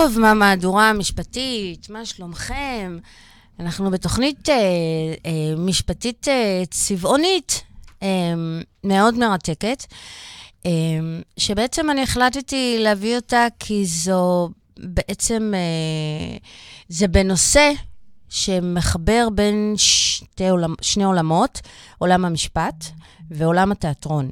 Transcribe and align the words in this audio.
טוב, 0.00 0.18
מה 0.18 0.34
מהדורה 0.34 0.90
המשפטית? 0.90 1.90
מה 1.90 2.06
שלומכם? 2.06 2.98
אנחנו 3.60 3.90
בתוכנית 3.90 4.48
אה, 4.48 4.54
אה, 5.26 5.56
משפטית 5.56 6.28
אה, 6.28 6.62
צבעונית 6.70 7.62
אה, 8.02 8.08
מאוד 8.84 9.18
מרתקת, 9.18 9.84
אה, 10.66 10.70
שבעצם 11.36 11.90
אני 11.90 12.02
החלטתי 12.02 12.76
להביא 12.78 13.16
אותה 13.16 13.46
כי 13.58 13.86
זו 13.86 14.50
בעצם, 14.78 15.52
אה, 15.54 16.36
זה 16.88 17.08
בנושא 17.08 17.72
שמחבר 18.28 19.28
בין 19.34 19.74
שתי 19.76 20.48
עולמ, 20.48 20.74
שני 20.80 21.04
עולמות, 21.04 21.60
עולם 21.98 22.24
המשפט 22.24 22.84
ועולם 23.30 23.72
התיאטרון. 23.72 24.30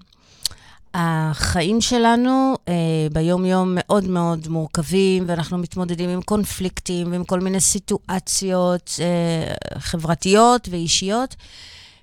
החיים 0.95 1.81
שלנו 1.81 2.55
אה, 2.69 2.75
ביום-יום 3.13 3.73
מאוד 3.75 4.09
מאוד 4.09 4.49
מורכבים, 4.49 5.25
ואנחנו 5.27 5.59
מתמודדים 5.59 6.11
עם 6.11 6.23
קונפליקטים 6.23 7.13
ועם 7.13 7.25
כל 7.25 7.41
מיני 7.41 7.61
סיטואציות 7.61 8.91
אה, 9.01 9.79
חברתיות 9.79 10.69
ואישיות, 10.71 11.37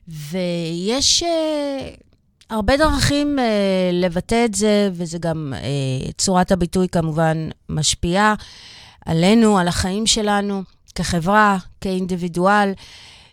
ויש 0.08 1.24
אה, 1.24 1.90
הרבה 2.50 2.78
דרכים 2.78 3.40
אה, 3.40 3.44
לבטא 3.94 4.46
את 4.46 4.56
זה, 4.56 4.90
וזה 4.94 5.18
גם, 5.18 5.54
אה, 5.56 6.12
צורת 6.18 6.52
הביטוי 6.52 6.88
כמובן 6.90 7.50
משפיעה 7.70 8.36
עלינו, 9.06 9.60
על 9.60 9.68
החיים 9.68 10.08
שלנו, 10.08 10.64
כחברה, 10.96 11.58
כאינדיבידואל. 11.82 12.72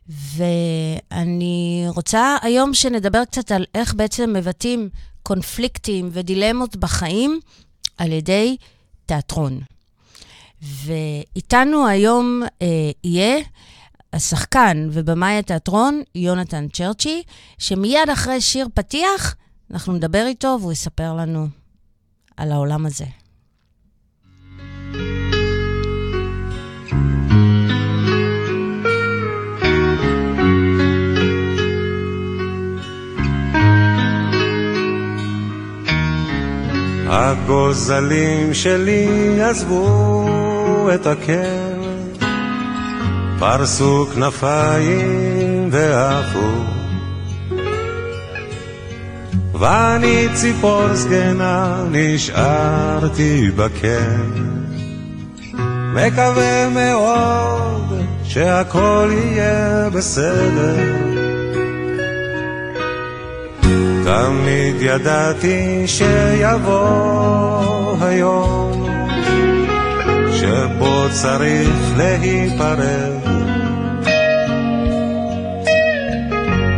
ואני 0.09 1.85
רוצה 1.95 2.37
היום 2.43 2.75
שנדבר 2.75 3.25
קצת 3.25 3.53
על 3.53 3.65
איך 3.75 3.95
בעצם 3.95 4.33
מבטאים 4.33 4.89
קונפליקטים 5.27 6.09
ודילמות 6.13 6.77
בחיים 6.77 7.41
על 7.99 8.13
ידי 8.13 8.57
תיאטרון. 9.07 9.61
ואיתנו 10.63 11.87
היום 11.87 12.43
אה, 12.63 12.91
יהיה 13.05 13.39
השחקן 14.13 14.89
ובמאי 14.93 15.39
התיאטרון 15.39 16.03
יונתן 16.15 16.69
צ'רצ'י, 16.69 17.23
שמיד 17.59 18.11
אחרי 18.13 18.41
שיר 18.41 18.69
פתיח 18.75 19.37
אנחנו 19.71 19.93
נדבר 19.93 20.27
איתו 20.27 20.59
והוא 20.61 20.73
יספר 20.73 21.15
לנו 21.15 21.49
על 22.37 22.53
העולם 22.53 22.87
הזה. 22.87 23.07
הגוזלים 37.09 38.55
שלי 38.55 39.09
עזבו 39.43 40.29
את 40.95 41.07
הקר, 41.07 41.83
פרסו 43.39 44.07
כנפיים 44.15 45.69
ועפו. 45.73 46.77
ואני 49.55 50.27
ציפור 50.35 50.95
זקנה 50.95 51.85
נשארתי 51.91 53.51
בקר, 53.57 54.17
מקווה 55.95 56.69
מאוד 56.69 58.05
שהכל 58.25 59.11
יהיה 59.13 59.91
בסדר. 59.91 61.06
תמיד 64.07 64.77
ידעתי 64.81 65.87
שיבוא 65.87 66.87
היום 68.01 68.87
שבו 70.33 71.07
צריך 71.11 71.69
להיפרד. 71.97 73.13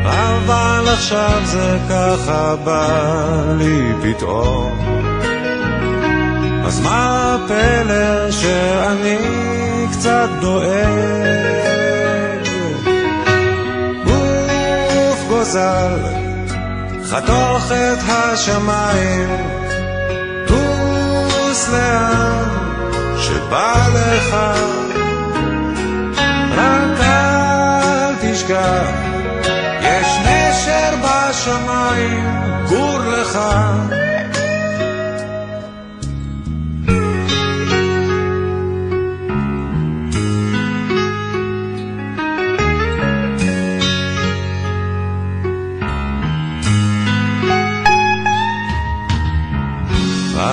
אבל 0.04 0.84
עכשיו 0.92 1.40
זה 1.44 1.78
ככה 1.90 2.56
בא 2.64 3.44
לי 3.58 3.92
פתאום. 4.02 4.78
אז 6.64 6.80
מה 6.80 7.34
הפלא 7.34 8.30
שאני 8.30 9.16
קצת 9.92 10.28
דואג? 10.40 10.78
גוף 14.04 15.24
גוזל 15.28 16.27
חתוך 17.10 17.72
את 17.72 17.98
השמיים, 18.08 19.28
טוס 20.46 21.68
לאן 21.68 22.44
שבא 23.18 23.88
לך, 23.94 24.34
רק 26.56 27.00
אל 27.00 28.14
תשכח, 28.20 28.90
יש 29.80 30.06
נשר 30.26 30.94
בשמיים, 31.02 32.42
גור 32.68 32.98
לך. 32.98 33.38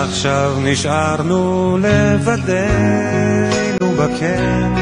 עכשיו 0.09 0.57
נשארנו 0.63 1.77
לבדנו 1.81 3.11
בקן, 3.91 4.73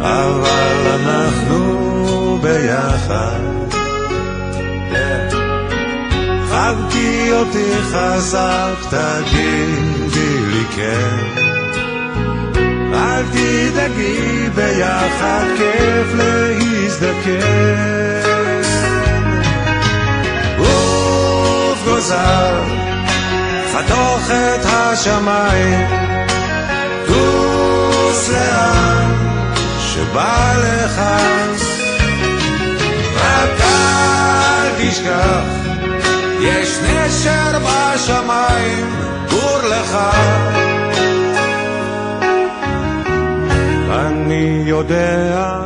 אבל 0.00 0.98
אנחנו 1.00 2.38
ביחד. 2.42 3.40
חבקי 6.48 7.32
אותי 7.32 7.72
חזק, 7.82 8.74
תגידי 8.90 10.40
לי 10.50 10.64
כן. 10.76 11.26
אל 12.94 13.24
תדאגי, 13.32 14.48
ביחד 14.54 15.44
כיף 15.58 16.14
להזדקן. 16.14 17.60
חתוך 23.80 24.30
את 24.30 24.64
השמיים, 24.64 25.86
טוס 27.06 28.28
לאן 28.28 29.12
שבא 29.78 30.54
לך, 30.58 31.00
רק 33.16 33.60
אל 33.60 34.68
תשכח, 34.78 35.44
יש 36.40 36.78
נשר 36.78 37.58
בשמיים, 37.58 38.86
גור 39.30 39.58
לך. 39.62 39.98
אני 43.90 44.62
יודע 44.66 45.60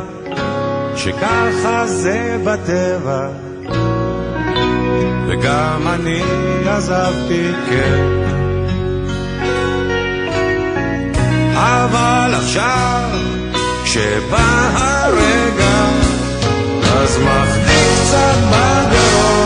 שככה 0.95 1.87
זה 1.87 2.37
בטבע 2.43 3.27
וגם 5.45 5.87
אני 5.87 6.21
עזבתי, 6.69 7.51
כן. 7.69 7.99
אבל 11.53 12.33
עכשיו, 12.37 13.09
כשבא 13.83 14.69
הרגע, 14.73 15.85
אז 16.93 17.17
מחזיק 17.17 17.99
קצת 18.01 18.37
בגרון. 18.49 19.44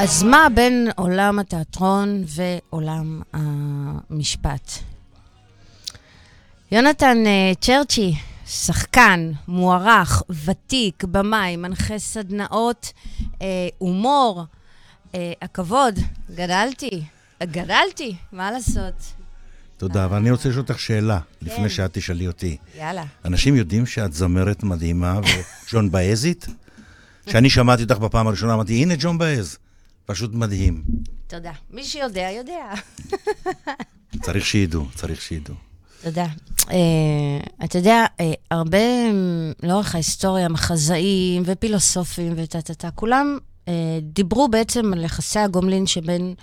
אז 0.00 0.22
מה 0.22 0.46
בין 0.54 0.88
עולם 0.96 1.38
התיאטרון 1.38 2.24
ועולם 2.26 3.22
המשפט? 3.32 4.72
יונתן 6.72 7.16
uh, 7.24 7.58
צ'רצ'י, 7.60 8.14
שחקן, 8.46 9.32
מוערך, 9.48 10.22
ותיק, 10.44 11.04
במאי, 11.04 11.56
מנחה 11.56 11.98
סדנאות 11.98 12.92
אה, 13.42 13.68
הומור, 13.78 14.44
אה, 15.14 15.32
הכבוד. 15.42 15.98
גדלתי, 16.34 17.02
גדלתי, 17.42 18.16
מה 18.32 18.50
לעשות? 18.50 18.94
תודה, 19.76 20.04
אבל 20.04 20.16
אני 20.16 20.30
רוצה 20.30 20.48
לשאול 20.48 20.64
אותך 20.68 20.78
שאלה, 20.78 21.20
כן. 21.20 21.46
לפני 21.46 21.70
שאת 21.70 21.90
תשאלי 21.92 22.26
אותי. 22.26 22.56
יאללה. 22.78 23.04
אנשים 23.24 23.56
יודעים 23.56 23.86
שאת 23.86 24.12
זמרת 24.12 24.62
מדהימה 24.62 25.20
וג'ון 25.20 25.90
באזית? 25.92 26.46
כשאני 27.26 27.50
שמעתי 27.50 27.82
אותך 27.82 27.98
בפעם 27.98 28.26
הראשונה, 28.26 28.54
אמרתי, 28.54 28.82
הנה 28.82 28.94
ג'ון 28.98 29.18
באז. 29.18 29.58
פשוט 30.08 30.34
מדהים. 30.34 30.82
תודה. 31.26 31.52
מי 31.70 31.84
שיודע, 31.84 32.30
יודע. 32.30 32.74
צריך 34.24 34.46
שידעו, 34.46 34.86
צריך 34.94 35.22
שידעו. 35.22 35.54
תודה. 36.02 36.26
Uh, 36.60 36.70
אתה 37.64 37.78
יודע, 37.78 38.06
uh, 38.16 38.22
הרבה 38.50 38.78
לאורך 39.62 39.94
ההיסטוריה, 39.94 40.48
מחזאים 40.48 41.42
ופילוסופים 41.46 42.32
וטה-טה-טה, 42.36 42.90
כולם 42.90 43.38
uh, 43.64 43.68
דיברו 44.02 44.48
בעצם 44.48 44.92
על 44.92 45.04
יחסי 45.04 45.38
הגומלין 45.38 45.86
שבין 45.86 46.34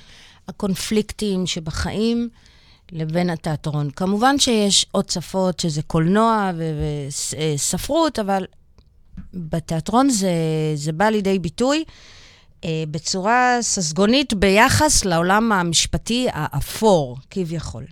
הקונפליקטים 0.48 1.48
שבחיים 1.48 2.30
לבין 2.92 3.30
התיאטרון. 3.30 3.92
כמובן 3.92 4.40
שיש 4.40 4.86
עוד 4.92 5.10
שפות, 5.10 5.60
שזה 5.60 5.82
קולנוע 5.82 6.52
וספרות, 7.56 8.20
אבל 8.20 8.46
בתיאטרון 9.34 10.10
זה, 10.10 10.32
זה 10.76 10.92
בא 10.92 11.06
לידי 11.06 11.40
ביטוי 11.40 11.84
uh, 11.88 11.92
בצורה 12.92 13.58
ססגונית 13.62 14.34
ביחס 14.34 15.06
לעולם 15.06 15.52
המשפטי 15.52 16.28
האפור, 16.32 17.18
כביכול. 17.32 17.86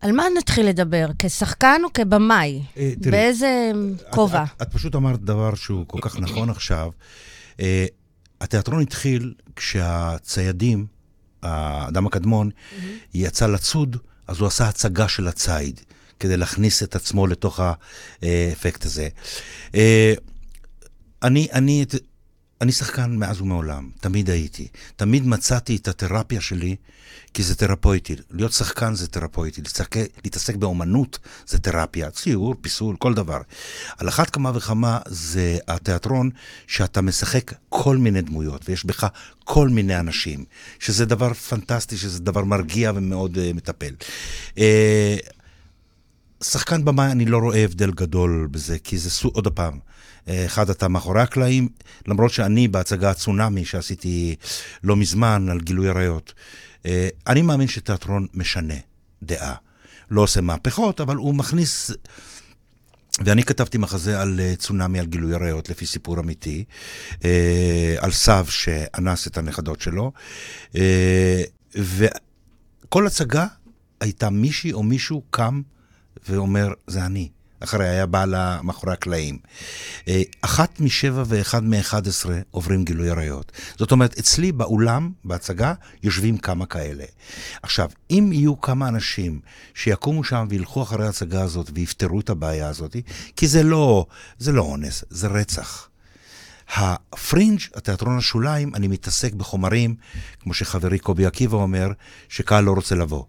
על 0.00 0.12
מה 0.12 0.24
נתחיל 0.38 0.66
לדבר? 0.66 1.06
כשחקן 1.18 1.80
או 1.84 1.92
כבמאי? 1.94 2.62
אה, 2.76 2.92
תראי, 3.02 3.10
באיזה 3.10 3.70
כובע? 4.10 4.44
את, 4.44 4.48
את, 4.56 4.62
את 4.62 4.72
פשוט 4.72 4.94
אמרת 4.94 5.20
דבר 5.20 5.54
שהוא 5.54 5.84
כל 5.86 5.98
כך 6.00 6.18
נכון 6.18 6.50
עכשיו. 6.50 6.90
Uh, 7.56 7.60
התיאטרון 8.40 8.82
התחיל 8.82 9.34
כשהציידים, 9.56 10.86
האדם 11.42 12.06
הקדמון, 12.06 12.50
mm-hmm. 12.50 12.84
יצא 13.14 13.46
לצוד, 13.46 13.96
אז 14.26 14.38
הוא 14.38 14.46
עשה 14.46 14.68
הצגה 14.68 15.08
של 15.08 15.28
הציד, 15.28 15.80
כדי 16.20 16.36
להכניס 16.36 16.82
את 16.82 16.96
עצמו 16.96 17.26
לתוך 17.26 17.60
האפקט 18.22 18.84
הזה. 18.84 19.08
Uh, 19.72 19.76
אני, 21.22 21.48
אני, 21.52 21.84
אני 22.60 22.72
שחקן 22.72 23.16
מאז 23.16 23.40
ומעולם, 23.40 23.90
תמיד 24.00 24.30
הייתי. 24.30 24.68
תמיד 24.96 25.26
מצאתי 25.26 25.76
את 25.76 25.88
התרפיה 25.88 26.40
שלי, 26.40 26.76
כי 27.34 27.42
זה 27.42 27.54
תרפויטי. 27.54 28.16
להיות 28.30 28.52
שחקן 28.52 28.94
זה 28.94 29.08
תרפויטי, 29.08 29.60
להתעסק, 29.60 29.96
להתעסק 30.24 30.56
באומנות 30.56 31.18
זה 31.46 31.58
תרפיה, 31.58 32.10
ציור, 32.10 32.54
פיסול, 32.60 32.96
כל 32.96 33.14
דבר. 33.14 33.40
על 33.98 34.08
אחת 34.08 34.30
כמה 34.30 34.52
וכמה 34.54 34.98
זה 35.06 35.58
התיאטרון 35.68 36.30
שאתה 36.66 37.00
משחק 37.00 37.52
כל 37.68 37.96
מיני 37.96 38.22
דמויות, 38.22 38.68
ויש 38.68 38.84
בך 38.84 39.06
כל 39.44 39.68
מיני 39.68 39.98
אנשים, 39.98 40.44
שזה 40.78 41.04
דבר 41.04 41.34
פנטסטי, 41.34 41.96
שזה 41.96 42.20
דבר 42.20 42.44
מרגיע 42.44 42.92
ומאוד 42.94 43.36
uh, 43.36 43.56
מטפל. 43.56 43.94
Uh, 44.54 44.60
שחקן 46.44 46.84
במאי, 46.84 47.10
אני 47.10 47.24
לא 47.24 47.38
רואה 47.38 47.64
הבדל 47.64 47.90
גדול 47.90 48.48
בזה, 48.50 48.78
כי 48.78 48.98
זה 48.98 49.10
סוג, 49.10 49.34
עוד 49.34 49.48
פעם, 49.48 49.78
אחד, 50.28 50.70
אתה 50.70 50.88
מאחורי 50.88 51.20
הקלעים, 51.22 51.68
למרות 52.06 52.30
שאני 52.30 52.68
בהצגה 52.68 53.10
הצונאמי 53.10 53.64
שעשיתי 53.64 54.36
לא 54.84 54.96
מזמן 54.96 55.48
על 55.48 55.60
גילוי 55.60 55.88
עריות, 55.88 56.34
אני 57.26 57.42
מאמין 57.42 57.68
שתיאטרון 57.68 58.26
משנה 58.34 58.74
דעה. 59.22 59.54
לא 60.10 60.20
עושה 60.20 60.40
מהפכות, 60.40 61.00
אבל 61.00 61.16
הוא 61.16 61.34
מכניס... 61.34 61.90
ואני 63.24 63.42
כתבתי 63.42 63.78
מחזה 63.78 64.20
על 64.20 64.40
צונאמי, 64.58 65.00
על 65.00 65.06
גילוי 65.06 65.34
עריות, 65.34 65.68
לפי 65.68 65.86
סיפור 65.86 66.20
אמיתי, 66.20 66.64
על 67.98 68.10
סב 68.10 68.46
שאנס 68.48 69.26
את 69.26 69.38
הנכדות 69.38 69.80
שלו, 69.80 70.12
וכל 71.74 73.06
הצגה 73.06 73.46
הייתה 74.00 74.30
מישהי 74.30 74.72
או 74.72 74.82
מישהו 74.82 75.22
קם 75.30 75.62
ואומר, 76.28 76.68
זה 76.86 77.06
אני. 77.06 77.28
אחרי 77.60 77.88
היה 77.88 78.06
בא 78.06 78.24
לה 78.24 78.60
מאחורי 78.62 78.92
הקלעים. 78.92 79.38
אחת 80.40 80.80
משבע 80.80 81.22
ואחד 81.26 81.64
מאחד 81.64 82.08
עשרה 82.08 82.38
עוברים 82.50 82.84
גילוי 82.84 83.10
עריות. 83.10 83.52
זאת 83.78 83.92
אומרת, 83.92 84.18
אצלי 84.18 84.52
באולם, 84.52 85.10
בהצגה, 85.24 85.74
יושבים 86.02 86.38
כמה 86.38 86.66
כאלה. 86.66 87.04
עכשיו, 87.62 87.90
אם 88.10 88.30
יהיו 88.32 88.60
כמה 88.60 88.88
אנשים 88.88 89.40
שיקומו 89.74 90.24
שם 90.24 90.46
וילכו 90.50 90.82
אחרי 90.82 91.06
ההצגה 91.06 91.42
הזאת 91.42 91.70
ויפתרו 91.74 92.20
את 92.20 92.30
הבעיה 92.30 92.68
הזאת, 92.68 92.96
כי 93.36 93.46
זה 93.46 93.62
לא, 93.62 94.06
זה 94.38 94.52
לא 94.52 94.62
אונס, 94.62 95.04
זה 95.10 95.26
רצח. 95.26 95.88
הפרינג', 96.74 97.60
התיאטרון 97.74 98.18
השוליים, 98.18 98.74
אני 98.74 98.88
מתעסק 98.88 99.32
בחומרים, 99.32 99.94
כמו 100.40 100.54
שחברי 100.54 100.98
קובי 100.98 101.26
עקיבא 101.26 101.56
אומר, 101.56 101.88
שקהל 102.28 102.64
לא 102.64 102.72
רוצה 102.72 102.94
לבוא. 102.94 103.24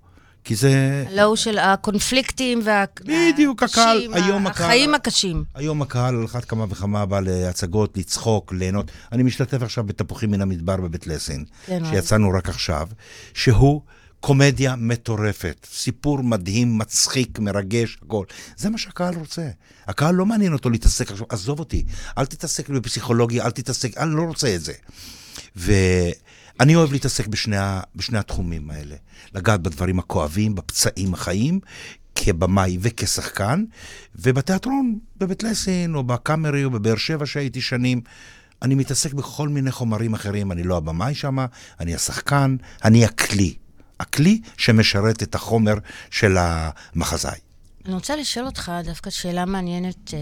כי 0.47 0.55
זה... 0.55 1.05
הוא 1.23 1.35
של 1.35 1.57
הקונפליקטים 1.57 2.61
וה... 2.63 2.85
בדיוק, 3.01 3.63
הקהל, 3.63 4.07
היום 4.13 4.47
הקהל... 4.47 4.65
החיים 4.65 4.95
הקשים. 4.95 5.43
היום 5.55 5.81
הקהל 5.81 6.15
על 6.15 6.25
אחת 6.25 6.45
כמה 6.45 6.65
וכמה 6.69 7.05
בא 7.05 7.19
להצגות, 7.19 7.97
לצחוק, 7.97 8.53
ליהנות. 8.53 8.91
אני 9.11 9.23
משתתף 9.23 9.61
עכשיו 9.61 9.83
בתפוחים 9.83 10.31
מן 10.31 10.41
המדבר 10.41 10.77
בבית 10.77 11.07
לסין, 11.07 11.45
כן, 11.65 11.83
שיצאנו 11.85 12.29
רק 12.29 12.49
עכשיו, 12.49 12.87
שהוא 13.33 13.81
קומדיה 14.19 14.75
מטורפת, 14.75 15.67
סיפור 15.73 16.21
מדהים, 16.23 16.77
מצחיק, 16.77 17.39
מרגש, 17.39 17.97
הכל. 18.05 18.25
זה 18.57 18.69
מה 18.69 18.77
שהקהל 18.77 19.15
רוצה. 19.15 19.49
הקהל 19.87 20.15
לא 20.15 20.25
מעניין 20.25 20.53
אותו 20.53 20.69
להתעסק 20.69 21.11
עכשיו, 21.11 21.25
עזוב 21.29 21.59
אותי, 21.59 21.83
אל 22.17 22.25
תתעסק 22.25 22.69
בפסיכולוגיה, 22.69 23.45
אל 23.45 23.51
תתעסק, 23.51 23.97
אני 23.97 24.15
לא 24.15 24.21
רוצה 24.21 24.55
את 24.55 24.61
זה. 24.61 24.73
ו... 25.57 25.71
אני 26.59 26.75
אוהב 26.75 26.91
להתעסק 26.91 27.27
בשני, 27.27 27.55
בשני 27.95 28.17
התחומים 28.17 28.69
האלה. 28.69 28.95
לגעת 29.33 29.61
בדברים 29.61 29.99
הכואבים, 29.99 30.55
בפצעים 30.55 31.13
החיים, 31.13 31.59
כבמאי 32.15 32.77
וכשחקן, 32.81 33.63
ובתיאטרון, 34.15 34.99
בבית 35.17 35.43
לסין, 35.43 35.95
או 35.95 36.03
בקאמרי, 36.03 36.63
או 36.63 36.69
בבאר 36.69 36.95
שבע 36.95 37.25
שהייתי 37.25 37.61
שנים, 37.61 38.01
אני 38.61 38.75
מתעסק 38.75 39.13
בכל 39.13 39.49
מיני 39.49 39.71
חומרים 39.71 40.13
אחרים. 40.13 40.51
אני 40.51 40.63
לא 40.63 40.77
הבמאי 40.77 41.15
שם, 41.15 41.37
אני 41.79 41.95
השחקן, 41.95 42.55
אני 42.83 43.05
הכלי. 43.05 43.55
הכלי 43.99 44.41
שמשרת 44.57 45.23
את 45.23 45.35
החומר 45.35 45.73
של 46.11 46.37
המחזאי. 46.39 47.39
אני 47.85 47.93
רוצה 47.93 48.15
לשאול 48.15 48.45
אותך 48.45 48.71
דווקא 48.83 49.09
שאלה 49.09 49.45
מעניינת 49.45 50.13
אה, 50.13 50.19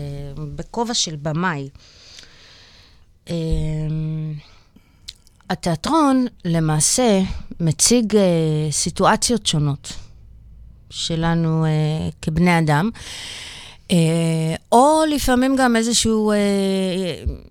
בכובע 0.56 0.94
של 0.94 1.16
במאי. 1.16 1.70
התיאטרון 5.50 6.26
למעשה 6.46 7.22
מציג 7.60 8.16
אה, 8.16 8.22
סיטואציות 8.72 9.46
שונות 9.46 9.94
שלנו 10.90 11.66
אה, 11.66 11.70
כבני 12.22 12.60
אדם, 12.60 12.90
אה, 13.92 14.56
או 14.72 15.02
לפעמים 15.10 15.56
גם 15.56 15.76
איזשהו 15.76 16.32
אה, 16.32 16.38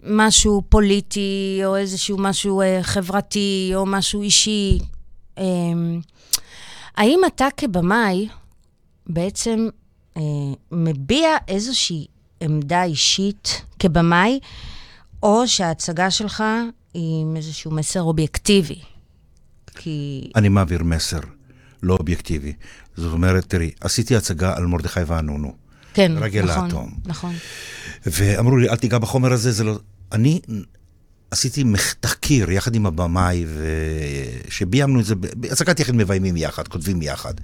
משהו 0.07 0.63
פוליטי, 0.69 1.61
או 1.65 1.77
איזשהו 1.77 2.19
משהו 2.19 2.61
אה, 2.61 2.79
חברתי, 2.83 3.73
או 3.75 3.87
משהו 3.87 4.23
אישי. 4.23 4.79
אה, 5.39 5.45
האם 6.97 7.21
אתה 7.27 7.49
כבמאי 7.57 8.29
בעצם 9.07 9.69
אה, 10.17 10.23
מביע 10.73 11.29
איזושהי 11.49 12.07
עמדה 12.41 12.85
אישית 12.85 13.63
כבמאי, 13.79 14.41
או 15.23 15.49
שההצגה 15.49 16.11
שלך 16.11 16.45
עם 16.95 17.37
איזשהו 17.37 17.71
מסר 17.71 18.03
אובייקטיבי. 18.03 18.81
כי... 19.75 20.31
אני 20.37 20.49
מעביר 20.49 20.83
מסר 20.83 21.21
לא 21.83 21.97
אובייקטיבי. 22.01 22.53
זאת 22.97 23.13
אומרת, 23.13 23.45
תראי, 23.49 23.71
עשיתי 23.81 24.17
הצגה 24.17 24.57
על 24.57 24.67
מרדכי 24.67 25.01
ואנונו. 25.07 25.55
כן, 25.95 26.13
רגל 26.17 26.45
נכון, 26.45 26.65
האטום. 26.65 26.91
נכון. 27.07 27.35
ואמרו 28.07 28.57
לי, 28.57 28.69
אל 28.69 28.77
תיגע 28.77 28.99
בחומר 28.99 29.33
הזה, 29.33 29.53
זה 29.53 29.65
לא... 29.65 29.79
אני 30.13 30.41
עשיתי 31.31 31.65
תחקיר 32.01 32.51
יחד 32.51 32.75
עם 32.75 32.87
הבמאי, 32.87 33.45
שביימנו 34.49 35.01
את 35.01 35.05
זה, 35.05 35.15
הצגת 35.51 35.81
יחיד 35.81 35.95
מביימים 35.95 36.37
יחד, 36.37 36.69
כותבים 36.69 37.03
יחד. 37.03 37.35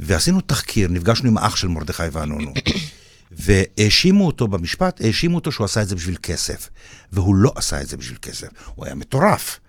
ועשינו 0.00 0.40
תחקיר, 0.40 0.88
נפגשנו 0.88 1.28
עם 1.28 1.38
האח 1.38 1.56
של 1.56 1.68
מרדכי 1.68 2.02
ואנונו. 2.12 2.52
והאשימו 3.36 4.26
אותו 4.26 4.48
במשפט, 4.48 5.00
האשימו 5.00 5.34
אותו 5.34 5.52
שהוא 5.52 5.64
עשה 5.64 5.82
את 5.82 5.88
זה 5.88 5.94
בשביל 5.94 6.16
כסף. 6.22 6.68
והוא 7.12 7.34
לא 7.34 7.52
עשה 7.56 7.80
את 7.80 7.88
זה 7.88 7.96
בשביל 7.96 8.18
כסף, 8.22 8.48
הוא 8.74 8.86
היה 8.86 8.94
מטורף. 8.94 9.60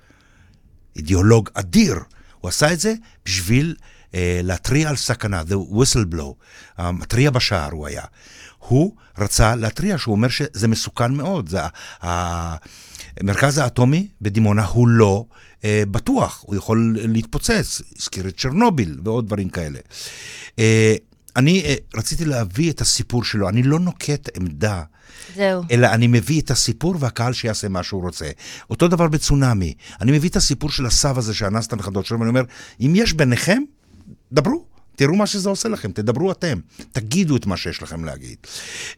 אידיאולוג 0.95 1.49
אדיר. 1.53 1.95
הוא 2.39 2.49
עשה 2.49 2.73
את 2.73 2.79
זה 2.79 2.93
בשביל 3.25 3.75
אה, 4.15 4.39
להתריע 4.43 4.89
על 4.89 4.95
סכנה, 4.95 5.41
the 5.41 5.73
whistleblow, 5.73 6.33
המתריע 6.77 7.31
בשער 7.31 7.71
הוא 7.71 7.87
היה. 7.87 8.03
הוא 8.59 8.95
רצה 9.17 9.55
להתריע, 9.55 9.97
שהוא 9.97 10.15
אומר 10.15 10.27
שזה 10.27 10.67
מסוכן 10.67 11.13
מאוד. 11.13 11.49
זה, 11.49 11.59
המרכז 12.01 13.57
האטומי 13.57 14.07
בדימונה 14.21 14.65
הוא 14.65 14.87
לא 14.87 15.25
אה, 15.63 15.83
בטוח, 15.91 16.43
הוא 16.47 16.55
יכול 16.55 16.95
להתפוצץ. 16.97 17.81
הזכיר 17.99 18.27
את 18.27 18.37
צ'רנוביל 18.37 18.99
ועוד 19.03 19.25
דברים 19.25 19.49
כאלה. 19.49 19.79
אה, 20.59 20.95
אני 21.35 21.63
אה, 21.65 21.75
רציתי 21.95 22.25
להביא 22.25 22.71
את 22.71 22.81
הסיפור 22.81 23.23
שלו, 23.23 23.49
אני 23.49 23.63
לא 23.63 23.79
נוקט 23.79 24.37
עמדה. 24.37 24.83
זהו. 25.35 25.63
אלא 25.71 25.87
אני 25.87 26.07
מביא 26.07 26.41
את 26.41 26.51
הסיפור 26.51 26.95
והקהל 26.99 27.33
שיעשה 27.33 27.67
מה 27.67 27.83
שהוא 27.83 28.01
רוצה. 28.01 28.29
אותו 28.69 28.87
דבר 28.87 29.07
בצונאמי. 29.07 29.73
אני 30.01 30.11
מביא 30.11 30.29
את 30.29 30.35
הסיפור 30.35 30.69
של 30.69 30.85
הסב 30.85 31.17
הזה 31.17 31.33
שאנס 31.33 31.67
את 31.67 31.73
הנכדות 31.73 32.05
שלו, 32.05 32.19
ואני 32.19 32.29
אומר, 32.29 32.43
אם 32.81 32.93
יש 32.95 33.13
ביניכם, 33.13 33.61
דברו. 34.31 34.65
תראו 34.95 35.15
מה 35.15 35.27
שזה 35.27 35.49
עושה 35.49 35.69
לכם, 35.69 35.91
תדברו 35.91 36.31
אתם, 36.31 36.59
תגידו 36.91 37.35
את 37.35 37.45
מה 37.45 37.57
שיש 37.57 37.81
לכם 37.81 38.05
להגיד. 38.05 38.37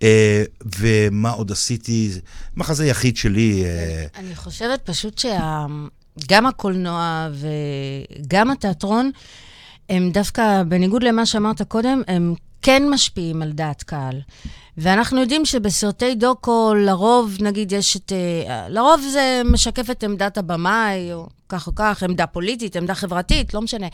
אה, 0.04 0.44
ומה 0.80 1.30
עוד 1.30 1.52
עשיתי? 1.52 2.12
מחזה 2.56 2.86
יחיד 2.86 3.18
שלי. 3.18 3.64
אה, 3.66 4.06
אני 4.16 4.36
חושבת 4.36 4.82
פשוט 4.84 5.18
שגם 5.18 6.46
הקולנוע 6.46 7.30
וגם 8.22 8.52
התיאטרון, 8.52 9.12
הם 9.90 10.12
דווקא, 10.12 10.64
בניגוד 10.64 11.04
למה 11.04 11.26
שאמרת 11.26 11.62
קודם, 11.62 12.02
הם 12.08 12.34
כן 12.62 12.90
משפיעים 12.90 13.42
על 13.42 13.52
דעת 13.52 13.84
קהל. 13.84 14.22
ואנחנו 14.78 15.22
יודעים 15.22 15.46
שבסרטי 15.46 16.16
דוקו, 16.16 16.74
לרוב, 16.74 17.38
נגיד, 17.42 17.72
יש 17.72 17.98
את... 17.98 18.12
אה, 18.12 18.70
לרוב 18.70 19.02
זה 19.12 19.42
משקף 19.46 19.90
את 19.90 20.04
עמדת 20.04 20.38
הבמאי, 20.38 21.14
או 21.14 21.28
כך 21.50 21.68
או 21.68 21.76
כך, 21.76 22.04
עמדה 22.04 22.28
פוליטית, 22.28 22.76
עמדה 22.76 22.96
חברתית, 22.96 23.54
לא 23.54 23.62
משנה. 23.62 23.88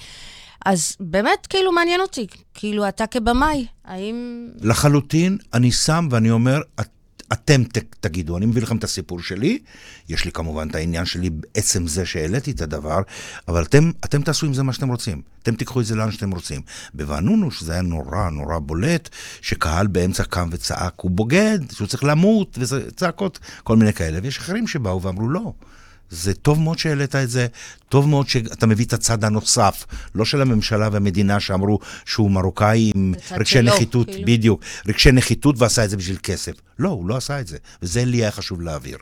אז 0.66 0.96
באמת, 1.00 1.48
כאילו, 1.50 1.72
מעניין 1.72 2.02
אותי. 2.02 2.28
כאילו, 2.54 2.88
אתה 2.88 3.08
כבמאי, 3.08 3.66
האם... 3.86 4.48
לחלוטין, 4.62 5.38
אני 5.54 5.72
שם 5.72 6.08
ואני 6.12 6.32
אומר, 6.32 6.60
את, 6.80 6.88
אתם 7.34 7.64
ת, 7.64 7.78
תגידו, 8.00 8.38
אני 8.38 8.46
מביא 8.46 8.62
לכם 8.62 8.78
את 8.78 8.84
הסיפור 8.84 9.22
שלי, 9.22 9.60
יש 10.10 10.26
לי 10.26 10.32
כמובן 10.32 10.68
את 10.70 10.76
העניין 10.76 11.06
שלי 11.06 11.30
בעצם 11.30 11.88
זה 11.88 12.06
שהעליתי 12.06 12.52
את 12.52 12.62
הדבר, 12.62 13.02
אבל 13.48 13.64
אתם, 13.64 13.92
אתם 14.06 14.22
תעשו 14.22 14.46
עם 14.46 14.54
זה 14.54 14.64
מה 14.64 14.74
שאתם 14.74 14.90
רוצים. 14.90 15.22
אתם 15.44 15.56
תיקחו 15.56 15.82
את 15.82 15.86
זה 15.86 15.96
לאן 15.96 16.12
שאתם 16.12 16.32
רוצים. 16.32 16.62
בוואנונו, 16.94 17.52
שזה 17.52 17.74
היה 17.74 17.82
נורא 17.82 18.30
נורא 18.30 18.60
בולט, 18.60 19.10
שקהל 19.42 19.88
באמצע 19.88 20.24
קם 20.24 20.50
וצעק, 20.52 20.94
הוא 20.98 21.12
בוגד, 21.12 21.60
שהוא 21.72 21.88
צריך 21.88 22.04
למות, 22.04 22.58
וצעקות, 22.62 23.40
כל 23.64 23.76
מיני 23.78 23.94
כאלה. 23.94 24.20
ויש 24.24 24.38
אחרים 24.38 24.68
שבאו 24.68 25.02
ואמרו, 25.02 25.30
לא. 25.30 25.54
זה 26.12 26.34
טוב 26.34 26.60
מאוד 26.60 26.80
שהעלית 26.80 27.16
את 27.16 27.30
זה, 27.30 27.48
טוב 27.90 28.10
מאוד 28.10 28.30
שאתה 28.30 28.68
מביא 28.68 28.86
את 28.86 28.94
הצד 28.94 29.24
הנוסף, 29.24 29.86
לא 30.16 30.26
של 30.26 30.42
הממשלה 30.42 30.90
והמדינה 30.92 31.40
שאמרו 31.40 31.80
שהוא 32.06 32.32
מרוקאי 32.32 32.92
עם 32.96 33.14
רגשי 33.32 33.54
שלו, 33.54 33.62
נחיתות, 33.62 34.08
כאילו. 34.08 34.28
בדיוק, 34.28 34.62
רגשי 34.88 35.12
נחיתות 35.12 35.56
ועשה 35.58 35.86
את 35.86 35.90
זה 35.90 35.98
בשביל 35.98 36.18
כסף. 36.24 36.54
לא, 36.80 36.90
הוא 36.90 37.08
לא 37.08 37.18
עשה 37.18 37.40
את 37.40 37.48
זה, 37.48 37.58
וזה 37.82 38.06
לי 38.06 38.18
היה 38.18 38.32
חשוב 38.32 38.62
להעביר. 38.62 38.98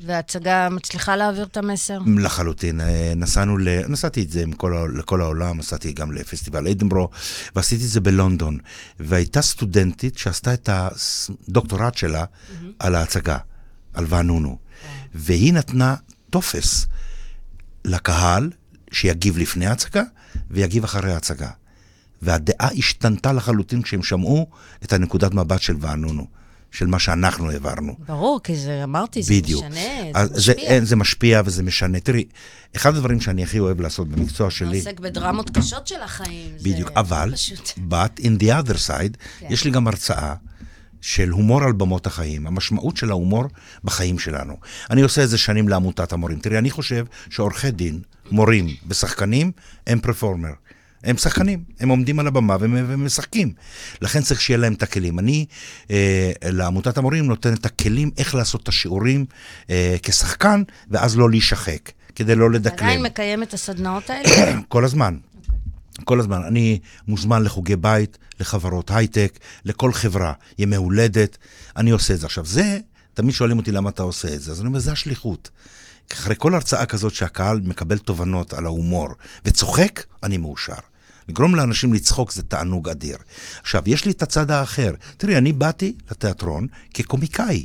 וההצגה 0.00 0.68
מצליחה 0.68 1.16
להעביר 1.16 1.44
את 1.44 1.56
המסר? 1.56 1.98
לחלוטין. 2.18 2.80
אה, 2.80 3.12
נסענו, 3.16 3.58
ל... 3.58 3.68
נסעתי 3.88 4.22
את 4.22 4.30
זה 4.30 4.44
כל, 4.56 4.88
לכל 4.94 5.20
העולם, 5.20 5.58
נסעתי 5.58 5.92
גם 5.92 6.12
לפסטיבל 6.12 6.68
אדנברו, 6.68 7.08
ועשיתי 7.56 7.84
את 7.84 7.88
זה 7.88 8.00
בלונדון. 8.00 8.58
והייתה 9.00 9.42
סטודנטית 9.42 10.18
שעשתה 10.18 10.54
את 10.54 10.68
הדוקטורט 10.72 11.94
שלה 11.94 12.24
על 12.78 12.94
ההצגה, 12.94 13.38
על 13.94 14.04
ואנונו. 14.08 14.67
והיא 15.14 15.52
נתנה 15.52 15.94
טופס 16.30 16.86
לקהל 17.84 18.50
שיגיב 18.92 19.38
לפני 19.38 19.66
ההצגה 19.66 20.02
ויגיב 20.50 20.84
אחרי 20.84 21.12
ההצגה. 21.12 21.50
והדעה 22.22 22.68
השתנתה 22.78 23.32
לחלוטין 23.32 23.82
כשהם 23.82 24.02
שמעו 24.02 24.46
את 24.84 24.92
הנקודת 24.92 25.34
מבט 25.34 25.62
של 25.62 25.76
ואנונו, 25.80 26.26
של 26.70 26.86
מה 26.86 26.98
שאנחנו 26.98 27.50
העברנו. 27.50 27.96
ברור, 28.06 28.40
כי 28.44 28.56
זה, 28.56 28.84
אמרתי, 28.84 29.22
זה 29.22 29.34
בדיוק. 29.34 29.64
משנה, 29.64 30.28
זה 30.28 30.40
זה, 30.40 30.52
משפיע. 30.52 30.68
אין, 30.68 30.84
זה 30.84 30.96
משפיע 30.96 31.42
וזה 31.44 31.62
משנה. 31.62 32.00
תראי, 32.00 32.24
אחד 32.76 32.94
הדברים 32.94 33.20
שאני 33.20 33.42
הכי 33.42 33.58
אוהב 33.58 33.80
לעשות 33.80 34.08
במקצוע 34.08 34.46
אתה 34.46 34.56
שלי, 34.56 34.78
עוסק 34.78 35.00
בדרמות 35.00 35.50
קשות 35.50 35.86
של 35.86 36.02
החיים. 36.02 36.50
בדיוק, 36.62 36.90
אבל, 36.96 37.30
פשוט. 37.34 37.68
but 37.68 38.20
in 38.20 38.42
the 38.42 38.46
other 38.46 38.76
side, 38.88 39.16
כן. 39.38 39.46
יש 39.50 39.64
לי 39.64 39.70
גם 39.70 39.88
הרצאה 39.88 40.34
של 41.00 41.28
הומור 41.28 41.64
על 41.64 41.72
במות 41.72 42.06
החיים, 42.06 42.46
המשמעות 42.46 42.96
של 42.96 43.10
ההומור 43.10 43.44
בחיים 43.84 44.18
שלנו. 44.18 44.56
אני 44.90 45.02
עושה 45.02 45.24
את 45.24 45.28
זה 45.28 45.38
שנים 45.38 45.68
לעמותת 45.68 46.12
המורים. 46.12 46.38
תראי, 46.38 46.58
אני 46.58 46.70
חושב 46.70 47.04
שעורכי 47.30 47.70
דין, 47.70 47.98
מורים 48.30 48.66
ושחקנים 48.88 49.52
הם 49.86 50.00
פרפורמר. 50.00 50.50
הם 51.04 51.16
שחקנים, 51.16 51.64
הם 51.80 51.88
עומדים 51.88 52.18
על 52.18 52.26
הבמה 52.26 52.56
והם- 52.60 52.84
והם 52.88 53.04
משחקים. 53.06 53.52
לכן 54.02 54.22
צריך 54.22 54.40
שיהיה 54.40 54.58
להם 54.58 54.72
את 54.72 54.82
הכלים. 54.82 55.18
אני 55.18 55.46
אה, 55.90 56.30
לעמותת 56.44 56.98
המורים 56.98 57.26
נותן 57.26 57.54
את 57.54 57.66
הכלים 57.66 58.10
איך 58.18 58.34
לעשות 58.34 58.62
את 58.62 58.68
השיעורים 58.68 59.24
אה, 59.70 59.96
כשחקן, 60.02 60.62
ואז 60.90 61.16
לא 61.16 61.30
להישחק, 61.30 61.90
כדי 62.14 62.34
לא 62.34 62.50
לדקלם. 62.50 62.86
עדיין 62.88 63.02
מקיים 63.02 63.42
את 63.42 63.54
הסדנאות 63.54 64.10
האלה? 64.10 64.60
כל 64.68 64.84
הזמן. 64.84 65.16
כל 66.04 66.20
הזמן. 66.20 66.42
אני 66.42 66.78
מוזמן 67.08 67.42
לחוגי 67.42 67.76
בית, 67.76 68.18
לחברות 68.40 68.90
הייטק, 68.90 69.38
לכל 69.64 69.92
חברה, 69.92 70.32
ימי 70.58 70.76
הולדת, 70.76 71.38
אני 71.76 71.90
עושה 71.90 72.14
את 72.14 72.20
זה. 72.20 72.26
עכשיו, 72.26 72.44
זה, 72.44 72.78
תמיד 73.14 73.34
שואלים 73.34 73.58
אותי 73.58 73.72
למה 73.72 73.90
אתה 73.90 74.02
עושה 74.02 74.34
את 74.34 74.42
זה, 74.42 74.52
אז 74.52 74.60
אני 74.60 74.68
אומר, 74.68 74.78
זה 74.78 74.92
השליחות. 74.92 75.50
אחרי 76.12 76.34
כל 76.38 76.54
הרצאה 76.54 76.86
כזאת 76.86 77.14
שהקהל 77.14 77.60
מקבל 77.64 77.98
תובנות 77.98 78.52
על 78.52 78.66
ההומור 78.66 79.08
וצוחק, 79.44 80.04
אני 80.22 80.36
מאושר. 80.36 80.74
לגרום 81.28 81.54
לאנשים 81.54 81.92
לצחוק 81.92 82.32
זה 82.32 82.42
תענוג 82.42 82.88
אדיר. 82.88 83.16
עכשיו, 83.60 83.82
יש 83.86 84.04
לי 84.04 84.12
את 84.12 84.22
הצד 84.22 84.50
האחר. 84.50 84.92
תראי, 85.16 85.36
אני 85.36 85.52
באתי 85.52 85.94
לתיאטרון 86.10 86.66
כקומיקאי. 86.94 87.64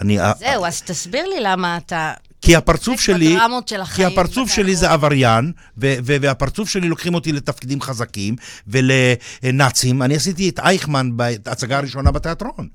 אני... 0.00 0.18
זהו, 0.38 0.66
אז 0.66 0.82
תסביר 0.82 1.26
לי 1.26 1.40
למה 1.40 1.76
אתה... 1.76 2.14
כי 2.44 2.56
הפרצוף 2.56 3.00
שלי, 3.00 3.36
של 3.66 3.76
כי 3.76 3.76
החיים, 3.76 4.08
הפרצוף 4.08 4.38
ואתה 4.38 4.52
שלי 4.52 4.76
זה 4.76 4.90
עבריין, 4.90 5.52
ו- 5.78 5.94
ו- 6.04 6.16
והפרצוף 6.20 6.68
שלי 6.68 6.88
לוקחים 6.88 7.14
אותי 7.14 7.32
לתפקידים 7.32 7.80
חזקים 7.80 8.36
ולנאצים. 8.66 10.02
אני 10.02 10.16
עשיתי 10.16 10.48
את 10.48 10.58
אייכמן 10.58 11.16
בהצגה 11.16 11.78
הראשונה 11.78 12.10
בתיאטרון. 12.10 12.68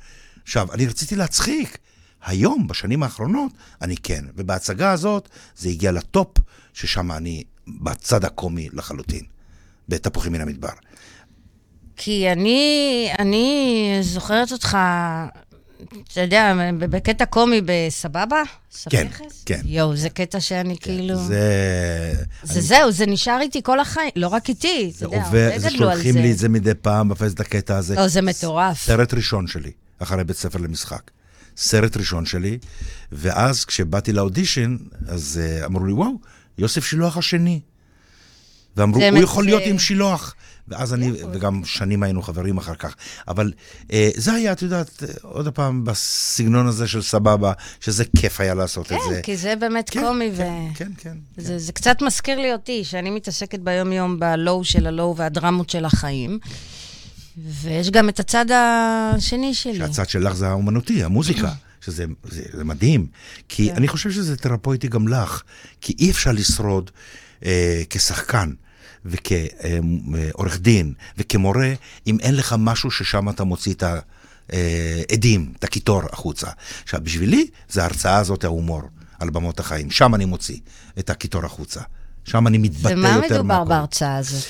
עכשיו, 0.44 0.68
אני 0.74 0.86
רציתי 0.86 1.16
להצחיק. 1.16 1.78
היום, 2.26 2.68
בשנים 2.68 3.04
האחרונות, 3.04 3.52
אני 3.82 3.98
כן. 3.98 4.26
ובהצגה 4.36 4.92
הזאת 4.92 5.30
זה 5.58 5.70
הגיע 5.70 5.92
לטופ, 5.92 6.38
ששם 6.74 7.12
אני 7.12 7.44
בצד 7.68 8.26
הקומי 8.26 8.70
לחלוטין. 8.74 9.24
בתפוחים 9.90 10.34
מן 10.34 10.42
המדבר. 10.42 10.70
כי 11.98 12.32
אני, 12.32 13.10
אני 13.20 13.98
זוכרת 14.02 14.52
אותך, 14.52 14.78
אתה 15.84 16.22
יודע, 16.22 16.54
בקטע 16.80 17.26
קומי 17.26 17.62
בסבבה? 17.66 18.42
כן, 18.90 19.08
סבכס? 19.12 19.44
כן. 19.46 19.60
יואו, 19.66 19.96
זה 19.96 20.10
קטע 20.10 20.40
שאני 20.40 20.78
כאילו... 20.78 21.16
זה... 21.16 22.14
זה 22.44 22.62
זהו, 22.62 22.92
זה 22.92 23.06
נשאר 23.06 23.42
איתי 23.42 23.62
כל 23.64 23.80
החיים, 23.80 24.12
לא 24.16 24.28
רק 24.28 24.50
איתי, 24.50 24.92
אתה 24.98 24.98
זה 24.98 25.06
יודע, 25.06 25.30
זה 25.58 25.68
גדלו 25.70 25.90
על 25.90 25.96
שולחים 25.96 26.16
לי 26.18 26.32
את 26.32 26.38
זה 26.38 26.50
מדי 26.50 26.72
פעם 26.82 27.10
בפייס 27.10 27.34
את 27.34 27.40
הקטע 27.40 27.78
הזה. 27.78 27.96
לא, 27.96 28.08
זה 28.08 28.22
מטורף. 28.22 28.84
סרט 28.86 29.14
ראשון 29.14 29.48
שלי, 29.48 29.72
אחרי 30.00 30.24
בית 30.24 30.38
ספר 30.38 30.60
למשחק. 30.60 31.12
סרט 31.58 31.98
ראשון 31.98 32.26
שלי, 32.26 32.58
ואז 33.12 33.66
כשבאתי 33.66 34.14
לאודישן, 34.14 34.78
אז 35.08 35.40
uh, 35.62 35.66
אמרו 35.66 35.86
לי, 35.86 35.94
וואו, 35.94 36.12
יוסף 36.58 36.86
שילוח 36.86 37.18
השני. 37.18 37.60
ואמרו, 38.78 39.00
זה 39.00 39.10
הוא 39.10 39.18
יכול 39.18 39.46
להיות 39.46 39.64
זה- 39.64 39.70
עם 39.70 39.80
שילוח. 39.80 40.36
ואז 40.70 40.94
אני, 40.94 41.12
וגם 41.34 41.62
שנים 41.66 42.04
היינו 42.04 42.22
חברים 42.22 42.58
אחר 42.58 42.76
כך. 42.76 42.96
אבל 43.28 43.54
uh, 43.82 43.92
זה 44.16 44.34
היה, 44.34 44.52
את 44.52 44.62
יודעת, 44.62 45.04
אה, 45.04 45.08
עוד 45.22 45.48
פעם, 45.48 45.86
בסגנון 45.86 46.68
הזה 46.68 46.88
של 46.88 47.02
סבבה, 47.02 47.54
שזה 47.80 48.04
כיף 48.18 48.42
היה 48.42 48.54
לעשות 48.54 48.92
את 48.92 48.98
זה. 49.10 49.16
כן, 49.16 49.22
כי 49.22 49.38
זה 49.38 49.56
באמת 49.56 49.90
כן, 49.90 50.02
קומי, 50.02 50.30
ו... 50.34 50.38
כן, 50.38 50.70
כן, 50.76 50.92
כן. 50.98 51.18
זה, 51.38 51.60
זה 51.60 51.72
קצת 51.72 52.02
מזכיר 52.02 52.40
לי 52.40 52.54
אותי, 52.54 52.84
שאני 52.84 53.10
מתעסקת 53.10 53.60
ביום-יום 53.60 54.20
בלואו 54.20 54.64
של 54.64 54.88
הלואו 54.88 55.18
והדרמות 55.18 55.70
של 55.70 55.86
החיים. 55.86 56.40
ויש 57.38 57.90
גם 57.90 58.10
את 58.10 58.20
הצד 58.20 58.46
השני 58.52 59.54
שלי. 59.54 59.78
שהצד 59.78 60.10
שלך 60.10 60.34
זה 60.34 60.48
האומנותי, 60.50 61.04
המוזיקה, 61.04 61.52
שזה 61.86 62.06
זה, 62.24 62.42
זה 62.54 62.64
מדהים. 62.64 63.08
כי 63.50 63.70
כן. 63.70 63.76
אני 63.76 63.88
חושב 63.88 64.12
שזה 64.12 64.38
תרפויטי 64.38 64.88
גם 64.88 65.08
לך, 65.08 65.42
כי 65.82 65.94
אי 66.00 66.12
אפשר 66.12 66.32
לשרוד 66.32 66.92
אה, 67.46 67.82
כשחקן. 67.90 68.50
וכעורך 69.06 70.60
דין 70.60 70.94
וכמורה, 71.18 71.74
אם 72.08 72.18
אין 72.20 72.36
לך 72.36 72.56
משהו 72.58 72.92
ששם 72.92 73.30
אתה 73.30 73.44
מוציא 73.44 73.74
את 73.74 73.84
העדים, 74.50 75.54
את 75.60 75.64
הקיטור 75.64 76.02
החוצה. 76.12 76.48
עכשיו, 76.84 77.00
בשבילי 77.04 77.48
זה 77.70 77.82
ההרצאה 77.82 78.18
הזאת, 78.18 78.44
ההומור, 78.44 78.82
על 79.20 79.30
במות 79.30 79.60
החיים. 79.60 79.92
שם 79.92 80.16
אני 80.16 80.26
מוציא 80.26 80.58
את 81.00 81.10
הקיטור 81.10 81.46
החוצה. 81.46 81.82
שם 82.26 82.48
אני 82.48 82.58
מתבטא 82.58 82.90
יותר 82.90 83.00
ומה 83.00 83.20
מהכל. 83.20 83.34
מדובר 83.34 83.64
בהרצאה 83.64 84.18
הזאת? 84.18 84.48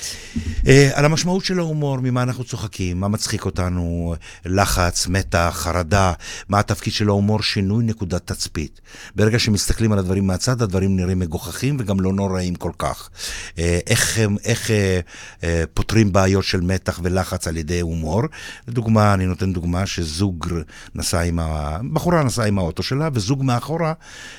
אה, 0.66 0.90
על 0.94 1.04
המשמעות 1.04 1.44
של 1.44 1.58
ההומור, 1.58 1.98
ממה 2.00 2.22
אנחנו 2.22 2.44
צוחקים, 2.44 3.00
מה 3.00 3.08
מצחיק 3.08 3.44
אותנו, 3.44 4.14
לחץ, 4.44 5.06
מתח, 5.06 5.52
חרדה, 5.58 6.12
מה 6.48 6.58
התפקיד 6.58 6.92
של 6.92 7.08
ההומור, 7.08 7.42
שינוי 7.42 7.84
נקודת 7.84 8.26
תצפית. 8.26 8.80
ברגע 9.16 9.38
שמסתכלים 9.38 9.92
על 9.92 9.98
הדברים 9.98 10.26
מהצד, 10.26 10.62
הדברים 10.62 10.96
נראים 10.96 11.18
מגוחכים 11.18 11.76
וגם 11.80 12.00
לא 12.00 12.12
נוראים 12.12 12.54
כל 12.54 12.72
כך. 12.78 13.10
אה, 13.58 13.78
איך, 13.86 14.18
הם- 14.18 14.36
איך 14.44 14.70
אה, 14.70 15.00
אה, 15.44 15.64
פותרים 15.74 16.12
בעיות 16.12 16.44
של 16.44 16.60
מתח 16.60 17.00
ולחץ 17.02 17.48
על 17.48 17.56
ידי 17.56 17.80
הומור. 17.80 18.22
לדוגמה, 18.68 19.14
אני 19.14 19.26
נותן 19.26 19.52
דוגמה 19.52 19.86
שזוג 19.86 20.48
נסע 20.94 21.20
עם 21.20 21.38
ה... 21.38 21.78
בחורה 21.92 22.22
נסעה 22.24 22.46
עם 22.46 22.58
האוטו 22.58 22.82
שלה, 22.82 23.08
וזוג 23.14 23.44
מאחורה 23.44 23.92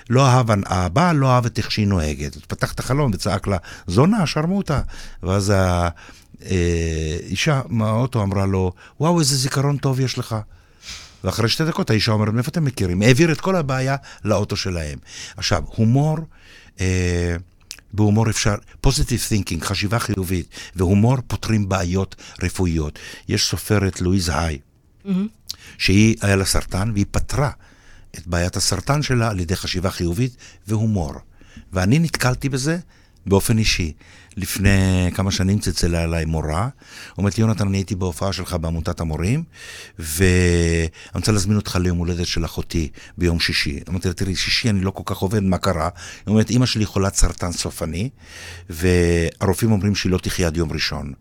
לא 0.09 0.27
אהב, 0.27 0.45
הבעל 0.65 1.15
לא 1.15 1.27
אהב 1.31 1.45
את 1.45 1.57
איך 1.57 1.71
שהיא 1.71 1.87
נוהגת. 1.87 2.35
פתח 2.47 2.71
את 2.73 2.79
החלון 2.79 3.11
וצעק 3.21 3.47
לה, 3.47 3.57
זונה, 3.87 4.27
שרמוטה. 4.27 4.81
ואז 5.23 5.49
ה... 5.49 5.89
אה, 6.45 7.17
מהאוטו 7.69 8.23
אמרה 8.23 8.45
לו, 8.45 8.71
וואו, 8.99 9.19
איזה 9.19 9.35
זיכרון 9.35 9.77
טוב 9.77 9.99
יש 9.99 10.17
לך. 10.17 10.35
ואחרי 11.23 11.49
שתי 11.49 11.65
דקות 11.65 11.89
האישה 11.89 12.11
אומרת, 12.11 12.33
מאיפה 12.33 12.49
אתם 12.49 12.65
מכירים? 12.65 13.01
העביר 13.01 13.31
את 13.31 13.41
כל 13.41 13.55
הבעיה 13.55 13.95
לאוטו 14.25 14.55
שלהם. 14.55 14.99
עכשיו, 15.37 15.63
הומור, 15.75 16.17
אה, 16.79 17.35
בהומור 17.93 18.29
אפשר, 18.29 18.55
פוזיטיב 18.81 19.25
תינקינג, 19.29 19.63
חשיבה 19.63 19.99
חיובית, 19.99 20.49
והומור 20.75 21.17
פותרים 21.27 21.69
בעיות 21.69 22.15
רפואיות. 22.43 22.99
יש 23.27 23.49
סופרת, 23.49 24.01
לואיז 24.01 24.31
היי, 24.33 24.59
שהיא, 25.77 26.15
היה 26.21 26.35
לה 26.35 26.45
סרטן, 26.45 26.91
והיא 26.93 27.05
פתרה 27.11 27.49
את 28.17 28.27
בעיית 28.27 28.55
הסרטן 28.55 29.01
שלה 29.01 29.29
על 29.29 29.39
ידי 29.39 29.55
חשיבה 29.55 29.91
חיובית 29.91 30.35
והומור. 30.67 31.13
ואני 31.73 31.99
נתקלתי 31.99 32.49
בזה 32.49 32.77
באופן 33.25 33.57
אישי. 33.57 33.93
לפני 34.37 35.09
כמה 35.13 35.31
שנים 35.31 35.59
צלצלה 35.59 36.03
אליי 36.03 36.25
מורה, 36.25 36.69
אומרת 37.17 37.37
לי, 37.37 37.41
יונתן, 37.41 37.67
אני 37.67 37.77
הייתי 37.77 37.95
בהופעה 37.95 38.33
שלך 38.33 38.53
בעמותת 38.61 38.99
המורים, 38.99 39.43
ואני 39.99 40.87
רוצה 41.15 41.31
להזמין 41.31 41.57
אותך 41.57 41.75
ליום 41.75 41.97
הולדת 41.97 42.27
של 42.27 42.45
אחותי 42.45 42.89
ביום 43.17 43.39
שישי. 43.39 43.79
אמרתי 43.89 44.07
לה, 44.07 44.13
תראי, 44.13 44.35
שישי 44.35 44.69
אני 44.69 44.81
לא 44.81 44.91
כל 44.91 45.03
כך 45.05 45.17
עובד, 45.17 45.43
מה 45.43 45.57
קרה? 45.57 45.89
היא 46.25 46.31
אומרת, 46.31 46.49
אימא 46.49 46.65
שלי 46.65 46.85
חולת 46.85 47.15
סרטן 47.15 47.51
סופני, 47.51 48.09
והרופאים 48.69 49.71
אומרים 49.71 49.95
שהיא 49.95 50.11
לא 50.11 50.17
תחיה 50.17 50.47
עד 50.47 50.57
יום 50.57 50.71
ראשון. 50.71 51.13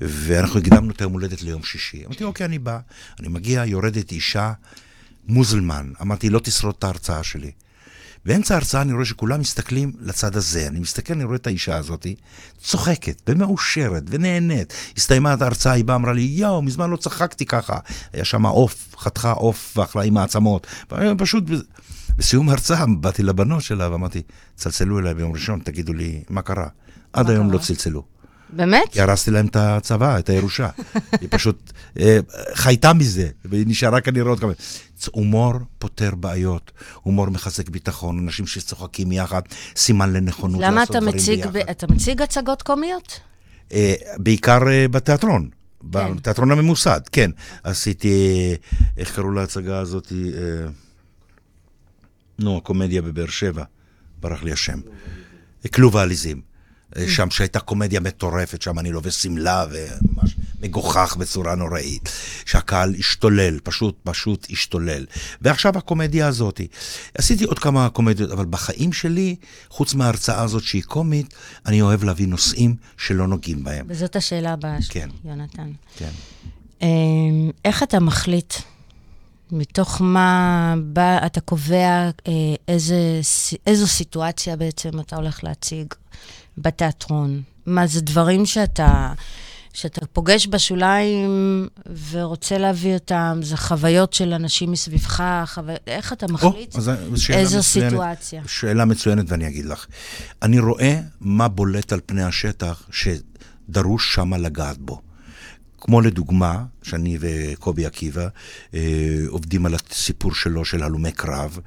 ואנחנו 0.00 0.60
הקדמנו 0.60 0.90
את 0.90 1.00
היום 1.00 1.12
הולדת 1.12 1.42
ליום 1.42 1.62
שישי. 1.62 2.04
אמרתי, 2.06 2.24
אוקיי, 2.24 2.46
אני 2.46 2.58
בא. 2.58 2.78
אני 3.20 3.28
מגיע, 3.28 3.64
יורדת 3.64 4.12
אישה, 4.12 4.52
מוזלמן. 5.26 5.92
אמרתי, 6.00 6.30
לא 6.30 6.38
תשרוד 6.38 6.74
את 6.78 6.84
ההרצאה 6.84 7.22
שלי. 7.22 7.50
באמצע 8.26 8.54
ההרצאה 8.54 8.82
אני 8.82 8.92
רואה 8.92 9.04
שכולם 9.04 9.40
מסתכלים 9.40 9.92
לצד 10.00 10.36
הזה. 10.36 10.66
אני 10.66 10.80
מסתכל, 10.80 11.12
אני 11.12 11.24
רואה 11.24 11.36
את 11.36 11.46
האישה 11.46 11.76
הזאת, 11.76 12.06
צוחקת 12.58 13.22
ומאושרת 13.28 14.02
ונהנית. 14.06 14.72
הסתיימה 14.96 15.34
את 15.34 15.42
ההרצאה, 15.42 15.72
היא 15.72 15.84
באה, 15.84 15.96
אמרה 15.96 16.12
לי, 16.12 16.22
יואו, 16.22 16.62
מזמן 16.62 16.90
לא 16.90 16.96
צחקתי 16.96 17.46
ככה. 17.46 17.78
היה 18.12 18.24
שם 18.24 18.46
עוף, 18.46 18.94
חתכה 18.98 19.30
עוף 19.32 19.78
ואכלה 19.78 20.02
עם 20.02 20.16
העצמות. 20.16 20.66
פשוט, 21.18 21.44
בסיום 22.18 22.48
ההרצאה 22.48 22.84
באתי 23.00 23.22
לבנות 23.22 23.62
שלה 23.62 23.92
ואמרתי, 23.92 24.22
צלצלו 24.56 24.98
אליי 24.98 25.14
ביום 25.14 25.32
ראשון, 25.32 25.60
תגידו 25.64 25.92
לי, 25.92 26.22
מה 26.30 26.42
קרה? 26.42 26.66
עד 27.12 27.30
היום? 27.30 27.50
לא 27.50 27.58
צלצלו. 27.58 28.13
באמת? 28.56 28.92
כי 28.92 29.00
הרסתי 29.00 29.30
להם 29.30 29.46
את 29.46 29.56
הצבא, 29.56 30.18
את 30.18 30.28
הירושה. 30.28 30.68
היא 31.20 31.28
פשוט 31.30 31.72
אה, 32.00 32.18
חייתה 32.54 32.92
מזה, 32.92 33.28
והיא 33.44 33.64
נשארה 33.68 34.00
כנראה 34.00 34.28
עוד 34.28 34.40
כמה... 34.40 34.52
הומור 35.10 35.52
פותר 35.78 36.14
בעיות, 36.14 36.72
הומור 37.02 37.30
מחזק 37.30 37.68
ביטחון, 37.68 38.18
אנשים 38.18 38.46
שצוחקים 38.46 39.12
יחד, 39.12 39.42
סימן 39.76 40.12
לנכונות 40.12 40.60
למה 40.60 40.74
לעשות 40.74 40.90
אתה 40.90 41.00
דברים 41.00 41.16
מציג, 41.16 41.46
ביחד. 41.46 41.52
ב... 41.52 41.70
אתה 41.70 41.86
מציג 41.86 42.22
הצגות 42.22 42.62
קומיות? 42.62 43.20
אה, 43.72 43.94
בעיקר 44.16 44.68
אה, 44.68 44.88
בתיאטרון. 44.88 45.48
כן. 45.92 46.16
בתיאטרון 46.16 46.50
הממוסד, 46.50 47.00
כן. 47.12 47.30
עשיתי, 47.64 48.08
אה, 48.08 48.54
איך 48.96 49.14
קראו 49.14 49.30
להצגה 49.30 49.78
הזאת? 49.78 50.12
אה, 50.12 50.68
נו, 52.38 52.56
הקומדיה 52.56 53.02
בבאר 53.02 53.26
שבע, 53.26 53.64
ברח 54.20 54.42
לי 54.42 54.52
השם. 54.52 54.80
כלוב 55.74 55.96
העליזים. 55.96 56.53
אה, 56.96 57.08
שם 57.08 57.30
שהייתה 57.30 57.60
קומדיה 57.60 58.00
מטורפת, 58.00 58.62
שם 58.62 58.78
אני 58.78 58.92
לובש 58.92 59.22
שמלה 59.22 59.64
וממש 59.70 60.36
מגוחך 60.60 61.16
בצורה 61.18 61.54
נוראית. 61.54 62.08
שהקהל 62.44 62.94
השתולל, 62.98 63.58
פשוט, 63.62 63.98
פשוט 64.02 64.46
השתולל. 64.50 65.06
ועכשיו 65.40 65.78
הקומדיה 65.78 66.26
הזאת. 66.26 66.60
עשיתי 67.18 67.44
עוד 67.44 67.58
כמה 67.58 67.88
קומדיות, 67.88 68.30
אבל 68.30 68.44
בחיים 68.44 68.92
שלי, 68.92 69.36
חוץ 69.68 69.94
מההרצאה 69.94 70.42
הזאת 70.42 70.62
שהיא 70.62 70.82
קומית, 70.82 71.34
אני 71.66 71.82
אוהב 71.82 72.04
להביא 72.04 72.28
נושאים 72.28 72.76
שלא 72.96 73.26
נוגעים 73.26 73.64
בהם. 73.64 73.86
וזאת 73.88 74.16
השאלה 74.16 74.52
הבאה 74.52 74.82
שלי, 74.82 75.00
כן. 75.00 75.08
יונתן. 75.24 75.70
כן. 75.96 76.10
אמ, 76.82 77.50
איך 77.64 77.82
אתה 77.82 78.00
מחליט, 78.00 78.54
מתוך 79.52 80.00
מה 80.00 80.74
בא, 80.84 81.26
אתה 81.26 81.40
קובע 81.40 82.10
אה, 82.28 82.32
איזה, 82.68 83.20
איזו 83.66 83.86
סיטואציה 83.86 84.56
בעצם 84.56 85.00
אתה 85.00 85.16
הולך 85.16 85.44
להציג 85.44 85.86
בתיאטרון? 86.58 87.42
מה 87.66 87.86
זה 87.86 88.00
דברים 88.00 88.46
שאתה, 88.46 89.12
שאתה 89.72 90.06
פוגש 90.06 90.46
בשוליים 90.50 91.68
ורוצה 92.10 92.58
להביא 92.58 92.94
אותם? 92.94 93.40
זה 93.42 93.56
חוויות 93.56 94.12
של 94.12 94.32
אנשים 94.32 94.72
מסביבך? 94.72 95.22
חו... 95.46 95.60
איך 95.86 96.12
אתה 96.12 96.26
מחליט 96.32 96.74
או, 96.74 96.80
איזו 97.30 97.58
מצוינת. 97.58 97.62
סיטואציה? 97.62 98.42
שאלה 98.46 98.84
מצוינת 98.84 99.24
ואני 99.28 99.48
אגיד 99.48 99.64
לך. 99.64 99.86
אני 100.42 100.58
רואה 100.58 101.00
מה 101.20 101.48
בולט 101.48 101.92
על 101.92 102.00
פני 102.06 102.22
השטח 102.22 102.88
שדרוש 102.90 104.14
שמה 104.14 104.38
לגעת 104.38 104.78
בו. 104.78 105.00
כמו 105.80 106.00
לדוגמה, 106.00 106.64
שאני 106.82 107.18
וקובי 107.20 107.86
עקיבא 107.86 108.28
אה, 108.74 108.80
עובדים 109.28 109.66
על 109.66 109.74
הסיפור 109.74 110.34
שלו 110.34 110.64
של 110.64 110.82
הלומי 110.82 111.12
קרב, 111.12 111.58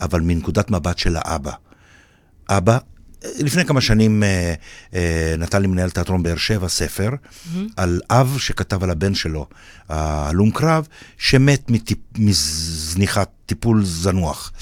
אבל 0.00 0.20
מנקודת 0.20 0.70
מבט 0.70 0.98
של 0.98 1.16
האבא. 1.16 1.52
אבא, 2.48 2.78
לפני 3.24 3.64
כמה 3.64 3.80
שנים 3.80 4.22
אה, 4.22 4.54
אה, 4.94 5.34
נתן 5.38 5.62
לי 5.62 5.68
מנהל 5.68 5.90
תיאטרון 5.90 6.22
באר 6.22 6.36
שבע 6.36 6.68
ספר 6.68 7.10
mm-hmm. 7.10 7.58
על 7.76 8.00
אב 8.10 8.36
שכתב 8.38 8.84
על 8.84 8.90
הבן 8.90 9.14
שלו, 9.14 9.46
ההלום 9.88 10.50
קרב, 10.50 10.86
שמת 11.18 11.70
מטיפ, 11.70 11.98
מזניחת 12.18 13.30
טיפול 13.46 13.84
זנוח. 13.84 14.52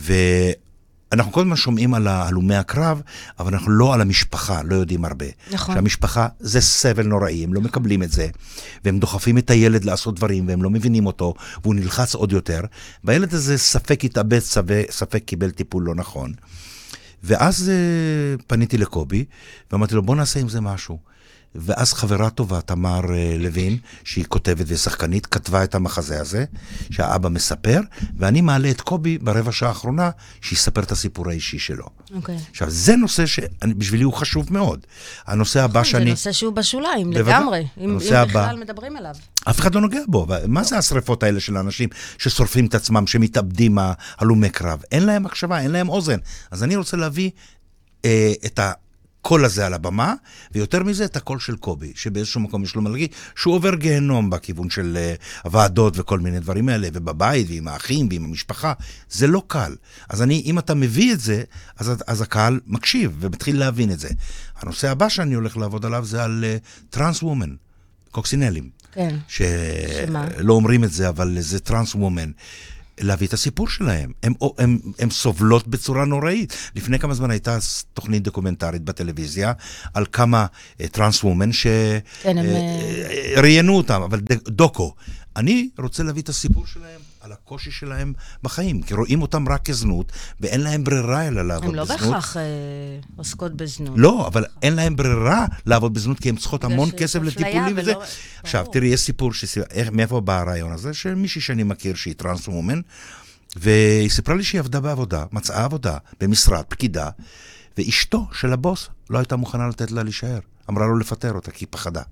ואנחנו 0.00 1.32
כל 1.32 1.40
הזמן 1.40 1.56
שומעים 1.56 1.94
על 1.94 2.08
הלומי 2.08 2.56
הקרב, 2.56 3.00
אבל 3.38 3.52
אנחנו 3.52 3.70
לא 3.70 3.94
על 3.94 4.00
המשפחה, 4.00 4.62
לא 4.62 4.74
יודעים 4.74 5.04
הרבה. 5.04 5.26
נכון. 5.50 5.74
שהמשפחה 5.74 6.28
זה 6.40 6.60
סבל 6.60 7.06
נוראי, 7.06 7.44
הם 7.44 7.54
לא 7.54 7.60
מקבלים 7.60 8.02
את 8.02 8.12
זה, 8.12 8.28
והם 8.84 8.98
דוחפים 8.98 9.38
את 9.38 9.50
הילד 9.50 9.84
לעשות 9.84 10.14
דברים, 10.14 10.48
והם 10.48 10.62
לא 10.62 10.70
מבינים 10.70 11.06
אותו, 11.06 11.34
והוא 11.62 11.74
נלחץ 11.74 12.14
עוד 12.14 12.32
יותר, 12.32 12.60
והילד 13.04 13.34
הזה 13.34 13.58
ספק 13.58 14.04
התאבד, 14.04 14.38
ספק, 14.38 14.86
ספק 14.90 15.22
קיבל 15.24 15.50
טיפול 15.50 15.82
לא 15.82 15.94
נכון. 15.94 16.32
ואז 17.22 17.70
uh, 17.70 18.42
פניתי 18.46 18.78
לקובי, 18.78 19.24
ואמרתי 19.72 19.94
לו, 19.94 20.02
בוא 20.02 20.16
נעשה 20.16 20.40
עם 20.40 20.48
זה 20.48 20.60
משהו. 20.60 20.98
ואז 21.54 21.92
חברה 21.92 22.30
טובה, 22.30 22.60
תמר 22.60 23.00
uh, 23.00 23.38
לוין, 23.38 23.78
שהיא 24.04 24.24
כותבת 24.28 24.66
ושחקנית, 24.68 25.26
כתבה 25.26 25.64
את 25.64 25.74
המחזה 25.74 26.20
הזה, 26.20 26.44
שהאבא 26.90 27.28
מספר, 27.28 27.80
ואני 28.18 28.40
מעלה 28.40 28.70
את 28.70 28.80
קובי 28.80 29.18
ברבע 29.18 29.52
שעה 29.52 29.68
האחרונה, 29.68 30.10
שיספר 30.40 30.82
את 30.82 30.92
הסיפור 30.92 31.28
האישי 31.28 31.58
שלו. 31.58 31.86
אוקיי. 32.14 32.36
עכשיו, 32.50 32.70
זה 32.70 32.96
נושא 32.96 33.26
שבשבילי 33.26 34.04
הוא 34.04 34.12
חשוב 34.12 34.52
מאוד. 34.52 34.80
הנושא 35.26 35.62
הבא 35.62 35.80
זה 35.82 35.88
שאני... 35.88 36.10
נושא 36.10 36.32
שהוא 36.32 36.52
בשוליים, 36.52 37.10
בוודאי. 37.10 37.22
לגמרי. 37.34 37.58
אם, 37.60 37.84
אם 37.84 37.90
הנושא 37.90 38.18
הבא- 38.18 38.42
בכלל 38.46 38.58
מדברים 38.58 38.96
עליו. 38.96 39.14
אף 39.50 39.60
אחד 39.60 39.74
לא 39.74 39.80
נוגע 39.80 39.98
בו. 40.08 40.26
מה 40.48 40.64
זה 40.64 40.78
השריפות 40.78 41.22
האלה 41.22 41.40
של 41.40 41.56
האנשים 41.56 41.88
ששורפים 42.18 42.66
את 42.66 42.74
עצמם, 42.74 43.06
שמתאבדים 43.06 43.78
ה- 43.78 43.92
הלומי 44.18 44.50
קרב? 44.50 44.82
אין 44.92 45.02
להם 45.06 45.26
הקשבה, 45.26 45.60
אין 45.60 45.70
להם 45.70 45.88
אוזן. 45.88 46.18
אז 46.50 46.62
אני 46.64 46.76
רוצה 46.76 46.96
להביא 46.96 47.30
אה, 48.04 48.32
את 48.46 48.60
הקול 49.20 49.44
הזה 49.44 49.66
על 49.66 49.74
הבמה, 49.74 50.14
ויותר 50.52 50.82
מזה, 50.82 51.04
את 51.04 51.16
הקול 51.16 51.38
של 51.38 51.56
קובי, 51.56 51.92
שבאיזשהו 51.94 52.40
מקום 52.40 52.64
יש 52.64 52.74
לו 52.74 52.82
מה 52.82 52.90
להגיד, 52.90 53.10
שהוא 53.36 53.54
עובר 53.54 53.74
גיהנום 53.74 54.30
בכיוון 54.30 54.70
של 54.70 54.96
אה, 54.96 55.14
הוועדות 55.44 55.98
וכל 55.98 56.18
מיני 56.18 56.40
דברים 56.40 56.68
האלה, 56.68 56.88
ובבית, 56.92 57.46
ועם 57.50 57.68
האחים, 57.68 58.08
ועם 58.10 58.24
המשפחה. 58.24 58.72
זה 59.10 59.26
לא 59.26 59.42
קל. 59.46 59.76
אז 60.08 60.22
אני, 60.22 60.42
אם 60.46 60.58
אתה 60.58 60.74
מביא 60.74 61.12
את 61.12 61.20
זה, 61.20 61.42
אז, 61.78 61.92
אז 62.06 62.20
הקהל 62.20 62.60
מקשיב 62.66 63.16
ומתחיל 63.20 63.58
להבין 63.58 63.92
את 63.92 63.98
זה. 63.98 64.08
הנושא 64.56 64.90
הבא 64.90 65.08
שאני 65.08 65.34
הולך 65.34 65.56
לעבוד 65.56 65.86
עליו 65.86 66.04
זה 66.04 66.24
על 66.24 66.44
trans 66.90 67.22
woman, 67.22 67.54
קוקסינלים. 68.10 68.70
כן. 68.92 69.16
שלא 69.28 70.52
אומרים 70.52 70.84
את 70.84 70.92
זה, 70.92 71.08
אבל 71.08 71.36
זה 71.40 71.60
trans 71.60 71.94
woman. 71.94 72.30
להביא 73.00 73.26
את 73.26 73.32
הסיפור 73.32 73.68
שלהם. 73.68 74.12
הם, 74.22 74.32
הם, 74.58 74.78
הם 74.98 75.10
סובלות 75.10 75.68
בצורה 75.68 76.04
נוראית. 76.04 76.56
לפני 76.76 76.98
כמה 76.98 77.14
זמן 77.14 77.30
הייתה 77.30 77.58
תוכנית 77.94 78.22
דוקומנטרית 78.22 78.82
בטלוויזיה 78.82 79.52
על 79.94 80.06
כמה 80.12 80.46
טרנס 80.92 81.24
וומן 81.24 81.50
כן, 82.22 82.38
הם, 82.38 82.46
שראיינו 83.34 83.76
אותם, 83.76 84.02
אבל 84.02 84.20
דוקו. 84.48 84.94
אני 85.36 85.68
רוצה 85.78 86.02
להביא 86.02 86.22
את 86.22 86.28
הסיפור 86.28 86.66
שלהם 86.66 87.09
על 87.20 87.32
הקושי 87.32 87.70
שלהם 87.70 88.12
בחיים, 88.42 88.82
כי 88.82 88.94
רואים 88.94 89.22
אותם 89.22 89.48
רק 89.48 89.64
כזנות, 89.64 90.12
ואין 90.40 90.60
להם 90.60 90.84
ברירה 90.84 91.28
אלא 91.28 91.42
לעבוד 91.48 91.68
הן 91.68 91.74
לא 91.74 91.84
בזנות. 91.84 92.00
בהכרח 92.00 92.36
אה, 92.36 92.42
עוסקות 93.16 93.54
בזנות. 93.56 93.94
לא, 93.96 94.26
אבל 94.26 94.44
אין 94.62 94.74
להם 94.74 94.96
ברירה 94.96 95.46
לעבוד 95.66 95.94
בזנות, 95.94 96.20
כי 96.20 96.28
הן 96.28 96.36
צריכות 96.36 96.64
המון 96.64 96.90
כסף 96.96 97.22
לטיפולים 97.22 97.74
וזה. 97.76 97.90
ולא- 97.92 98.02
עכשיו, 98.42 98.62
ברור. 98.62 98.72
תראי, 98.74 98.86
יש 98.88 99.00
סיפור, 99.00 99.32
שסיפ... 99.32 99.64
איך, 99.70 99.88
מאיפה 99.92 100.20
בא 100.20 100.40
הרעיון 100.40 100.72
הזה? 100.72 100.94
של 100.94 101.14
מישהי 101.14 101.40
שאני 101.40 101.62
מכיר 101.62 101.94
שהיא 101.94 102.14
טרנס 102.16 102.48
וומן, 102.48 102.80
והיא 103.56 104.10
סיפרה 104.10 104.34
לי 104.34 104.44
שהיא 104.44 104.58
עבדה 104.58 104.80
בעבודה, 104.80 105.24
מצאה 105.32 105.64
עבודה 105.64 105.98
במשרד, 106.20 106.64
פקידה, 106.68 107.08
ואשתו 107.78 108.26
של 108.32 108.52
הבוס 108.52 108.88
לא 109.10 109.18
הייתה 109.18 109.36
מוכנה 109.36 109.68
לתת 109.68 109.90
לה 109.90 110.02
להישאר. 110.02 110.38
אמרה 110.70 110.86
לו 110.86 110.96
לפטר 110.98 111.32
אותה, 111.32 111.50
כי 111.50 111.64
היא 111.64 111.68
פחדה. 111.70 112.02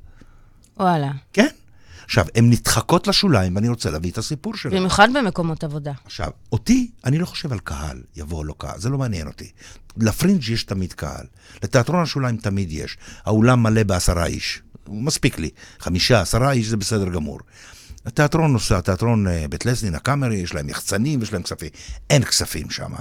וואלה. 0.77 1.11
כן? 1.33 1.47
עכשיו, 2.09 2.27
הן 2.35 2.51
נדחקות 2.51 3.07
לשוליים, 3.07 3.57
ואני 3.57 3.69
רוצה 3.69 3.91
להביא 3.91 4.11
את 4.11 4.19
הסיפור 4.19 4.57
שלהן. 4.57 4.77
במיוחד 4.77 5.09
במקומות 5.15 5.65
עבודה. 5.65 5.93
עכשיו, 6.05 6.31
אותי, 6.53 6.91
אני 7.05 7.19
לא 7.19 7.27
חושב 7.27 7.53
על 7.53 7.59
קהל, 7.59 8.03
יבוא 8.17 8.39
או 8.39 8.45
לא 8.45 8.55
קהל, 8.59 8.79
זה 8.79 8.89
לא 8.89 8.99
מעניין 8.99 9.27
אותי. 9.27 9.51
לפרינג' 9.97 10.49
יש 10.49 10.65
תמיד 10.65 10.93
קהל, 10.93 11.27
לתיאטרון 11.63 12.03
השוליים 12.03 12.37
תמיד 12.37 12.73
יש. 12.73 12.97
האולם 13.25 13.63
מלא 13.63 13.83
בעשרה 13.83 14.27
איש, 14.27 14.63
מספיק 14.89 15.39
לי. 15.39 15.51
חמישה, 15.79 16.21
עשרה 16.21 16.53
איש 16.53 16.67
זה 16.67 16.77
בסדר 16.77 17.09
גמור. 17.09 17.39
התיאטרון 18.07 18.53
נוסע, 18.53 18.81
תיאטרון 18.81 19.27
אה, 19.27 19.45
בית 19.51 19.67
לסנין, 19.67 19.95
הקאמרי, 19.95 20.37
יש 20.37 20.55
להם 20.55 20.69
יחצנים, 20.69 21.23
יש 21.23 21.33
להם 21.33 21.43
כספים. 21.43 21.69
אין 22.11 22.25
כספים 22.25 22.71
שם. 22.71 22.93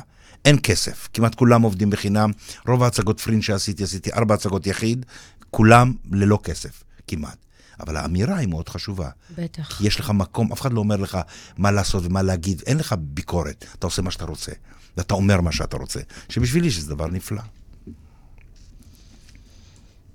אין 0.46 0.58
כסף. 0.64 1.10
כמעט 1.14 1.36
כולם 1.36 1.62
עובדים 1.62 1.90
בחינם. 1.90 2.32
רוב 2.68 2.84
ההצגות 2.84 3.20
פרין 3.20 3.42
שעשיתי, 3.42 3.84
עשיתי 3.84 4.14
ארבע 4.14 4.36
הצגות 4.36 4.68
יחיד, 4.68 5.06
כולם 5.52 5.94
ללא 6.12 6.40
כסף, 6.44 6.84
כמעט. 7.08 7.47
אבל 7.80 7.98
האמירה 7.98 8.38
היא 8.38 8.48
מאוד 8.48 8.70
חשובה. 8.70 9.10
בטח. 9.38 9.78
כי 9.78 9.88
יש 9.88 10.00
לך 10.00 10.10
מקום, 10.10 10.52
אף 10.52 10.62
אחד 10.62 10.74
לא 10.74 10.80
אומר 10.80 10.96
לך 10.96 11.18
מה 11.58 11.72
לעשות 11.72 12.06
ומה 12.06 12.22
להגיד, 12.22 12.62
אין 12.66 12.78
לך 12.78 12.96
ביקורת, 13.00 13.66
אתה 13.80 13.88
עושה 13.88 14.02
מה 14.02 14.12
שאתה 14.12 14.26
רוצה, 14.26 14.52
ואתה 14.98 15.14
אומר 15.14 15.42
מה 15.42 15.52
שאתה 15.52 15.78
רוצה, 15.78 16.00
שבשבילי 16.30 16.72
שזה 16.72 16.96
דבר 16.96 17.08
נפלא. 17.08 17.42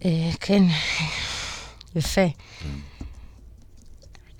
אה, 0.05 0.31
כן, 0.41 0.63
יפה. 1.97 2.27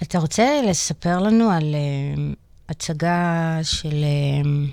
אתה 0.03 0.19
רוצה 0.19 0.61
לספר 0.69 1.19
לנו 1.19 1.51
על 1.51 1.75
אה, 1.75 2.33
הצגה 2.69 3.59
של... 3.63 4.05
אה, 4.05 4.69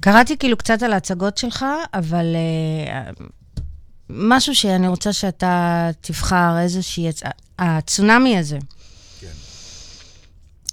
קראתי 0.00 0.38
כאילו 0.38 0.56
קצת 0.56 0.82
על 0.82 0.92
ההצגות 0.92 1.38
שלך, 1.38 1.64
אבל 1.94 2.36
משהו 4.10 4.54
שאני 4.54 4.88
רוצה 4.88 5.12
שאתה 5.12 5.90
תבחר, 6.00 6.58
איזושהי... 6.60 7.08
הצ- 7.10 7.30
הצונאמי 7.58 8.38
הזה. 8.38 8.58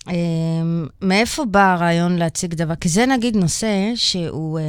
אה, 0.08 0.14
מאיפה 1.02 1.46
בא 1.46 1.74
הרעיון 1.74 2.16
להציג 2.16 2.54
דבר? 2.54 2.76
כי 2.76 2.90
זה 2.90 3.06
נגיד 3.06 3.36
נושא 3.36 3.92
שהוא 3.96 4.60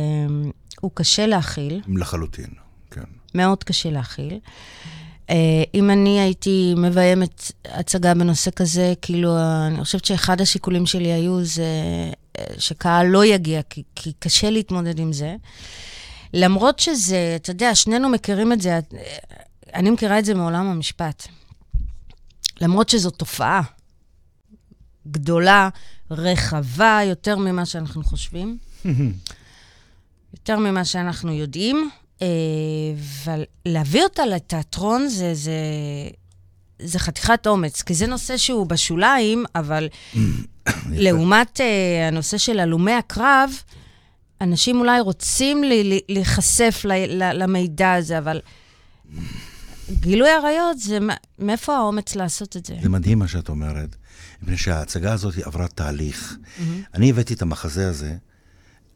הוא 0.81 0.91
קשה 0.95 1.27
להכיל. 1.27 1.81
לחלוטין, 1.89 2.47
כן. 2.91 3.03
מאוד 3.35 3.65
קשה 3.65 3.91
להכיל. 3.91 4.39
Uh, 5.29 5.35
אם 5.75 5.91
אני 5.91 6.21
הייתי 6.21 6.75
מביימת 6.77 7.53
הצגה 7.65 8.15
בנושא 8.15 8.51
כזה, 8.51 8.93
כאילו, 9.03 9.37
אני 9.67 9.85
חושבת 9.85 10.05
שאחד 10.05 10.41
השיקולים 10.41 10.87
שלי 10.87 11.13
היו 11.13 11.45
זה 11.45 11.65
אה, 12.39 12.45
שקהל 12.59 13.07
לא 13.07 13.25
יגיע, 13.25 13.61
כי, 13.71 13.83
כי 13.95 14.13
קשה 14.19 14.51
להתמודד 14.51 14.99
עם 14.99 15.13
זה. 15.13 15.35
למרות 16.33 16.79
שזה, 16.79 17.33
אתה 17.37 17.51
יודע, 17.51 17.75
שנינו 17.75 18.09
מכירים 18.09 18.53
את 18.53 18.61
זה, 18.61 18.79
אני 19.75 19.91
מכירה 19.91 20.19
את 20.19 20.25
זה 20.25 20.35
מעולם 20.35 20.67
המשפט. 20.67 21.27
למרות 22.61 22.89
שזו 22.89 23.11
תופעה 23.11 23.63
גדולה, 25.07 25.69
רחבה, 26.11 27.01
יותר 27.05 27.39
ממה 27.39 27.67
שאנחנו 27.67 28.05
חושבים. 28.05 28.59
יותר 30.35 30.59
ממה 30.59 30.85
שאנחנו 30.85 31.33
יודעים, 31.33 31.91
אה, 32.23 32.27
אבל 33.25 33.45
להביא 33.67 34.03
אותה 34.03 34.27
לתיאטרון 34.27 35.09
זה, 35.09 35.35
זה, 35.35 35.53
זה 36.79 36.99
חתיכת 36.99 37.47
אומץ, 37.47 37.83
כי 37.83 37.95
זה 37.95 38.07
נושא 38.07 38.37
שהוא 38.37 38.67
בשוליים, 38.67 39.45
אבל 39.55 39.89
לעומת 41.05 41.61
אה, 41.61 42.09
הנושא 42.09 42.39
של 42.39 42.61
הלומי 42.61 42.93
הקרב, 42.93 43.51
אנשים 44.43 44.81
אולי 44.81 45.01
רוצים 45.01 45.65
להיחשף 46.09 46.81
למידע 47.15 47.93
הזה, 47.93 48.19
אבל 48.19 48.41
גילוי 49.91 50.31
עריות, 50.31 50.79
זה 50.79 50.99
מאיפה 51.39 51.77
האומץ 51.77 52.15
לעשות 52.15 52.57
את 52.57 52.67
זה? 52.67 52.75
זה 52.83 52.89
מדהים 52.89 53.19
מה 53.19 53.29
שאת 53.29 53.49
אומרת, 53.49 53.97
מפני 54.43 54.57
שההצגה 54.57 55.13
הזאת 55.13 55.39
עברה 55.39 55.69
תהליך. 55.69 56.37
אני 56.95 57.11
הבאתי 57.11 57.35
את 57.35 57.43
המחזה 57.43 57.89
הזה 57.89 58.15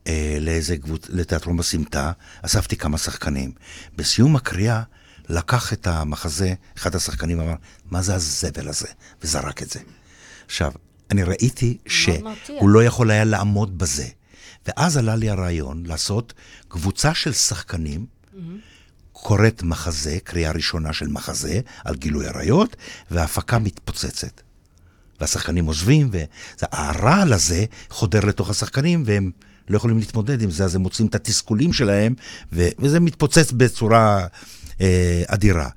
אה, 0.06 0.38
לאיזה 0.40 0.76
קבוצ... 0.76 1.06
לתיאטרון 1.08 1.56
בסמטה, 1.56 2.12
אספתי 2.42 2.76
כמה 2.76 2.98
שחקנים. 2.98 3.52
בסיום 3.96 4.36
הקריאה 4.36 4.82
לקח 5.28 5.72
את 5.72 5.86
המחזה, 5.86 6.54
אחד 6.78 6.94
השחקנים 6.94 7.40
אמר, 7.40 7.54
מה 7.90 8.02
זה 8.02 8.14
הזבל 8.14 8.68
הזה? 8.68 8.88
וזרק 9.22 9.62
את 9.62 9.70
זה. 9.70 9.80
עכשיו, 10.46 10.72
אני 11.10 11.22
ראיתי. 11.22 11.78
שהוא 11.86 12.68
לא 12.68 12.84
יכול 12.84 13.10
היה 13.10 13.24
לעמוד 13.24 13.78
בזה. 13.78 14.06
ואז 14.68 14.96
עלה 14.96 15.16
לי 15.16 15.30
הרעיון 15.30 15.86
לעשות 15.86 16.34
קבוצה 16.68 17.14
של 17.14 17.32
שחקנים, 17.32 18.06
קוראת 19.12 19.62
מחזה, 19.62 20.18
קריאה 20.24 20.52
ראשונה 20.52 20.92
של 20.92 21.08
מחזה, 21.08 21.60
על 21.84 21.96
גילוי 21.96 22.26
עריות, 22.26 22.76
וההפקה 23.10 23.58
מתפוצצת. 23.58 24.40
והשחקנים 25.20 25.66
עוזבים, 25.66 26.10
והרעל 26.62 27.32
הזה 27.32 27.64
חודר 27.90 28.20
לתוך 28.20 28.50
השחקנים, 28.50 29.02
והם 29.06 29.30
לא 29.68 29.76
יכולים 29.76 29.98
להתמודד 29.98 30.42
עם 30.42 30.50
זה, 30.50 30.64
אז 30.64 30.74
הם 30.74 30.80
מוצאים 30.80 31.08
את 31.08 31.14
התסכולים 31.14 31.72
שלהם, 31.72 32.14
ו- 32.52 32.68
וזה 32.78 33.00
מתפוצץ 33.00 33.52
בצורה 33.52 34.26
אה, 34.80 35.22
אדירה. 35.26 35.68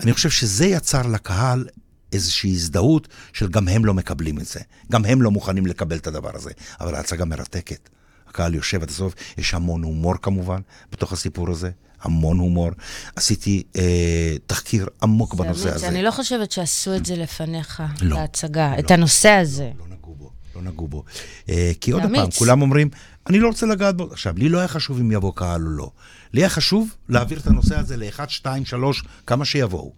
אני 0.00 0.12
חושב 0.12 0.30
שזה 0.30 0.66
יצר 0.66 1.02
לקהל 1.02 1.66
איזושהי 2.12 2.50
הזדהות 2.50 3.08
של 3.32 3.48
גם 3.48 3.68
הם 3.68 3.84
לא 3.84 3.94
מקבלים 3.94 4.38
את 4.38 4.46
זה. 4.46 4.60
גם 4.92 5.04
הם 5.04 5.22
לא 5.22 5.30
מוכנים 5.30 5.66
לקבל 5.66 5.96
את 5.96 6.06
הדבר 6.06 6.30
הזה. 6.34 6.50
אבל 6.80 6.94
ההצגה 6.94 7.24
מרתקת. 7.24 7.88
הקהל 8.28 8.54
יושב 8.54 8.82
עד 8.82 8.88
הסוף, 8.88 9.14
יש 9.38 9.54
המון 9.54 9.82
הומור 9.82 10.14
כמובן 10.22 10.60
בתוך 10.92 11.12
הסיפור 11.12 11.50
הזה, 11.50 11.70
המון 12.02 12.38
הומור. 12.38 12.70
עשיתי 13.16 13.62
אה, 13.76 14.36
תחקיר 14.46 14.86
עמוק 15.02 15.34
בנושא 15.34 15.74
הזה. 15.74 15.88
אני 15.88 16.02
לא 16.02 16.10
חושבת 16.10 16.52
שעשו 16.52 16.96
את 16.96 17.06
זה 17.06 17.16
לפניך, 17.16 17.82
לא. 18.02 18.16
להצגה, 18.16 18.72
לא. 18.74 18.78
את 18.78 18.90
הנושא 18.90 19.28
הזה. 19.28 19.70
לא 19.78 19.84
נגעו 19.88 20.14
בו, 20.14 20.30
לא 20.56 20.62
נגעו 20.62 20.88
בו. 20.88 21.04
אה, 21.48 21.72
כי 21.80 21.90
עוד 21.90 22.02
פעם. 22.14 22.30
כולם 22.38 22.62
אומרים, 22.62 22.90
אני 23.26 23.40
לא 23.40 23.48
רוצה 23.48 23.66
לגעת 23.66 23.96
בו. 23.96 24.08
עכשיו, 24.12 24.34
לי 24.36 24.48
לא 24.48 24.58
היה 24.58 24.68
חשוב 24.68 25.00
אם 25.00 25.12
יבוא 25.12 25.32
קהל 25.34 25.66
או 25.66 25.70
לא. 25.70 25.90
לי 26.32 26.40
היה 26.40 26.48
חשוב 26.48 26.94
להעביר 27.08 27.38
את 27.38 27.46
הנושא 27.46 27.78
הזה 27.78 27.96
לאחד, 27.96 28.30
שתיים, 28.30 28.64
שלוש, 28.64 29.04
כמה 29.26 29.44
שיבואו. 29.44 29.92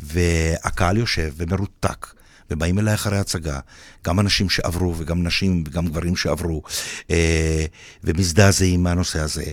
והקהל 0.00 0.96
יושב 0.96 1.32
ומרותק. 1.36 2.06
ובאים 2.50 2.78
אליי 2.78 2.94
אחרי 2.94 3.18
הצגה, 3.18 3.60
גם 4.04 4.20
אנשים 4.20 4.50
שעברו 4.50 4.94
וגם 4.96 5.22
נשים 5.22 5.64
וגם 5.66 5.86
גברים 5.86 6.16
שעברו, 6.16 6.62
אה, 7.10 7.64
ומזדעזעים 8.04 8.82
מהנושא 8.82 9.20
הזה. 9.20 9.44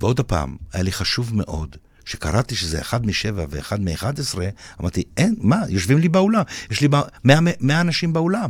ועוד 0.00 0.20
פעם, 0.20 0.56
היה 0.72 0.82
לי 0.82 0.92
חשוב 0.92 1.34
מאוד, 1.34 1.76
כשקראתי 2.04 2.56
שזה 2.56 2.80
אחד 2.80 3.06
משבע 3.06 3.44
ואחד 3.50 3.80
מאחד 3.80 4.20
עשרה, 4.20 4.48
אמרתי, 4.80 5.02
אין, 5.16 5.34
מה, 5.38 5.58
יושבים 5.68 5.98
לי 5.98 6.08
באולם, 6.08 6.42
יש 6.70 6.80
לי 6.80 6.88
מאה, 7.24 7.40
מאה 7.60 7.80
אנשים 7.80 8.12
באולם. 8.12 8.48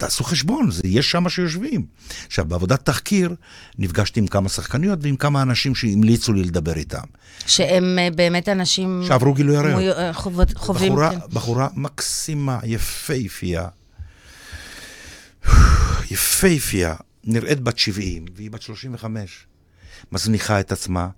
תעשו 0.00 0.24
חשבון, 0.24 0.70
זה 0.70 0.82
יש 0.84 1.10
שם 1.10 1.28
שיושבים. 1.28 1.86
עכשיו, 2.26 2.44
בעבודת 2.44 2.84
תחקיר, 2.84 3.34
נפגשתי 3.78 4.20
עם 4.20 4.26
כמה 4.26 4.48
שחקניות 4.48 4.98
ועם 5.02 5.16
כמה 5.16 5.42
אנשים 5.42 5.74
שהמליצו 5.74 6.32
לי 6.32 6.42
לדבר 6.42 6.76
איתם. 6.76 6.98
שהם 7.46 7.98
אה, 7.98 8.08
באמת 8.14 8.48
אנשים... 8.48 9.02
שעברו 9.08 9.34
גילוי 9.34 9.56
עריות. 9.56 9.80
מו- 9.96 10.00
אה, 10.02 10.12
חוות- 10.12 10.56
חווים... 10.56 10.92
בחורה, 10.92 11.10
כן. 11.10 11.18
בחורה 11.32 11.68
מקסימה, 11.74 12.58
יפייפייה, 12.64 13.68
יפייפייה, 16.10 16.94
נראית 17.24 17.60
בת 17.60 17.78
70 17.78 18.24
והיא 18.36 18.50
בת 18.50 18.62
35. 18.62 19.46
מזניחה 20.12 20.60
את 20.60 20.72
עצמה, 20.72 21.08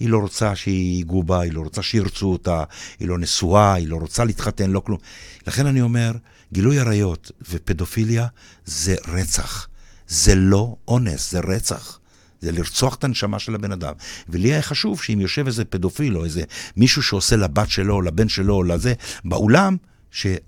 היא 0.00 0.08
לא 0.08 0.18
רוצה 0.18 0.56
שיגעו 0.56 1.22
בה, 1.22 1.40
היא 1.40 1.52
לא 1.52 1.60
רוצה 1.60 1.82
שירצו 1.82 2.32
אותה, 2.32 2.64
היא 3.00 3.08
לא 3.08 3.18
נשואה, 3.18 3.74
היא 3.74 3.88
לא 3.88 3.96
רוצה 3.96 4.24
להתחתן, 4.24 4.70
לא 4.70 4.80
כלום. 4.80 4.98
לכן 5.46 5.66
אני 5.66 5.80
אומר, 5.80 6.12
גילוי 6.54 6.78
עריות 6.78 7.30
ופדופיליה 7.50 8.26
זה 8.64 8.94
רצח. 9.08 9.68
זה 10.08 10.34
לא 10.34 10.76
אונס, 10.88 11.30
זה 11.30 11.40
רצח. 11.40 11.98
זה 12.40 12.52
לרצוח 12.52 12.94
את 12.94 13.04
הנשמה 13.04 13.38
של 13.38 13.54
הבן 13.54 13.72
אדם. 13.72 13.92
ולי 14.28 14.52
היה 14.52 14.62
חשוב 14.62 15.02
שאם 15.02 15.20
יושב 15.20 15.46
איזה 15.46 15.64
פדופיל 15.64 16.16
או 16.16 16.24
איזה 16.24 16.42
מישהו 16.76 17.02
שעושה 17.02 17.36
לבת 17.36 17.70
שלו, 17.70 18.02
לבן 18.02 18.28
שלו, 18.28 18.62
לזה, 18.62 18.94
באולם, 19.24 19.76
שזה 20.10 20.38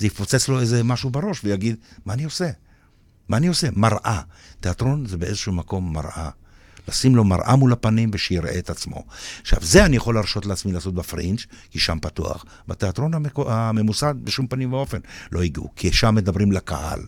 יפוצץ 0.00 0.48
לו 0.48 0.60
איזה 0.60 0.82
משהו 0.82 1.10
בראש 1.10 1.40
ויגיד, 1.44 1.76
מה 2.06 2.14
אני 2.14 2.24
עושה? 2.24 2.50
מה 3.28 3.36
אני 3.36 3.46
עושה? 3.46 3.68
מראה. 3.76 4.20
תיאטרון 4.60 5.06
זה 5.06 5.16
באיזשהו 5.16 5.52
מקום 5.52 5.92
מראה. 5.92 6.30
לשים 6.88 7.16
לו 7.16 7.24
מראה 7.24 7.56
מול 7.56 7.72
הפנים 7.72 8.10
ושיראה 8.12 8.58
את 8.58 8.70
עצמו. 8.70 9.04
עכשיו, 9.40 9.58
זה 9.62 9.84
אני 9.84 9.96
יכול 9.96 10.14
להרשות 10.14 10.46
לעצמי 10.46 10.72
לעשות 10.72 10.94
בפרינג', 10.94 11.38
כי 11.70 11.78
שם 11.78 11.98
פתוח. 12.02 12.44
בתיאטרון 12.68 13.14
המקו- 13.14 13.50
הממוסד 13.50 14.14
בשום 14.24 14.46
פנים 14.46 14.72
ואופן 14.72 14.98
לא 15.32 15.42
הגיעו, 15.42 15.68
כי 15.76 15.92
שם 15.92 16.14
מדברים 16.14 16.52
לקהל. 16.52 17.00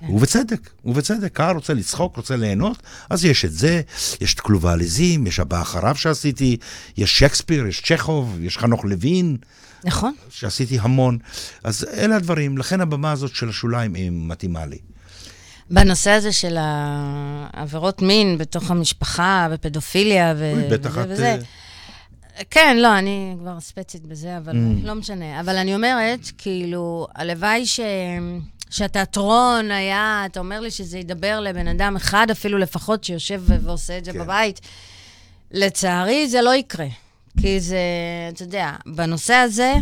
כן. 0.00 0.06
ובצדק, 0.08 0.70
ובצדק, 0.84 1.32
קהל 1.32 1.56
רוצה 1.56 1.74
לצחוק, 1.74 2.16
רוצה 2.16 2.36
ליהנות, 2.36 2.82
אז 3.10 3.24
יש 3.24 3.44
את 3.44 3.52
זה, 3.52 3.80
יש 4.20 4.34
את 4.34 4.40
כלובה 4.40 4.72
עליזים, 4.72 5.26
יש 5.26 5.40
הבא 5.40 5.62
אחריו 5.62 5.94
שעשיתי, 5.94 6.56
יש 6.96 7.18
שייקספיר, 7.18 7.66
יש 7.66 7.82
צ'כוב, 7.82 8.38
יש 8.40 8.58
חנוך 8.58 8.84
לוין, 8.84 9.36
נכון. 9.84 10.14
שעשיתי 10.30 10.78
המון. 10.80 11.18
אז 11.64 11.86
אלה 11.92 12.16
הדברים, 12.16 12.58
לכן 12.58 12.80
הבמה 12.80 13.12
הזאת 13.12 13.34
של 13.34 13.48
השוליים 13.48 13.94
היא 13.94 14.10
מתאימה 14.12 14.66
לי. 14.66 14.78
בנושא 15.70 16.10
הזה 16.10 16.32
של 16.32 16.56
העבירות 16.60 18.02
מין 18.02 18.38
בתוך 18.38 18.70
המשפחה 18.70 19.48
ופדופיליה 19.50 20.34
ו... 20.36 20.52
אוי, 20.52 20.68
בטח 20.68 20.90
וזה 20.90 21.02
את... 21.02 21.08
וזה. 21.10 21.36
אה, 22.38 22.42
כן, 22.50 22.76
לא, 22.80 22.98
אני 22.98 23.34
כבר 23.40 23.60
ספצית 23.60 24.06
בזה, 24.06 24.36
אבל 24.36 24.52
Mm. 24.52 24.86
לא 24.86 24.94
משנה. 24.94 25.40
אבל 25.40 25.56
אני 25.56 25.74
אומרת, 25.74 26.20
כאילו, 26.38 27.06
הלוואי 27.14 27.66
ש... 27.66 27.80
שהתיאטרון 28.70 29.70
היה, 29.70 30.22
אתה 30.26 30.40
אומר 30.40 30.60
לי 30.60 30.70
שזה 30.70 30.98
ידבר 30.98 31.40
לבן 31.40 31.68
אדם 31.68 31.96
אחד 31.96 32.26
אפילו 32.30 32.58
לפחות 32.58 33.04
שיושב 33.04 33.42
ועושה 33.46 33.98
את 33.98 34.04
זה 34.04 34.12
כן. 34.12 34.18
בבית. 34.18 34.60
לצערי, 35.50 36.28
זה 36.28 36.42
לא 36.42 36.54
יקרה. 36.54 36.86
כי 37.40 37.60
זה, 37.60 37.78
אתה 38.28 38.42
יודע, 38.42 38.72
בנושא 38.86 39.34
הזה, 39.34 39.74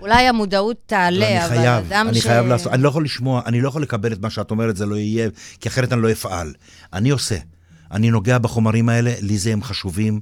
אולי 0.00 0.28
המודעות 0.28 0.76
תעלה, 0.86 1.28
אני 1.28 1.44
אבל 1.44 1.56
חייב, 1.56 1.84
אדם 1.86 2.06
אני 2.08 2.20
ש... 2.20 2.26
חייב 2.26 2.46
לעשות, 2.46 2.72
אני 2.72 2.82
לא 2.82 2.88
יכול 2.88 3.04
לשמוע, 3.04 3.42
אני 3.46 3.60
לא 3.60 3.68
יכול 3.68 3.82
לקבל 3.82 4.12
את 4.12 4.20
מה 4.20 4.30
שאת 4.30 4.50
אומרת, 4.50 4.76
זה 4.76 4.86
לא 4.86 4.96
יהיה, 4.96 5.28
כי 5.60 5.68
אחרת 5.68 5.92
אני 5.92 6.02
לא 6.02 6.12
אפעל. 6.12 6.52
אני 6.92 7.10
עושה. 7.10 7.36
אני 7.92 8.10
נוגע 8.10 8.38
בחומרים 8.38 8.88
האלה, 8.88 9.12
לי 9.20 9.38
זה 9.38 9.52
הם 9.52 9.62
חשובים 9.62 10.20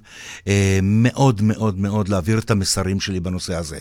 אה, 0.49 0.79
מאוד 0.83 1.43
מאוד 1.43 1.79
מאוד 1.79 2.09
להעביר 2.09 2.39
את 2.39 2.51
המסרים 2.51 3.01
שלי 3.01 3.21
בנושא 3.21 3.55
הזה. 3.55 3.79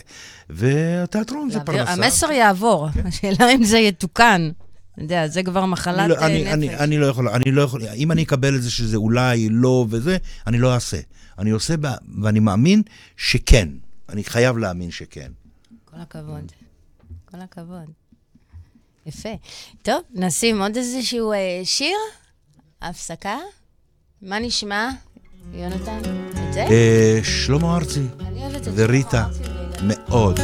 והתיאטרון 0.50 1.50
זה 1.50 1.60
פרנסה. 1.60 1.92
המסר 1.92 2.30
יעבור, 2.30 2.88
השאלה 3.04 3.50
אם 3.54 3.64
זה 3.64 3.78
יתוקן. 3.78 4.50
אתה 4.94 5.02
יודע, 5.02 5.28
זה 5.28 5.42
כבר 5.42 5.66
מחלת 5.66 5.98
אני 5.98 6.08
לא, 6.08 6.14
אה, 6.14 6.26
אני, 6.26 6.42
נפש. 6.42 6.52
אני, 6.52 6.76
אני 6.76 6.98
לא 6.98 7.06
יכול, 7.06 7.28
אני 7.28 7.52
לא 7.52 7.62
יכול, 7.62 7.82
אם 7.94 8.12
אני 8.12 8.22
אקבל 8.22 8.54
את 8.54 8.62
זה 8.62 8.70
שזה 8.70 8.96
אולי 8.96 9.48
לא 9.50 9.86
וזה, 9.90 10.16
אני 10.46 10.58
לא 10.58 10.74
אעשה. 10.74 10.98
אני 11.38 11.50
עושה, 11.50 11.74
ואני 12.22 12.40
מאמין 12.40 12.82
שכן. 13.16 13.68
אני 14.08 14.24
חייב 14.24 14.58
להאמין 14.58 14.90
שכן. 14.90 15.30
כל 15.90 15.96
הכבוד. 16.00 16.52
כל 17.24 17.40
הכבוד. 17.40 17.90
יפה. 19.06 19.28
טוב, 19.82 20.00
נשים 20.10 20.62
עוד 20.62 20.76
איזשהו 20.76 21.32
אה, 21.32 21.60
שיר? 21.64 21.96
הפסקה? 22.82 23.38
מה 24.22 24.38
נשמע, 24.38 24.88
יונתן? 25.52 25.98
את 26.48 26.52
זה? 26.52 26.60
אה, 26.60 27.20
שלמה 27.22 27.76
ארצי 27.76 28.06
אני 28.20 28.40
אוהבת 28.40 28.68
את 28.68 28.74
זה. 28.74 28.84
וריטה, 28.84 29.26
מאוד. 29.82 30.40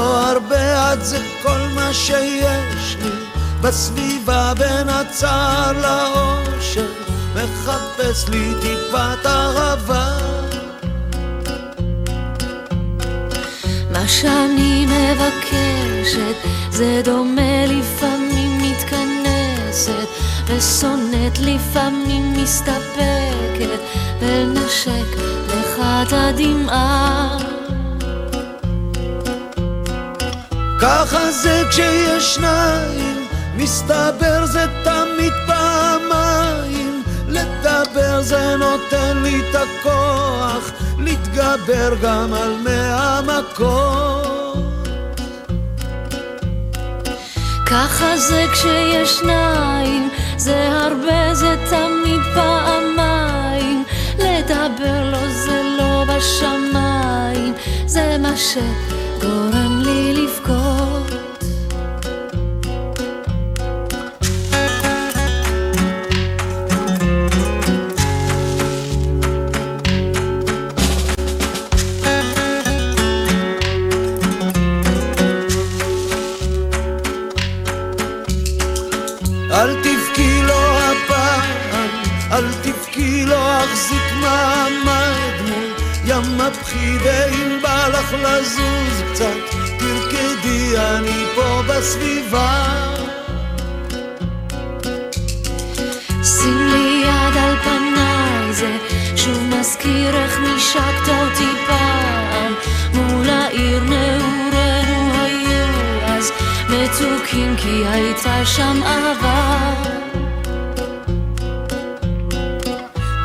לא 0.00 0.30
הרבה 0.30 0.90
עד 0.90 1.00
זה 1.02 1.18
כל 1.42 1.60
מה 1.74 1.94
שיש 1.94 2.96
לי. 3.02 3.10
בסביבה 3.60 4.52
בין 4.58 4.88
הצער 4.88 5.72
לאושר 5.72 6.86
מחפש 7.34 8.28
לי 8.28 8.52
טיפת 8.60 9.26
אהבה. 9.26 10.18
מה 13.90 14.08
שאני 14.08 14.86
מבקשת 14.86 16.36
זה 16.70 17.00
דומה 17.04 17.66
לפעמים 17.66 18.58
מתכנסת 18.62 20.08
ושונאת 20.46 21.38
לפעמים 21.38 22.32
מסתפקת 22.32 23.80
בלנשק 24.20 25.16
לך 25.48 25.78
את 25.78 26.12
הדמעה 26.12 27.59
ככה 30.80 31.30
זה 31.30 31.62
כשיש 31.70 32.34
שניים 32.34 33.26
מסתבר 33.56 34.46
זה 34.46 34.66
תמיד 34.84 35.32
פעמיים 35.46 37.02
לדבר 37.28 38.22
זה 38.22 38.56
נותן 38.56 39.22
לי 39.22 39.40
את 39.40 39.54
הכוח 39.54 40.70
להתגבר 40.98 41.94
גם 42.02 42.34
על 42.34 42.54
מהמקום 42.64 44.30
ככה 47.70 48.16
זה 48.16 48.46
כשיש 48.52 49.18
שניים, 49.18 50.08
זה 50.36 50.68
הרבה, 50.68 51.34
זה 51.34 51.56
תמיד 51.70 52.20
פעמיים. 52.34 53.84
לדבר 54.18 55.10
לו 55.10 55.30
זה 55.44 55.62
לא 55.78 56.04
בשמיים, 56.04 57.54
זה 57.86 58.16
מה 58.20 58.36
שגורם 59.20 59.80
לי 59.84 60.12
לבכות. 60.12 60.99
פה 91.80 91.86
בסביבה 91.86 92.64
שים 96.24 96.68
לי 96.72 97.02
יד 97.04 97.36
על 97.36 97.56
פניי, 97.62 98.52
זה 98.52 98.76
שוב 99.16 99.42
מזכיר 99.42 100.16
איך 100.16 100.38
נשקת 100.40 101.08
אותי 101.08 101.50
פעם. 101.66 102.54
מול 102.94 103.30
העיר 103.30 103.82
נעורינו 103.84 105.12
היו 105.22 106.06
אז 106.06 106.32
מתוקים 106.68 107.56
כי 107.56 107.82
הייתה 107.86 108.46
שם 108.46 108.80
אהבה. 108.82 109.74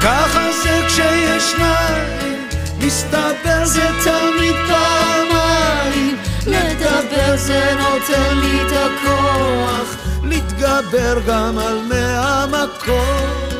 ככה 0.01 0.51
זה 0.63 0.81
כשיש 0.87 1.51
שניים 1.51 2.47
מסתבר 2.79 3.65
זה 3.65 3.89
תמיד 4.03 4.55
זה 4.67 5.14
נותן 7.95 8.37
לי 8.37 8.61
את 8.61 8.71
הכוח 8.71 9.95
להתגבר 10.23 11.19
גם 11.27 11.57
על 11.57 11.79
מהמכות 11.89 13.53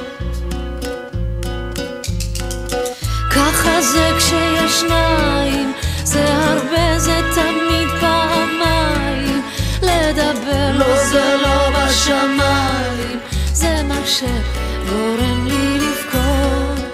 ככה 3.32 3.82
זה 3.82 4.12
כשיש 4.18 4.80
שניים, 4.80 5.74
זה 6.04 6.26
הרבה, 6.34 7.00
זה 7.00 7.22
תמיד 7.36 7.88
פעמיים. 8.00 9.42
לדבר 9.82 10.72
לא, 10.74 11.06
זה 11.06 11.36
לא 11.42 11.70
בשמיים, 11.70 13.20
זה 13.54 13.84
מה 13.84 14.00
שגורם 14.06 15.48
לי 15.48 15.80
לבכות. 15.80 16.86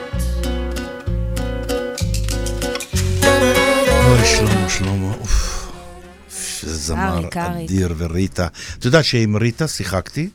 אוי, 3.87 4.25
שלמה, 4.25 4.69
שלמה, 4.69 5.13
אוף. 5.21 5.40
איזה 6.63 6.75
זמר 6.75 7.17
אריק, 7.17 7.37
אריק. 7.37 7.69
אדיר 7.69 7.93
וריטה. 7.97 8.47
את 8.79 8.85
יודעת 8.85 9.05
שעם 9.05 9.35
ריטה 9.35 9.67
שיחקתי 9.67 10.29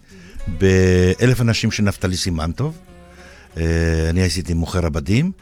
באלף 0.49 1.41
אנשים 1.41 1.71
של 1.71 1.83
נפתלי 1.83 2.17
סימנטוב. 2.17 2.79
אה, 3.57 3.63
אני 4.11 4.23
עשיתי 4.23 4.55
מוכר 4.55 4.87
עבדים, 4.87 5.33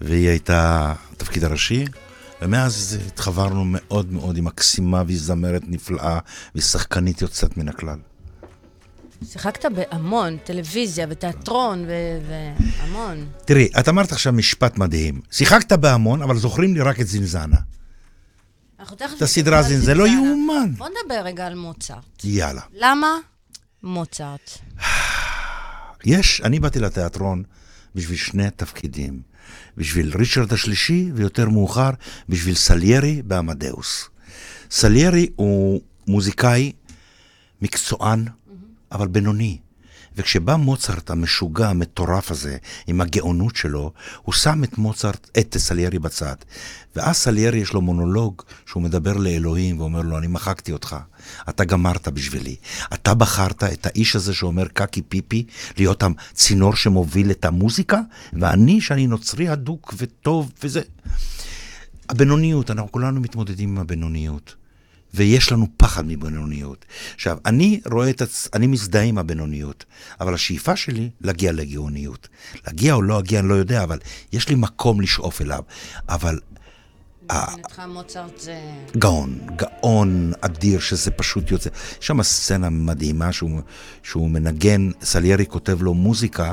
והיא 0.00 0.28
הייתה 0.28 0.92
התפקיד 1.12 1.44
הראשי. 1.44 1.84
ומאז 2.42 2.98
התחברנו 3.06 3.64
מאוד 3.66 4.12
מאוד, 4.12 4.36
היא 4.36 4.44
מקסימה 4.44 5.02
והיא 5.06 5.18
זמרת 5.18 5.62
נפלאה, 5.68 6.18
והיא 6.54 6.62
שחקנית 6.62 7.22
יוצאת 7.22 7.56
מן 7.56 7.68
הכלל. 7.68 7.98
שיחקת 9.30 9.64
בהמון, 9.64 10.36
טלוויזיה 10.44 11.06
ותיאטרון 11.10 11.84
והמון. 12.28 13.26
תראי, 13.44 13.68
את 13.80 13.88
אמרת 13.88 14.12
עכשיו 14.12 14.32
משפט 14.32 14.78
מדהים. 14.78 15.20
שיחקת 15.30 15.72
בהמון, 15.72 16.22
אבל 16.22 16.36
זוכרים 16.36 16.74
לי 16.74 16.80
רק 16.80 17.00
את 17.00 17.06
זינזנה. 17.06 17.56
את 19.16 19.22
הסדרה 19.22 19.62
זין, 19.62 19.80
זה 19.80 19.94
לא. 19.94 20.06
יאומן. 20.06 20.74
בוא 20.76 20.88
נדבר 20.88 21.20
רגע 21.24 21.46
על 21.46 21.54
מוצרט. 21.54 22.24
יאללה. 22.24 22.60
למה 22.74 23.18
מוצרט? 23.82 24.58
יש, 26.04 26.40
אני 26.44 26.60
באתי 26.60 26.80
לתיאטרון 26.80 27.42
בשביל 27.94 28.18
שני 28.18 28.50
תפקידים. 28.50 29.22
בשביל 29.76 30.12
ריצ'רד 30.16 30.52
השלישי, 30.52 31.10
ויותר 31.14 31.48
מאוחר, 31.48 31.90
בשביל 32.28 32.54
סליירי 32.54 33.22
בעמדאוס. 33.22 34.08
סליירי 34.70 35.28
הוא 35.36 35.80
מוזיקאי 36.06 36.72
מקצוען, 37.62 38.24
אבל 38.92 39.08
בינוני. 39.08 39.58
וכשבא 40.16 40.56
מוצרט 40.56 41.10
המשוגע, 41.10 41.68
המטורף 41.68 42.30
הזה, 42.30 42.56
עם 42.86 43.00
הגאונות 43.00 43.56
שלו, 43.56 43.92
הוא 44.22 44.34
שם 44.34 44.64
את 44.64 44.78
מוצרט, 44.78 45.30
את 45.38 45.56
סליירי 45.58 45.98
בצד. 45.98 46.36
ואז 46.96 47.16
סליירי 47.16 47.58
יש 47.58 47.72
לו 47.72 47.80
מונולוג 47.80 48.42
שהוא 48.66 48.82
מדבר 48.82 49.16
לאלוהים 49.16 49.80
ואומר 49.80 50.02
לו, 50.02 50.18
אני 50.18 50.26
מחקתי 50.26 50.72
אותך, 50.72 50.96
אתה 51.48 51.64
גמרת 51.64 52.08
בשבילי. 52.08 52.56
אתה 52.94 53.14
בחרת 53.14 53.64
את 53.64 53.86
האיש 53.86 54.16
הזה 54.16 54.34
שאומר 54.34 54.68
קקי 54.68 55.02
פיפי, 55.02 55.46
להיות 55.78 56.02
הצינור 56.02 56.76
שמוביל 56.76 57.30
את 57.30 57.44
המוזיקה, 57.44 58.00
ואני, 58.32 58.80
שאני 58.80 59.06
נוצרי 59.06 59.48
הדוק 59.48 59.94
וטוב 59.96 60.52
וזה. 60.62 60.80
הבינוניות, 62.08 62.70
אנחנו 62.70 62.92
כולנו 62.92 63.20
מתמודדים 63.20 63.68
עם 63.68 63.78
הבינוניות. 63.78 64.61
ויש 65.14 65.52
לנו 65.52 65.66
פחד 65.76 66.06
מבינוניות. 66.06 66.84
עכשיו, 67.14 67.38
אני 67.46 67.80
רואה 67.90 68.10
את 68.10 68.22
עצ... 68.22 68.48
אני 68.54 68.66
מזדהה 68.66 69.02
עם 69.02 69.18
הבינוניות, 69.18 69.84
אבל 70.20 70.34
השאיפה 70.34 70.76
שלי 70.76 71.10
להגיע 71.20 71.52
לגאוניות. 71.52 72.28
להגיע 72.66 72.94
או 72.94 73.02
לא 73.02 73.14
להגיע, 73.14 73.40
אני 73.40 73.48
לא 73.48 73.54
יודע, 73.54 73.82
אבל 73.82 73.98
יש 74.32 74.48
לי 74.48 74.54
מקום 74.54 75.00
לשאוף 75.00 75.40
אליו. 75.40 75.62
אבל 76.08 76.38
מבחינתך 77.22 77.82
מוצרט 77.88 78.40
זה... 78.40 78.60
גאון, 78.96 79.38
גאון 79.56 80.32
אדיר, 80.40 80.80
שזה 80.80 81.10
פשוט 81.10 81.50
יוצא. 81.50 81.70
יש 82.00 82.06
שם 82.06 82.22
סצנה 82.22 82.70
מדהימה 82.70 83.32
שהוא, 83.32 83.60
שהוא 84.02 84.30
מנגן, 84.30 84.90
סליירי 85.02 85.46
כותב 85.46 85.82
לו 85.82 85.94
מוזיקה. 85.94 86.52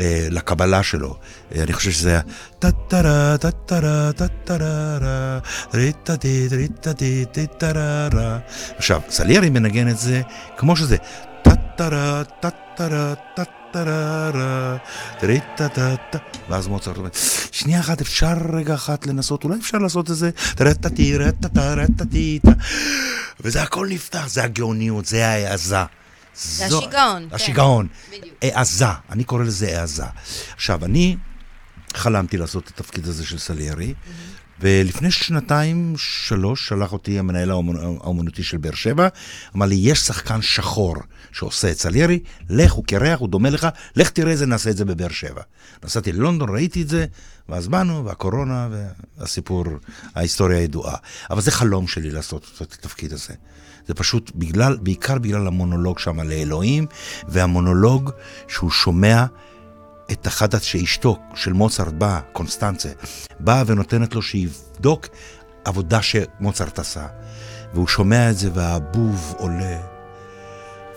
אה, 0.00 0.26
לקבלה 0.30 0.82
שלו. 0.82 1.16
אה, 1.54 1.62
אני 1.62 1.72
חושב 1.72 1.90
שזה 1.90 2.10
היה 2.10 2.20
טה-טה-רה, 2.58 3.38
טה-טה-רה, 3.38 4.12
טה-טה-רה, 4.12 5.38
ריטה-די, 5.74 6.48
ריטה-די, 6.50 7.24
טה-טה-רה. 7.32 8.38
עכשיו, 8.76 9.00
סליירי 9.08 9.50
מנגן 9.50 9.88
את 9.88 9.98
זה 9.98 10.22
כמו 10.56 10.76
שזה. 10.76 10.96
טה-טה-רה, 11.42 12.22
טה-טה-רה, 12.40 13.14
טה-טה-רה, 13.36 14.76
ריטה-טה-טה. 15.22 16.18
ואז 16.48 16.66
מוצרט 16.66 16.96
אומר, 16.96 17.10
שנייה 17.52 17.80
אחת, 17.80 18.00
אפשר 18.00 18.34
רגע 18.52 18.74
אחת 18.74 19.06
לנסות, 19.06 19.44
אולי 19.44 19.58
אפשר 19.60 19.78
לעשות 19.78 20.10
את 20.10 20.16
זה? 20.16 20.30
רטה-טי, 20.60 21.16
רטה-טה, 21.16 21.74
רטה-טי-טה. 21.74 22.50
וזה 23.40 23.62
הכל 23.62 23.86
נפתח, 23.90 24.28
זה 24.28 24.44
הגאוניות, 24.44 25.06
זה 25.06 25.26
ההעזה. 25.26 25.84
זה 26.34 26.68
זו- 26.68 26.78
השיגעון, 26.78 27.28
כן. 27.28 27.34
השיגעון. 27.34 27.86
בדיוק. 28.08 28.34
העזה, 28.42 28.84
אני 29.10 29.24
קורא 29.24 29.44
לזה 29.44 29.78
העזה. 29.80 30.04
עכשיו, 30.54 30.84
אני 30.84 31.16
חלמתי 31.94 32.36
לעשות 32.36 32.64
את 32.64 32.80
התפקיד 32.80 33.06
הזה 33.08 33.26
של 33.26 33.38
סליירי, 33.38 33.94
ולפני 34.60 35.10
שנתיים, 35.10 35.94
שלוש, 35.98 36.68
שלח 36.68 36.92
אותי 36.92 37.18
המנהל 37.18 37.50
האומנ- 37.50 37.78
האומנותי 37.80 38.42
של 38.42 38.56
באר 38.56 38.74
שבע, 38.74 39.08
אמר 39.56 39.66
לי, 39.66 39.74
יש 39.74 39.98
שחקן 39.98 40.42
שחור 40.42 40.96
שעושה 41.32 41.70
את 41.70 41.78
סליירי, 41.78 42.18
לך, 42.50 42.72
הוא 42.72 42.84
קרח, 42.84 43.18
הוא 43.18 43.28
דומה 43.28 43.50
לך, 43.50 43.66
לך 43.96 44.10
תראה 44.10 44.32
את 44.32 44.38
זה, 44.38 44.46
נעשה 44.46 44.70
את 44.70 44.76
זה 44.76 44.84
בבאר 44.84 45.08
שבע. 45.08 45.42
נסעתי 45.84 46.12
ללונדון, 46.12 46.48
ראיתי 46.50 46.82
את 46.82 46.88
זה, 46.88 47.06
ואז 47.48 47.68
באנו, 47.68 48.04
והקורונה, 48.04 48.68
והסיפור, 49.18 49.64
ההיסטוריה 50.14 50.58
הידועה. 50.58 50.96
אבל 51.30 51.40
זה 51.40 51.50
חלום 51.50 51.86
שלי 51.88 52.10
לעשות 52.10 52.50
את 52.62 52.72
התפקיד 52.72 53.12
הזה. 53.12 53.34
זה 53.86 53.94
פשוט 53.94 54.32
בגלל, 54.34 54.76
בעיקר 54.82 55.18
בגלל 55.18 55.46
המונולוג 55.46 55.98
שם 55.98 56.20
לאלוהים, 56.20 56.86
והמונולוג 57.28 58.10
שהוא 58.48 58.70
שומע 58.70 59.24
את 60.12 60.26
אחת 60.26 60.62
שאשתו 60.62 61.18
של 61.34 61.52
מוצרט 61.52 61.94
באה, 61.94 62.20
קונסטנצה, 62.32 62.88
באה 63.40 63.62
ונותנת 63.66 64.14
לו 64.14 64.22
שיבדוק 64.22 65.06
עבודה 65.64 66.02
שמוצרט 66.02 66.78
עשה. 66.78 67.06
והוא 67.74 67.88
שומע 67.88 68.30
את 68.30 68.38
זה 68.38 68.50
והבוב 68.54 69.34
עולה, 69.38 69.78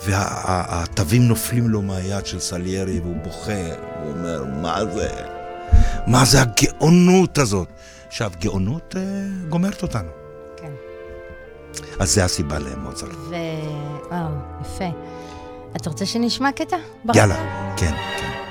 והתווים 0.05 1.27
נופלים 1.27 1.69
לו 1.69 1.81
מהיד 1.81 2.25
של 2.25 2.39
סליירי, 2.39 2.99
והוא 2.99 3.17
בוכה, 3.23 3.65
הוא 4.01 4.11
אומר, 4.11 4.43
מה 4.61 4.85
זה? 4.85 5.09
מה 6.07 6.25
זה 6.25 6.41
הגאונות 6.41 7.37
הזאת? 7.37 7.67
עכשיו, 8.07 8.31
גאונות 8.39 8.95
אה, 8.97 9.01
גומרת 9.49 9.83
אותנו. 9.83 10.24
אז 11.99 12.13
זה 12.13 12.25
הסיבה 12.25 12.59
למוצרט. 12.59 13.15
ו... 13.29 13.35
וואו, 14.11 14.27
יפה. 14.61 14.89
אתה 15.75 15.89
רוצה 15.89 16.05
שנשמע 16.05 16.51
קטע? 16.51 16.77
יאללה, 17.15 17.35
כן, 17.77 17.93
כן. 18.17 18.44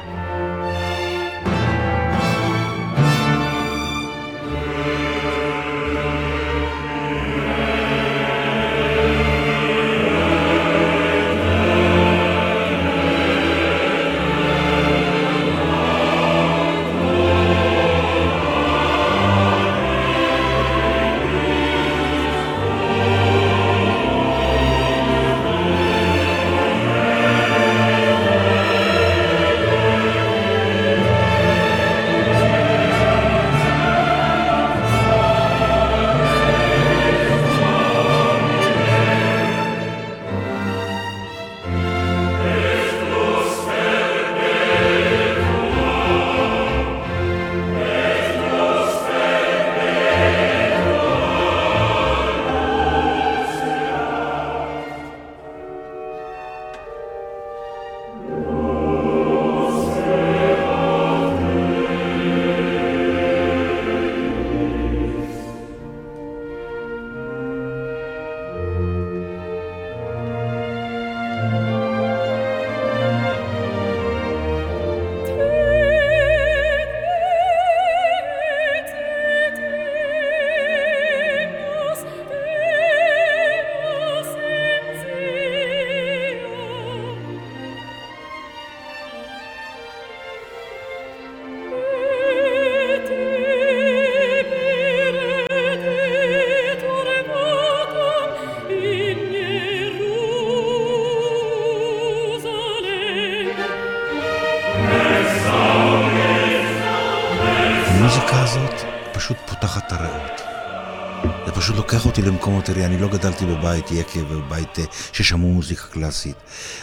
פשוט 111.65 111.77
לוקח 111.77 112.07
אותי 112.07 112.23
למקומות, 112.23 112.65
תראי, 112.65 112.85
אני 112.85 112.99
לא 112.99 113.09
גדלתי 113.09 113.47
בבית 113.47 113.91
יקב 113.91 114.31
ובבית 114.31 114.79
אה, 114.79 114.85
ששמעו 115.13 115.53
מוזיקה 115.53 115.83
קלאסית, 115.87 116.37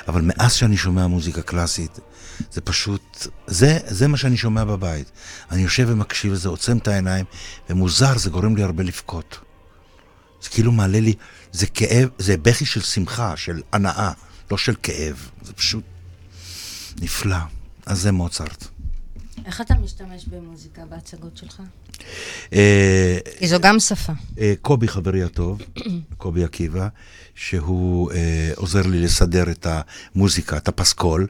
אבל 0.08 0.22
מאז 0.22 0.54
שאני 0.54 0.78
שומע 0.78 1.08
מוזיקה 1.08 1.42
קלאסית, 1.42 2.00
זה 2.52 2.62
פשוט, 2.62 3.28
זה, 3.48 3.80
זה 3.88 4.08
מה 4.08 4.18
שאני 4.18 4.38
שומע 4.38 4.64
בבית. 4.64 5.12
אני 5.52 5.62
יושב 5.62 5.88
ומקשיב 5.90 6.34
לזה, 6.34 6.50
עוצם 6.50 6.78
את 6.78 6.88
העיניים, 6.88 7.26
ומוזר, 7.70 8.18
זה 8.18 8.30
גורם 8.30 8.56
לי 8.56 8.64
הרבה 8.64 8.84
לבכות. 8.84 9.40
זה 10.42 10.50
כאילו 10.50 10.72
מעלה 10.72 11.00
לי, 11.00 11.14
זה 11.52 11.68
כאב, 11.68 12.10
זה 12.18 12.38
בכי 12.38 12.66
של 12.66 12.82
שמחה, 12.82 13.38
של 13.38 13.62
הנאה, 13.74 14.12
לא 14.52 14.58
של 14.58 14.76
כאב. 14.84 15.30
זה 15.44 15.54
פשוט 15.54 15.84
נפלא. 17.02 17.38
אז 17.86 18.02
זה 18.02 18.12
מוצרט. 18.12 18.81
איך 19.46 19.62
אתה 19.62 19.74
משתמש 19.84 20.26
במוזיקה 20.26 20.82
בהצגות 20.86 21.38
שלך? 21.38 21.62
אה, 22.54 23.18
כי 23.40 23.48
זו 23.48 23.60
גם 23.62 23.80
שפה. 23.80 24.14
אה, 24.40 24.54
קובי 24.62 24.88
חברי 24.88 25.24
הטוב, 25.24 25.62
קובי 26.18 26.44
עקיבא, 26.44 26.88
שהוא 27.36 28.12
אה, 28.12 28.52
עוזר 28.56 28.88
לי 28.88 29.00
לסדר 29.00 29.52
את 29.52 29.68
המוזיקה, 30.16 30.58
את 30.58 30.68
הפסקול, 30.68 31.28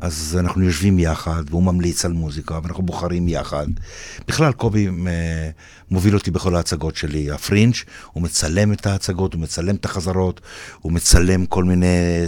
אז 0.00 0.36
אנחנו 0.40 0.64
יושבים 0.64 0.98
יחד, 0.98 1.42
והוא 1.46 1.62
ממליץ 1.62 2.04
על 2.04 2.12
מוזיקה, 2.12 2.58
ואנחנו 2.62 2.82
בוחרים 2.82 3.28
יחד. 3.28 3.66
בכלל, 4.28 4.52
קובי 4.52 4.88
מוביל 5.90 6.14
אותי 6.14 6.30
בכל 6.30 6.56
ההצגות 6.56 6.96
שלי. 6.96 7.30
הפרינג', 7.30 7.74
הוא 8.12 8.22
מצלם 8.22 8.72
את 8.72 8.86
ההצגות, 8.86 9.34
הוא 9.34 9.42
מצלם 9.42 9.74
את 9.74 9.84
החזרות, 9.84 10.40
הוא 10.80 10.92
מצלם 10.92 11.46
כל 11.46 11.64
מיני 11.64 12.24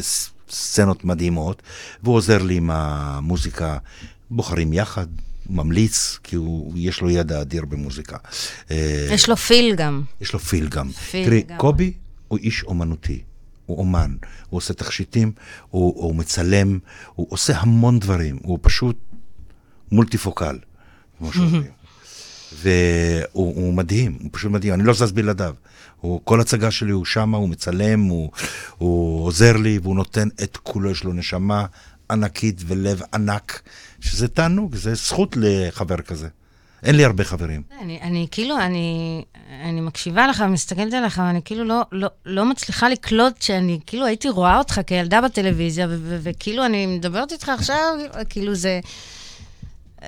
סצנות 0.49 1.05
מדהימות, 1.05 1.63
והוא 2.03 2.15
עוזר 2.15 2.43
לי 2.43 2.57
עם 2.57 2.71
המוזיקה. 2.71 3.79
בוחרים 4.31 4.73
יחד, 4.73 5.07
ממליץ, 5.51 6.19
כי 6.23 6.37
הוא, 6.37 6.73
יש 6.77 7.01
לו 7.01 7.11
ידע 7.11 7.41
אדיר 7.41 7.65
במוזיקה. 7.65 8.17
אה, 8.71 9.09
יש 9.11 9.29
לו 9.29 9.37
פיל 9.37 9.75
גם. 9.75 10.03
יש 10.21 10.33
לו 10.33 10.39
פיל 10.39 10.69
גם. 10.69 10.93
פיל 10.93 11.25
תראי, 11.25 11.43
גם. 11.43 11.59
קובי 11.59 11.93
הוא 12.29 12.39
איש 12.39 12.63
אומנותי. 12.65 13.21
הוא 13.67 13.79
אומן, 13.79 14.17
הוא 14.49 14.59
עושה 14.59 14.75
תכשיטים, 14.75 15.33
הוא, 15.71 16.03
הוא 16.03 16.15
מצלם, 16.15 16.79
הוא 17.15 17.27
עושה 17.31 17.59
המון 17.59 17.99
דברים, 17.99 18.39
הוא 18.43 18.59
פשוט 18.63 18.97
מולטיפוקל, 19.93 20.59
כמו 21.19 21.33
שאומרים. 21.35 21.71
והוא 22.53 23.27
הוא 23.35 23.75
מדהים, 23.75 24.19
הוא 24.23 24.31
פשוט 24.33 24.51
מדהים, 24.51 24.75
אני 24.75 24.83
לא 24.83 24.93
זז 24.93 25.13
בלעדיו. 25.13 25.55
הוא, 26.01 26.21
כל 26.25 26.41
הצגה 26.41 26.71
שלי 26.71 26.91
הוא 26.91 27.05
שמה, 27.05 27.39
הוא 27.39 27.49
מצלם, 27.49 28.01
הוא, 28.01 28.31
הוא 28.79 29.25
עוזר 29.25 29.57
לי, 29.57 29.79
והוא 29.83 29.97
נותן 29.97 30.29
את 30.43 30.57
כולו, 30.57 30.91
יש 30.91 31.05
לו 31.05 31.13
נשמה 31.13 31.67
ענקית 32.11 32.63
ולב 32.67 33.03
ענק, 33.15 33.63
שזה 34.07 34.29
תענוג, 34.29 34.77
זה 34.77 34.95
זכות 34.95 35.37
לחבר 35.37 35.97
כזה. 35.97 36.29
אין 36.83 36.95
לי 36.95 37.05
הרבה 37.05 37.25
חברים. 37.25 37.63
אני, 37.81 37.99
אני 38.03 38.27
כאילו, 38.31 38.59
אני, 38.59 39.25
אני 39.65 39.81
מקשיבה 39.81 40.27
לך, 40.27 40.41
מסתכלת 40.41 40.93
עליך, 40.93 41.23
ואני 41.27 41.41
כאילו 41.45 41.65
לא, 41.65 41.83
לא, 41.93 42.09
לא 42.27 42.45
מצליחה 42.45 42.89
לקלוט 42.89 43.43
שאני 43.43 43.79
כאילו 43.87 44.07
הייתי 44.07 44.29
רואה 44.29 44.59
אותך 44.59 44.81
כילדה 44.87 45.21
בטלוויזיה, 45.21 45.87
וכאילו 46.23 46.67
אני 46.67 46.87
מדברת 46.87 47.33
איתך 47.33 47.49
עכשיו, 47.49 47.95
כאילו 48.29 48.55
זה... 48.55 48.81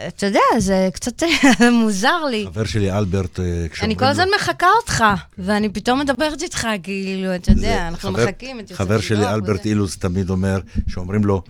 אתה 0.09 0.26
יודע, 0.26 0.40
זה 0.59 0.88
קצת 0.94 1.22
מוזר 1.82 2.24
לי. 2.30 2.46
חבר 2.46 2.64
שלי 2.64 2.92
אלברט, 2.92 3.40
אה, 3.40 3.44
כשאומרים 3.44 3.90
אני 3.90 3.96
כל 3.99 4.05
הזמן 4.05 4.26
מחקה 4.36 4.66
אותך, 4.80 5.05
ואני 5.38 5.68
פתאום 5.68 6.01
מדברת 6.01 6.42
איתך, 6.42 6.68
כאילו, 6.82 7.34
אתה 7.34 7.51
יודע, 7.51 7.88
אנחנו 7.88 8.12
מחכים 8.12 8.61
את 8.61 8.70
יוסף 8.70 8.82
חבר 8.82 9.01
שלי, 9.01 9.28
אלברט. 9.28 9.66
אילוז, 9.66 9.96
תמיד 9.96 10.30
אומר, 10.30 10.61
שאומרים 10.88 11.24
לו, 11.24 11.42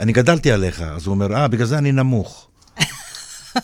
אני 0.00 0.12
גדלתי 0.12 0.52
עליך, 0.52 0.82
אז 0.82 1.06
הוא 1.06 1.14
אומר, 1.14 1.34
אה, 1.36 1.48
בגלל 1.48 1.66
זה 1.66 1.78
אני 1.78 1.92
נמוך. 1.92 2.48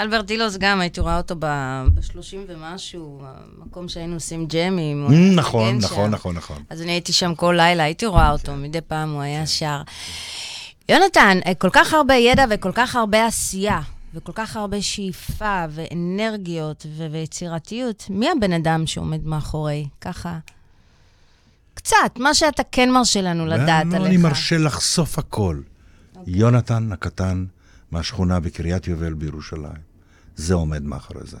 אלברט 0.00 0.30
אילוז 0.30 0.56
גם, 0.58 0.80
הייתי 0.80 1.00
רואה 1.00 1.16
אותו 1.16 1.34
ב-30 1.38 2.36
ומשהו, 2.48 3.22
המקום 3.24 3.88
שהיינו 3.88 4.14
עושים 4.14 4.46
ג'מים. 4.46 5.02
הוא 5.02 5.10
Mm, 5.10 5.36
נכון, 5.36 5.78
נכון. 5.78 6.10
נכון, 6.10 6.34
נכון. 6.34 6.62
אז 6.70 6.82
אני 6.82 6.92
הייתי 6.92 7.12
שם 7.12 7.34
כל 7.34 7.54
לילה, 7.56 7.82
הייתי 7.82 8.06
רואה 8.06 8.30
אותו, 8.30 8.56
מדי 8.56 8.80
פעם 8.80 9.12
הוא 9.12 9.22
היה 9.22 9.46
שר. 9.46 9.82
יונתן, 10.88 11.38
אה, 11.46 11.54
כל 11.54 11.70
כך 11.72 11.94
הרבה 11.94 12.14
ידע 12.14 12.44
וכל 12.50 12.72
כך 12.74 12.96
הרבה 12.96 13.26
עשייה, 13.26 13.80
וכל 14.14 14.32
כך 14.34 14.56
הרבה 14.56 14.82
שאיפה 14.82 15.64
ואנרגיות 15.70 16.86
ויצירתיות, 17.10 18.06
מי 18.10 18.30
הבן 18.30 18.52
אדם 18.52 18.86
שעומד 18.86 19.26
מאחורי? 19.26 19.86
ככה, 20.00 20.38
קצת, 21.74 22.18
מה 22.18 22.34
שאתה 22.34 22.62
כן 22.72 22.90
מרשה 22.90 23.22
לנו 23.22 23.46
לדעת 23.46 23.86
לא, 23.86 23.96
עליך. 23.96 24.08
אני 24.08 24.16
מרשה 24.16 24.58
לחשוף 24.58 25.18
הכל. 25.18 25.60
יונתן 26.26 26.92
הקטן 26.92 27.44
מהשכונה 27.90 28.40
בקריית 28.40 28.88
יובל 28.88 29.14
בירושלים. 29.14 29.94
זה 30.36 30.54
עומד 30.54 30.82
מאחורי 30.82 31.26
זה. 31.26 31.38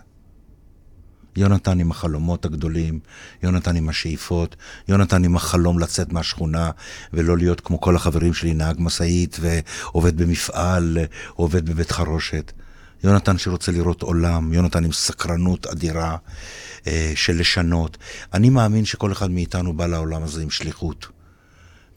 יונתן 1.36 1.80
עם 1.80 1.90
החלומות 1.90 2.44
הגדולים, 2.44 3.00
יונתן 3.42 3.76
עם 3.76 3.88
השאיפות, 3.88 4.56
יונתן 4.88 5.24
עם 5.24 5.36
החלום 5.36 5.78
לצאת 5.78 6.12
מהשכונה 6.12 6.70
ולא 7.12 7.36
להיות 7.36 7.60
כמו 7.60 7.80
כל 7.80 7.96
החברים 7.96 8.34
שלי, 8.34 8.54
נהג 8.54 8.76
משאית 8.78 9.36
ועובד 9.40 10.16
במפעל, 10.16 10.98
עובד 11.34 11.70
בבית 11.70 11.92
חרושת. 11.92 12.52
יונתן 13.04 13.38
שרוצה 13.38 13.72
לראות 13.72 14.02
עולם, 14.02 14.52
יונתן 14.52 14.84
עם 14.84 14.92
סקרנות 14.92 15.66
אדירה 15.66 16.16
של 17.14 17.40
לשנות. 17.40 17.98
אני 18.34 18.50
מאמין 18.50 18.84
שכל 18.84 19.12
אחד 19.12 19.30
מאיתנו 19.30 19.76
בא 19.76 19.86
לעולם 19.86 20.22
הזה 20.22 20.42
עם 20.42 20.50
שליחות. 20.50 21.06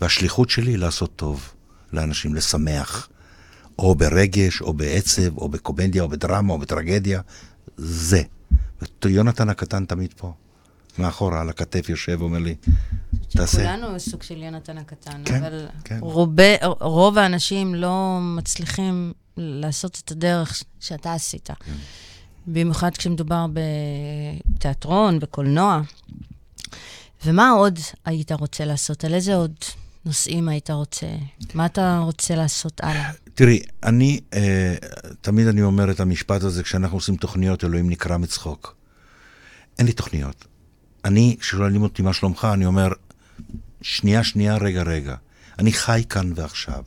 והשליחות 0.01 0.49
שלי 0.49 0.71
היא 0.71 0.77
לעשות 0.77 1.15
טוב 1.15 1.53
לאנשים, 1.93 2.35
לשמח. 2.35 3.09
או 3.79 3.95
ברגש, 3.95 4.61
או 4.61 4.73
בעצב, 4.73 5.37
או 5.37 5.49
בקומדיה, 5.49 6.03
או 6.03 6.09
בדרמה, 6.09 6.53
או 6.53 6.59
בטרגדיה. 6.59 7.21
זה. 7.77 8.21
יונתן 9.05 9.49
הקטן 9.49 9.85
תמיד 9.85 10.13
פה. 10.17 10.33
מאחורה, 10.99 11.41
על 11.41 11.49
הכתף 11.49 11.89
יושב, 11.89 12.21
אומר 12.21 12.39
לי, 12.39 12.55
תעשה. 13.29 13.57
כולנו 13.57 13.99
סוג 13.99 14.23
של 14.23 14.43
יונתן 14.43 14.77
הקטן, 14.77 15.21
כן, 15.25 15.35
אבל 15.35 15.67
כן. 15.83 15.97
רובי, 16.01 16.55
רוב 16.79 17.17
האנשים 17.17 17.75
לא 17.75 18.19
מצליחים 18.21 19.13
לעשות 19.37 20.01
את 20.05 20.11
הדרך 20.11 20.63
שאתה 20.79 21.13
עשית. 21.13 21.49
כן. 21.65 21.73
במיוחד 22.47 22.97
כשמדובר 22.97 23.45
בתיאטרון, 23.53 25.19
בקולנוע. 25.19 25.81
ומה 27.25 27.49
עוד 27.49 27.79
היית 28.05 28.31
רוצה 28.31 28.65
לעשות? 28.65 29.03
על 29.03 29.13
איזה 29.13 29.35
עוד 29.35 29.55
נושאים 30.05 30.49
היית 30.49 30.69
רוצה? 30.69 31.07
מה 31.53 31.65
אתה 31.65 31.99
רוצה 32.03 32.35
לעשות 32.35 32.81
הלאה? 32.83 33.11
תראי, 33.35 33.61
אני, 33.83 34.19
אה, 34.33 34.75
תמיד 35.21 35.47
אני 35.47 35.61
אומר 35.61 35.91
את 35.91 35.99
המשפט 35.99 36.43
הזה, 36.43 36.63
כשאנחנו 36.63 36.97
עושים 36.97 37.15
תוכניות, 37.15 37.63
אלוהים 37.63 37.89
נקרע 37.89 38.17
מצחוק. 38.17 38.75
אין 39.79 39.85
לי 39.85 39.93
תוכניות. 39.93 40.45
אני, 41.05 41.35
כששואלים 41.39 41.81
אותי 41.81 42.01
מה 42.01 42.13
שלומך, 42.13 42.47
אני 42.53 42.65
אומר, 42.65 42.91
שנייה, 43.81 44.23
שנייה, 44.23 44.57
רגע, 44.57 44.83
רגע. 44.83 45.15
אני 45.59 45.73
חי 45.73 46.03
כאן 46.09 46.31
ועכשיו. 46.35 46.83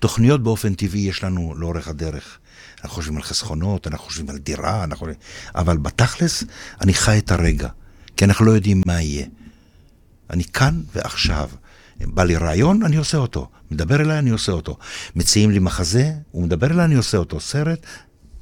תוכניות 0.00 0.42
באופן 0.42 0.74
טבעי 0.74 1.00
יש 1.00 1.24
לנו 1.24 1.54
לאורך 1.56 1.88
הדרך. 1.88 2.38
אנחנו 2.82 2.94
חושבים 2.94 3.16
על 3.16 3.22
חסכונות, 3.22 3.86
אנחנו 3.86 4.04
חושבים 4.04 4.30
על 4.30 4.38
דירה, 4.38 4.84
אנחנו... 4.84 5.06
אבל 5.54 5.76
בתכלס, 5.76 6.44
אני 6.80 6.94
חי 6.94 7.18
את 7.18 7.30
הרגע, 7.30 7.68
כי 8.16 8.24
אנחנו 8.24 8.44
לא 8.44 8.50
יודעים 8.50 8.82
מה 8.86 9.02
יהיה. 9.02 9.26
אני 10.30 10.44
כאן 10.44 10.82
ועכשיו. 10.94 11.50
בא 12.00 12.24
לי 12.24 12.36
רעיון, 12.36 12.82
אני 12.82 12.96
עושה 12.96 13.18
אותו. 13.18 13.50
מדבר 13.70 14.00
אליי, 14.00 14.18
אני 14.18 14.30
עושה 14.30 14.52
אותו. 14.52 14.76
מציעים 15.16 15.50
לי 15.50 15.58
מחזה, 15.58 16.12
הוא 16.30 16.42
מדבר 16.42 16.66
אליי, 16.66 16.84
אני 16.84 16.94
עושה 16.94 17.18
אותו. 17.18 17.40
סרט, 17.40 17.86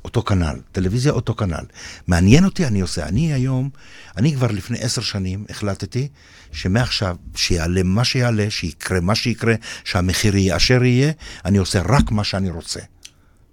אותו 0.04 0.22
כנ"ל. 0.22 0.60
טלוויזיה, 0.72 1.12
אותו 1.12 1.34
כנ"ל. 1.34 1.64
מעניין 2.06 2.44
אותי, 2.44 2.66
אני 2.66 2.80
עושה. 2.80 3.06
אני 3.06 3.32
היום, 3.32 3.70
אני 4.16 4.34
כבר 4.34 4.46
לפני 4.46 4.78
עשר 4.78 5.02
שנים 5.02 5.44
החלטתי 5.50 6.08
שמעכשיו, 6.52 7.16
שיעלה 7.34 7.82
מה 7.82 8.04
שיעלה, 8.04 8.46
שיקרה 8.50 9.00
מה 9.00 9.14
שיקרה, 9.14 9.54
שהמחיר 9.84 10.36
יהיה 10.36 10.56
אשר 10.56 10.84
יהיה, 10.84 11.12
אני 11.44 11.58
עושה 11.58 11.82
רק 11.84 12.10
מה 12.10 12.24
שאני 12.24 12.50
רוצה. 12.50 12.80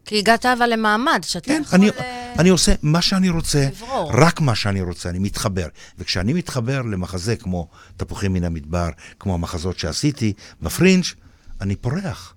כי 0.06 0.20
הגעת 0.20 0.46
אבל 0.46 0.74
למעמד 0.74 1.20
שאתה 1.24 1.46
כן, 1.46 1.62
יכול... 1.66 1.80
אני, 1.80 1.90
אה, 1.90 2.34
אני 2.40 2.50
עושה 2.50 2.74
מה 2.82 3.02
שאני 3.02 3.30
רוצה, 3.30 3.68
לברור. 3.72 4.12
רק 4.14 4.42
מה 4.42 4.56
שאני 4.56 4.82
רוצה, 4.82 5.10
אני 5.10 5.20
מתחבר. 5.20 5.68
וכשאני 5.98 6.34
מתחבר 6.34 6.82
למחזה 6.82 7.36
כמו 7.36 7.68
תפוחים 7.98 8.34
מן 8.34 8.44
המדבר, 8.44 8.90
כמו 9.20 9.34
המחזות 9.34 9.80
שעשיתי 9.80 10.34
בפרינג', 10.62 11.04
אני 11.62 11.76
פורח. 11.76 12.34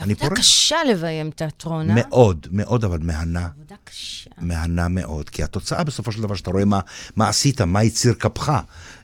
אני 0.00 0.12
עבודה 0.12 0.28
פורח. 0.28 0.38
קשה 0.38 0.76
לביים 0.90 1.30
תיאטרון, 1.30 1.90
אה? 1.90 1.94
מאוד, 1.94 2.46
מאוד, 2.50 2.84
אבל 2.84 2.98
מהנה. 3.02 3.48
עבודה 3.56 3.74
קשה. 3.84 4.30
מהנה 4.38 4.88
מאוד, 4.88 5.30
כי 5.30 5.42
התוצאה 5.42 5.84
בסופו 5.84 6.12
של 6.12 6.22
דבר, 6.22 6.34
שאתה 6.34 6.50
רואה 6.50 6.64
מה, 6.64 6.80
מה 7.16 7.28
עשית, 7.28 7.60
מה 7.60 7.84
יציר 7.84 8.14
כפך, 8.14 8.52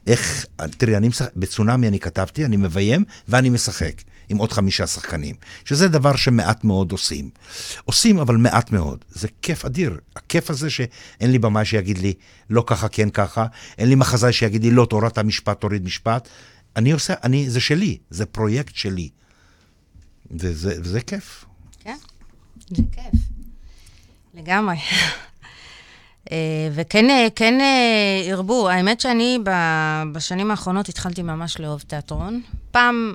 איך, 0.06 0.46
תראי, 0.78 0.96
אני 0.96 1.08
משחק, 1.08 1.30
בצונאמי 1.36 1.88
אני 1.88 2.00
כתבתי, 2.00 2.44
אני 2.44 2.56
מביים 2.56 3.04
ואני 3.28 3.50
משחק 3.50 4.02
עם 4.28 4.36
עוד 4.36 4.52
חמישה 4.52 4.86
שחקנים, 4.86 5.34
שזה 5.64 5.88
דבר 5.88 6.16
שמעט 6.16 6.64
מאוד 6.64 6.92
עושים. 6.92 7.30
עושים, 7.84 8.18
אבל 8.18 8.36
מעט 8.36 8.70
מאוד. 8.70 9.04
זה 9.08 9.28
כיף 9.42 9.64
אדיר. 9.64 9.98
הכיף 10.16 10.50
הזה 10.50 10.70
שאין 10.70 11.30
לי 11.30 11.38
במאי 11.38 11.64
שיגיד 11.64 11.98
לי, 11.98 12.12
לא 12.50 12.64
ככה, 12.66 12.88
כן 12.88 13.10
ככה, 13.10 13.46
אין 13.78 13.88
לי 13.88 13.94
מחזאי 13.94 14.32
שיגיד 14.32 14.64
לי, 14.64 14.70
לא, 14.70 14.86
תורת 14.90 15.18
המשפט, 15.18 15.60
תוריד 15.60 15.84
משפט. 15.84 16.28
אני 16.76 16.92
עושה, 16.92 17.14
אני, 17.24 17.50
זה 17.50 17.60
שלי, 17.60 17.98
זה 18.10 18.26
פרויקט 18.26 18.74
שלי. 18.74 19.08
וזה, 20.30 20.74
וזה 20.78 21.00
כיף. 21.00 21.44
כן, 21.80 21.96
זה 22.70 22.82
כיף. 22.92 23.20
לגמרי. 24.34 24.76
אה, 26.32 26.36
וכן 26.74 27.10
אה, 27.10 27.26
כן 27.36 27.58
אה, 27.60 28.32
הרבו, 28.32 28.68
האמת 28.68 29.00
שאני 29.00 29.38
בשנים 30.12 30.50
האחרונות 30.50 30.88
התחלתי 30.88 31.22
ממש 31.22 31.60
לאהוב 31.60 31.80
תיאטרון. 31.86 32.40
פעם 32.70 33.12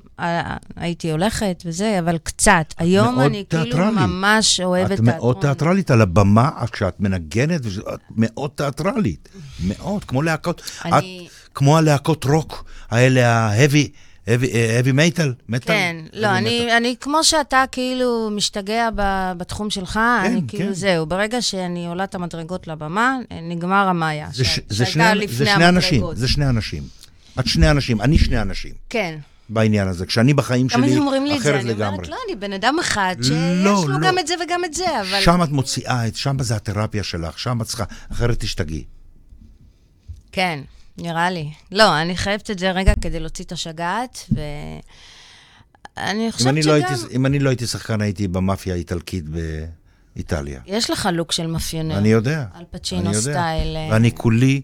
הייתי 0.75 1.11
הולכת 1.11 1.63
וזה, 1.65 1.99
אבל 1.99 2.17
קצת. 2.23 2.73
היום 2.77 3.19
אני 3.19 3.43
כאילו 3.49 3.63
תיאטרלית. 3.63 3.93
ממש 3.99 4.59
אוהבת 4.59 4.91
את 4.91 4.95
תיאטרון. 4.97 5.15
מאוד 5.15 5.37
תיאטרלית 5.41 5.91
על 5.91 6.01
הבמה, 6.01 6.49
כשאת 6.71 6.99
מנגנת, 6.99 7.61
את 7.65 7.99
מאוד 8.17 8.49
תיאטרלית. 8.55 9.29
מאוד, 9.67 10.03
כמו 10.03 10.21
להקות, 10.21 10.61
אני- 10.85 11.27
את 11.27 11.31
כמו 11.55 11.77
הלהקות 11.77 12.23
רוק, 12.25 12.65
האלה 12.89 13.29
ה-heavy, 13.29 13.87
heavy, 14.27 14.55
אה, 14.55 14.79
heavy 14.81 14.93
metal, 14.93 15.27
מטאל. 15.49 15.67
כן, 15.73 15.95
לא, 16.13 16.27
אני. 16.27 16.77
אני 16.77 16.95
כמו 17.01 17.23
שאתה 17.23 17.63
כאילו 17.71 18.29
משתגע 18.31 18.89
ב, 18.95 19.31
בתחום 19.37 19.69
שלך, 19.69 19.93
כן, 19.93 19.99
אני 20.25 20.41
כאילו 20.47 20.65
כן. 20.65 20.73
זהו, 20.73 21.05
ברגע 21.05 21.41
שאני 21.41 21.87
עולה 21.87 22.03
את 22.03 22.15
המדרגות 22.15 22.67
לבמה, 22.67 23.17
נגמר 23.49 23.87
המאיה. 23.87 24.27
זה, 24.33 24.45
ש- 24.45 24.59
זה, 24.69 24.85
שני, 24.85 25.27
זה 25.27 25.45
שני 25.45 25.67
אנשים. 25.69 26.03
זה 26.13 26.27
שני 26.27 26.49
אנשים. 26.49 26.83
את 27.39 27.47
שני 27.47 27.71
אנשים, 27.71 28.01
אני 28.01 28.17
שני 28.17 28.41
אנשים 28.41 28.73
כן. 28.89 29.17
בעניין 29.49 29.87
הזה. 29.87 30.05
כשאני 30.05 30.33
בחיים 30.33 30.67
תמיד 30.67 30.89
שלי, 30.89 30.99
אומרים 30.99 31.25
לי 31.25 31.37
את 31.37 31.41
זה, 31.41 31.49
אחרת 31.49 31.61
אני 31.61 31.69
לגמרי. 31.69 31.87
אומרת, 31.95 32.09
לא, 32.09 32.17
אני 32.27 32.35
בן 32.35 32.53
אדם 32.53 32.75
אחד 32.79 33.15
שיש 33.21 33.31
לא, 33.63 33.83
לו 33.87 33.87
לא. 33.87 34.07
גם 34.07 34.19
את 34.19 34.27
זה 34.27 34.33
וגם 34.45 34.65
את 34.65 34.73
זה, 34.73 35.01
אבל... 35.01 35.21
שם 35.21 35.43
את 35.43 35.49
מוציאה, 35.49 36.03
שם 36.13 36.37
זה 36.43 36.55
התרפיה 36.55 37.03
שלך, 37.03 37.39
שם 37.39 37.61
את 37.61 37.67
צריכה, 37.67 37.83
אחרת 38.11 38.39
תשתגעי. 38.39 38.83
כן, 40.31 40.59
נראה 40.97 41.29
לי. 41.29 41.51
לא, 41.71 42.01
אני 42.01 42.17
חייבת 42.17 42.51
את 42.51 42.59
זה 42.59 42.71
רגע 42.71 42.93
כדי 43.01 43.19
להוציא 43.19 43.45
את 43.45 43.51
השגעת, 43.51 44.29
ואני 44.31 46.25
אם 46.25 46.31
חושבת 46.31 46.47
אני, 46.47 46.63
שגם... 46.63 46.71
לא 46.71 46.75
הייתי, 46.75 47.15
אם 47.15 47.25
אני 47.25 47.39
לא 47.39 47.49
הייתי 47.49 47.67
שחקן, 47.67 48.01
הייתי 48.01 48.27
במאפיה 48.27 48.73
האיטלקית 48.73 49.25
באיטליה. 50.15 50.61
יש 50.65 50.89
לך 50.89 51.09
לוק 51.13 51.31
של 51.31 51.47
מאפיונר. 51.47 51.97
אני 51.97 52.09
יודע. 52.09 52.45
על 52.53 52.63
פצ'ינו 52.71 53.09
אני. 53.09 53.13
סטייל. 53.13 53.75
אה. 53.77 53.87
ואני 53.91 54.11
כולי, 54.15 54.61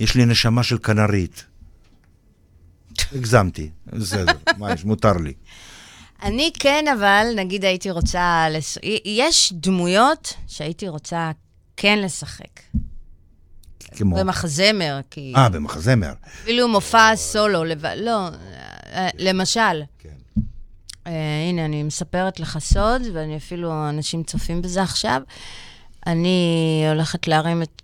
יש 0.00 0.14
לי 0.14 0.24
נשמה 0.24 0.62
של 0.62 0.78
כנרית. 0.78 1.44
הגזמתי, 3.12 3.70
בסדר, 3.86 4.32
מה 4.58 4.72
יש, 4.72 4.84
מותר 4.84 5.12
לי. 5.12 5.32
אני 6.22 6.50
כן, 6.58 6.84
אבל 6.98 7.26
נגיד 7.36 7.64
הייתי 7.64 7.90
רוצה... 7.90 8.46
לס... 8.50 8.78
יש 9.04 9.52
דמויות 9.56 10.34
שהייתי 10.46 10.88
רוצה 10.88 11.30
כן 11.76 11.98
לשחק. 11.98 12.60
כמו... 13.96 14.16
במחזמר, 14.16 15.00
כי... 15.10 15.32
אה, 15.36 15.48
במחזמר. 15.48 16.12
אפילו 16.42 16.68
מופע 16.68 17.16
סולו, 17.16 17.64
לב... 17.64 17.86
לא, 17.86 18.28
אה, 18.92 19.08
למשל. 19.18 19.82
כן. 19.98 20.08
Uh, 21.04 21.08
הנה, 21.48 21.64
אני 21.64 21.82
מספרת 21.82 22.40
לך 22.40 22.58
סוד, 22.58 23.02
ואני 23.14 23.36
אפילו, 23.36 23.88
אנשים 23.88 24.22
צופים 24.22 24.62
בזה 24.62 24.82
עכשיו. 24.82 25.22
אני 26.06 26.84
הולכת 26.88 27.28
להרים 27.28 27.62
את, 27.62 27.82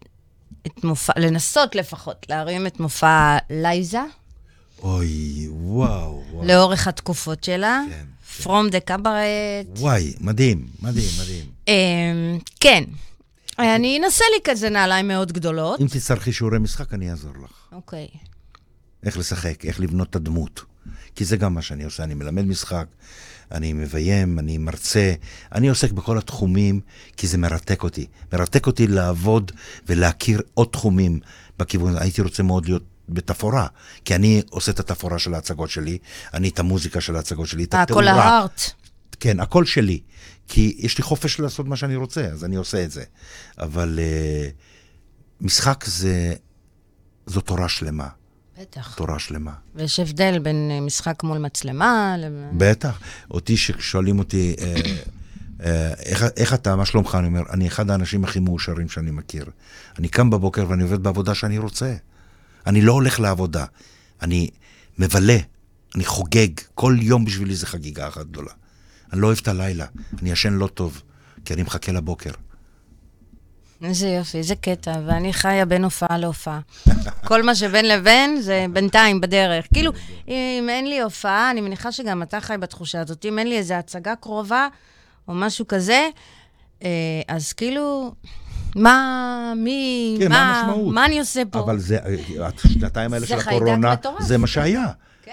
את 0.67 0.85
מופע, 0.85 1.13
לנסות 1.17 1.75
לפחות, 1.75 2.27
להרים 2.29 2.67
את 2.67 2.81
מופע 2.81 3.37
לייזה, 3.51 4.03
אוי, 4.83 5.47
וואו, 5.51 6.23
וואו. 6.33 6.45
לאורך 6.45 6.89
התקופות 6.89 7.45
שלה. 7.45 7.83
כן, 7.91 8.05
From 8.43 8.73
the 8.73 8.91
cabaret. 8.91 9.79
וואי, 9.81 10.13
מדהים, 10.21 10.67
מדהים, 10.83 11.09
מדהים. 11.21 11.45
Um, 11.67 12.43
כן. 12.61 12.85
אני 13.63 13.99
אנסה 14.05 14.25
לי 14.35 14.41
כזה 14.45 14.71
נעליים 14.71 15.09
מאוד 15.09 15.33
גדולות. 15.33 15.81
אם 15.81 15.87
תצטרכי 15.87 16.33
שיעורי 16.33 16.59
משחק, 16.59 16.95
אני 16.95 17.11
אעזור 17.11 17.33
לך. 17.45 17.53
אוקיי. 17.73 18.09
איך 19.03 19.19
לשחק, 19.19 19.65
איך 19.65 19.81
לבנות 19.81 20.11
את 20.11 20.17
הדמות. 20.17 20.65
כי 21.15 21.25
זה 21.25 21.37
גם 21.37 21.55
מה 21.55 21.63
שאני 21.63 21.85
עושה, 21.85 22.03
אני 22.05 22.15
מלמד 22.15 22.45
משחק, 22.45 22.87
אני 23.53 23.73
מביים, 23.73 24.39
אני 24.39 24.59
מרצה, 24.59 25.15
אני 25.55 25.69
עוסק 25.69 25.93
בכל 25.93 26.19
התחומים, 26.19 26.81
כי 27.17 27.27
זה 27.27 27.39
מרתק 27.39 27.83
אותי. 27.83 28.07
מרתק 28.33 28.67
אותי 28.67 28.87
לעבוד 28.87 29.53
ולהכיר 29.87 30.41
עוד 30.55 30.69
תחומים 30.73 31.21
בכיוון. 31.59 31.97
הייתי 31.99 32.23
רוצה 32.23 32.43
מאוד 32.43 32.67
להיות 32.67 32.83
בתפאורה, 33.09 33.67
כי 34.05 34.15
אני 34.15 34.43
עושה 34.51 34.73
את 34.73 34.81
התפאורה 34.81 35.19
של 35.19 35.35
ההצגות 35.35 35.71
שלי, 35.71 35.99
אני 36.35 36.49
את 36.49 36.59
המוזיקה 36.59 37.01
של 37.01 37.17
ההצגות 37.17 37.47
שלי, 37.47 37.65
את 37.65 37.75
אה, 37.75 37.83
התאורה. 37.83 38.03
כל 38.03 38.09
הארט. 38.09 38.61
כן, 39.21 39.41
הכל 39.41 39.65
שלי. 39.65 40.01
כי 40.49 40.77
יש 40.79 40.99
לי 40.99 41.05
חופש 41.05 41.41
לעשות 41.41 41.67
מה 41.67 41.77
שאני 41.77 41.97
רוצה, 41.97 42.27
אז 42.27 42.45
אני 42.45 42.57
עושה 42.57 42.85
את 42.85 42.91
זה. 42.91 43.05
אבל 43.59 43.99
uh, 43.99 44.53
משחק 45.41 45.85
זה, 45.85 46.35
זו 47.27 47.41
תורה 47.41 47.69
שלמה. 47.69 48.09
בטח. 48.61 48.95
תורה 48.95 49.19
שלמה. 49.19 49.53
ויש 49.75 50.01
הבדל 50.01 50.39
בין 50.39 50.71
אה, 50.71 50.81
משחק 50.81 51.23
מול 51.23 51.39
מצלמה 51.39 52.17
לבין... 52.19 52.51
בטח. 52.53 53.01
אותי, 53.31 53.57
ששואלים 53.57 54.19
אותי, 54.19 54.55
אה, 54.61 54.75
אה, 55.65 55.95
איך, 55.95 56.25
איך 56.37 56.55
אתה, 56.55 56.77
מה 56.77 56.87
שלומך? 56.87 57.15
אני 57.19 57.27
אומר, 57.27 57.43
אני 57.51 57.69
אחד 57.69 57.91
האנשים 57.91 58.25
הכי 58.25 58.41
מאושרים 58.41 58.89
שאני 58.89 59.11
מכיר. 59.11 59.47
אני 59.99 60.09
קם 60.09 60.31
בבוקר 60.31 60.69
ואני 60.69 60.83
עובד 60.83 61.03
בעבודה 61.03 61.35
שאני 61.35 61.59
רוצה. 61.59 61.95
אני 62.67 62.83
לא 62.83 62.93
הולך 62.93 63.21
לעבודה. 63.21 63.65
אני 64.23 64.51
מבלה, 64.99 65.39
אני 65.95 66.05
חוגג. 66.05 66.49
כל 66.75 66.97
יום 67.01 67.25
בשבילי 67.25 67.55
זה 67.55 67.67
חגיגה 67.67 68.09
אחת 68.09 68.27
גדולה. 68.27 68.53
אני 69.13 69.21
לא 69.21 69.27
אוהב 69.27 69.39
את 69.43 69.49
הלילה, 69.49 69.87
אני 70.23 70.31
ישן 70.31 70.53
לא 70.53 70.67
טוב, 70.67 71.03
כי 71.45 71.55
אני 71.55 71.63
מחכה 71.63 71.93
לבוקר. 71.93 72.31
איזה 73.85 74.09
יופי, 74.09 74.39
איזה 74.39 74.55
קטע, 74.55 74.95
ואני 75.07 75.33
חיה 75.33 75.65
בין 75.65 75.85
הופעה 75.85 76.19
להופעה. 76.19 76.61
כל 77.29 77.43
מה 77.43 77.55
שבין 77.55 77.89
לבין 77.89 78.41
זה 78.41 78.67
בינתיים, 78.73 79.21
בדרך. 79.21 79.67
כאילו, 79.75 79.93
אם 80.29 80.67
אין 80.69 80.89
לי 80.89 81.01
הופעה, 81.01 81.51
אני 81.51 81.61
מניחה 81.61 81.93
שגם 81.93 82.23
אתה 82.23 82.41
חי 82.41 82.55
בתחושה 82.61 83.01
הזאת, 83.01 83.25
אם 83.25 83.39
אין 83.39 83.49
לי 83.49 83.59
איזו 83.59 83.75
הצגה 83.75 84.17
קרובה 84.17 84.69
או 85.29 85.35
משהו 85.35 85.69
כזה, 85.69 86.09
אה, 86.83 86.89
אז 87.29 87.53
כאילו, 87.53 88.15
מה, 88.77 89.53
מי, 89.57 90.17
כן, 90.21 90.29
מה 90.29 90.61
המשמעות? 90.61 90.95
מה 90.95 91.07
אני 91.07 91.19
עושה 91.19 91.43
פה? 91.51 91.59
אבל 91.59 91.79
זה, 91.79 91.99
השנתיים 92.41 93.13
האלה 93.13 93.27
של 93.27 93.39
הקורונה. 93.39 93.95
זה 94.21 94.39
מה 94.39 94.47
שהיה. 94.47 94.87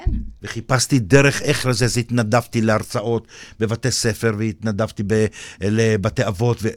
כן. 0.06 0.12
וחיפשתי 0.41 1.00
דרך 1.00 1.41
איך 1.41 1.66
לזה, 1.66 1.86
אז 1.86 1.97
התנדבתי 1.97 2.62
להרצאות 2.62 3.28
בבתי 3.60 3.91
ספר, 3.91 4.34
והתנדבתי 4.38 5.04
ב, 5.08 5.26
לבתי 5.62 6.28
אבות, 6.28 6.58
ו... 6.62 6.68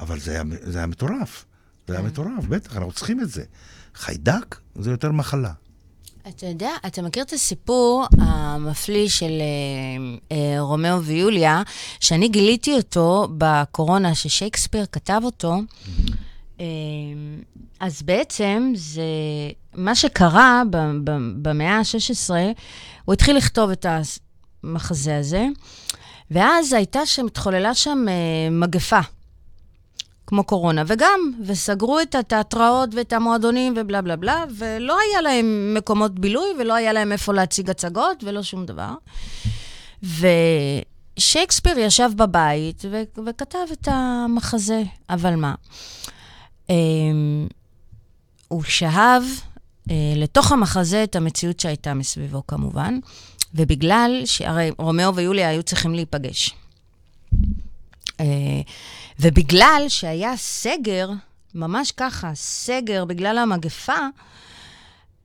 אבל 0.00 0.20
זה 0.20 0.30
היה, 0.30 0.42
זה 0.62 0.78
היה 0.78 0.86
מטורף. 0.86 1.44
זה 1.88 1.94
כן. 1.94 2.00
היה 2.00 2.02
מטורף, 2.08 2.44
בטח, 2.48 2.76
אנחנו 2.76 2.92
צריכים 2.92 3.20
את 3.20 3.30
זה. 3.30 3.44
חיידק 3.94 4.56
זה 4.74 4.90
יותר 4.90 5.12
מחלה. 5.12 5.52
אתה 6.28 6.46
יודע, 6.46 6.70
אתה 6.86 7.02
מכיר 7.02 7.22
את 7.22 7.32
הסיפור 7.32 8.06
המפליא 8.18 9.08
של 9.08 9.32
אה, 9.40 10.36
אה, 10.36 10.60
רומאו 10.60 11.02
ויוליה, 11.02 11.62
שאני 12.00 12.28
גיליתי 12.28 12.74
אותו 12.74 13.28
בקורונה, 13.38 14.14
ששייקספיר 14.14 14.84
כתב 14.92 15.20
אותו. 15.24 15.52
אה, 15.52 15.62
אז 17.80 18.02
בעצם 18.02 18.72
זה, 18.74 19.02
מה 19.74 19.94
שקרה 19.94 20.62
במאה 21.42 21.78
ה-16, 21.78 22.30
הוא 23.04 23.12
התחיל 23.12 23.36
לכתוב 23.36 23.70
את 23.70 23.86
המחזה 24.64 25.18
הזה, 25.18 25.46
ואז 26.30 26.72
הייתה 26.72 27.06
שם, 27.06 27.26
התחוללה 27.26 27.74
שם 27.74 28.04
אה, 28.08 28.50
מגפה. 28.50 29.00
כמו 30.26 30.44
קורונה, 30.44 30.82
וגם, 30.86 31.32
וסגרו 31.46 32.00
את 32.00 32.14
התיאטראות 32.14 32.94
ואת 32.94 33.12
המועדונים 33.12 33.74
ובלה 33.76 34.02
בלה 34.02 34.16
בלה, 34.16 34.44
ולא 34.58 34.98
היה 34.98 35.20
להם 35.20 35.74
מקומות 35.76 36.18
בילוי, 36.18 36.46
ולא 36.58 36.74
היה 36.74 36.92
להם 36.92 37.12
איפה 37.12 37.32
להציג 37.32 37.70
הצגות, 37.70 38.24
ולא 38.24 38.42
שום 38.42 38.66
דבר. 38.66 38.94
ושייקספיר 40.02 41.78
ישב 41.78 42.10
בבית 42.16 42.84
ו- 42.90 43.22
וכתב 43.26 43.58
את 43.72 43.88
המחזה, 43.90 44.82
אבל 45.10 45.34
מה? 45.34 45.54
אמ, 46.70 47.46
הוא 48.48 48.62
שאב 48.62 49.22
אה, 49.90 50.12
לתוך 50.16 50.52
המחזה 50.52 51.04
את 51.04 51.16
המציאות 51.16 51.60
שהייתה 51.60 51.94
מסביבו, 51.94 52.46
כמובן, 52.46 52.98
ובגלל 53.54 54.22
שהרי 54.24 54.70
רומאו 54.78 55.14
ויוליה 55.14 55.48
היו 55.48 55.62
צריכים 55.62 55.94
להיפגש. 55.94 56.50
אה, 58.20 58.26
ובגלל 59.20 59.84
שהיה 59.88 60.36
סגר, 60.36 61.10
ממש 61.54 61.92
ככה, 61.92 62.30
סגר 62.34 63.04
בגלל 63.04 63.38
המגפה, 63.38 63.98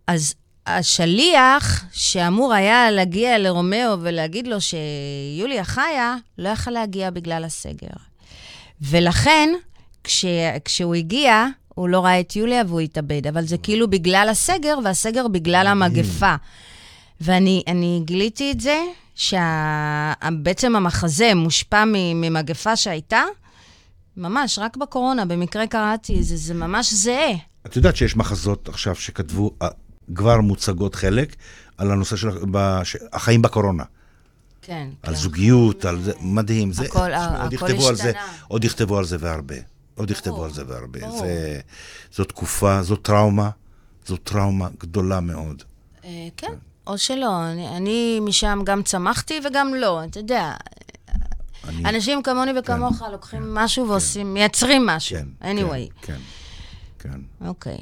אז 0.07 0.33
השליח 0.65 1.85
שאמור 1.91 2.53
היה 2.53 2.91
להגיע 2.91 3.37
לרומאו 3.37 4.01
ולהגיד 4.01 4.47
לו 4.47 4.57
שיוליה 4.61 5.63
חיה, 5.63 6.15
לא 6.37 6.49
יכל 6.49 6.71
להגיע 6.71 7.09
בגלל 7.09 7.43
הסגר. 7.43 7.87
ולכן, 8.81 9.49
כש, 10.03 10.25
כשהוא 10.65 10.95
הגיע, 10.95 11.45
הוא 11.75 11.89
לא 11.89 12.05
ראה 12.05 12.19
את 12.19 12.35
יוליה 12.35 12.63
והוא 12.67 12.79
התאבד. 12.81 13.27
אבל 13.27 13.45
זה 13.45 13.57
כאילו 13.57 13.89
בגלל 13.89 14.27
הסגר, 14.31 14.77
והסגר 14.83 15.27
בגלל 15.27 15.67
המגפה. 15.67 16.35
ואני 17.21 17.63
אני 17.67 18.01
גיליתי 18.05 18.51
את 18.51 18.59
זה, 18.59 18.79
שבעצם 19.15 20.75
המחזה 20.75 21.31
מושפע 21.35 21.83
ממגפה 21.87 22.75
שהייתה, 22.75 23.21
ממש, 24.17 24.59
רק 24.59 24.77
בקורונה, 24.77 25.25
במקרה 25.25 25.67
קראתי, 25.67 26.23
זה, 26.23 26.37
זה 26.37 26.53
ממש 26.53 26.93
זהה. 26.93 27.31
את 27.65 27.75
יודעת 27.75 27.95
שיש 27.95 28.15
מחזות 28.17 28.69
עכשיו 28.69 28.95
שכתבו, 28.95 29.51
אה, 29.61 29.67
כבר 30.15 30.41
מוצגות 30.41 30.95
חלק, 30.95 31.35
על 31.77 31.91
הנושא 31.91 32.15
של 32.15 32.29
בש- 32.51 32.95
החיים 33.13 33.41
בקורונה. 33.41 33.83
כן. 34.61 34.87
על 35.03 35.13
כן. 35.13 35.19
זוגיות, 35.19 35.85
על 35.85 36.01
זה, 36.01 36.11
מדהים. 36.21 36.71
זה, 36.73 36.83
הכל- 36.85 36.99
עוד 36.99 37.53
הכל 37.53 37.65
על 37.89 37.95
זה, 37.95 38.03
השתנה. 38.09 38.21
עוד 38.47 38.63
יכתבו 38.63 38.97
על 38.97 39.05
זה 39.05 39.17
והרבה. 39.19 39.55
עוד 39.97 40.11
יכתבו 40.11 40.45
על 40.45 40.53
זה. 40.53 40.63
ברור. 40.63 41.19
זה, 41.19 41.59
זו 42.13 42.23
תקופה, 42.23 42.83
זו 42.83 42.95
טראומה, 42.95 43.49
זו 44.05 44.17
טראומה 44.17 44.67
גדולה 44.79 45.19
מאוד. 45.19 45.63
אה, 46.05 46.27
כן, 46.37 46.53
או 46.87 46.97
שלא. 46.97 47.45
אני, 47.51 47.77
אני 47.77 48.19
משם 48.19 48.59
גם 48.63 48.83
צמחתי 48.83 49.39
וגם 49.45 49.73
לא, 49.73 50.03
אתה 50.03 50.19
יודע. 50.19 50.53
אני, 51.67 51.89
אנשים 51.89 52.23
כמוני 52.23 52.51
וכמוך 52.59 53.01
לוקחים 53.11 53.55
משהו 53.55 53.89
ועושים, 53.89 54.33
מייצרים 54.33 54.85
משהו. 54.85 55.17
כן, 55.17 55.27
anyway. 55.41 56.01
כן, 56.01 56.19
כן, 56.99 57.09
כן. 57.09 57.47
אוקיי. 57.47 57.77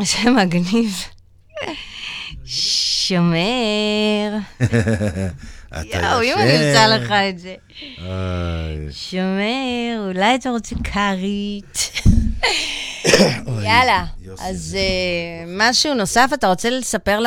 זה 0.00 0.30
מגניב. 0.30 0.94
שומר. 2.44 4.36
אתה 5.80 5.98
יואו, 5.98 6.22
אם. 6.22 6.38
אני 6.38 6.52
עושה 6.56 6.86
לך 6.86 7.12
את 7.30 7.38
זה. 7.38 7.54
שומר, 8.90 10.08
אולי 10.08 10.34
אתה 10.34 10.50
רוצה 10.50 10.76
כרית? 10.84 11.92
יאללה. 13.66 14.04
אז 14.40 14.76
אה, 14.78 15.44
משהו 15.46 15.94
נוסף, 15.94 16.30
אתה 16.34 16.48
רוצה 16.48 16.70
לספר 16.70 17.20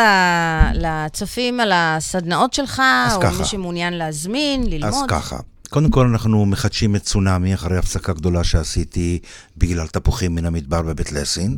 לצופים 0.74 1.60
על 1.60 1.72
הסדנאות 1.76 2.54
שלך, 2.54 2.82
אז 3.08 3.16
או. 3.16 3.40
מי 3.40 3.46
שמעוניין 3.46 3.94
להזמין, 3.94 4.62
אז 4.62 4.68
ללמוד? 4.70 5.10
ככה, 5.10 5.38
קודם 5.76 5.92
כל 5.92 6.08
אנחנו 6.08 6.46
מחדשים 6.46 6.96
את 6.96 7.04
צונאמי 7.04 7.54
אחרי 7.54 7.78
הפסקה 7.78 8.14
גדולה 8.14 8.44
שעשיתי 8.44 9.20
בגלל 9.58 9.88
תפוחים 9.88 10.36
מן 10.36 10.46
המדבר 10.46 10.82
בבית 10.82 11.12
לסין. 11.12 11.58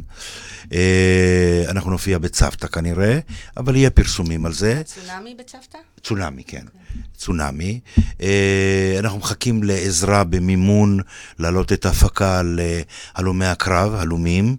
אה, 0.74 1.63
אנחנו 1.70 1.91
נופיע 1.91 2.18
בצוותא 2.18 2.68
כנראה, 2.68 3.20
אבל 3.57 3.76
יהיה 3.76 3.89
פרסומים 3.89 4.45
על 4.45 4.53
זה. 4.53 4.82
צונאמי 4.86 5.36
בצוותא? 5.39 5.78
צונאמי, 6.03 6.43
כן. 6.43 6.65
צונאמי. 7.18 7.80
אה, 8.22 8.95
אנחנו 8.99 9.20
מחכים 9.20 9.63
לעזרה 9.63 10.24
במימון 10.24 10.99
להעלות 11.39 11.74
את 11.74 11.86
ההפקה 11.86 12.41
להלומי 12.45 13.45
הקרב, 13.45 13.95
הלומים, 13.95 14.55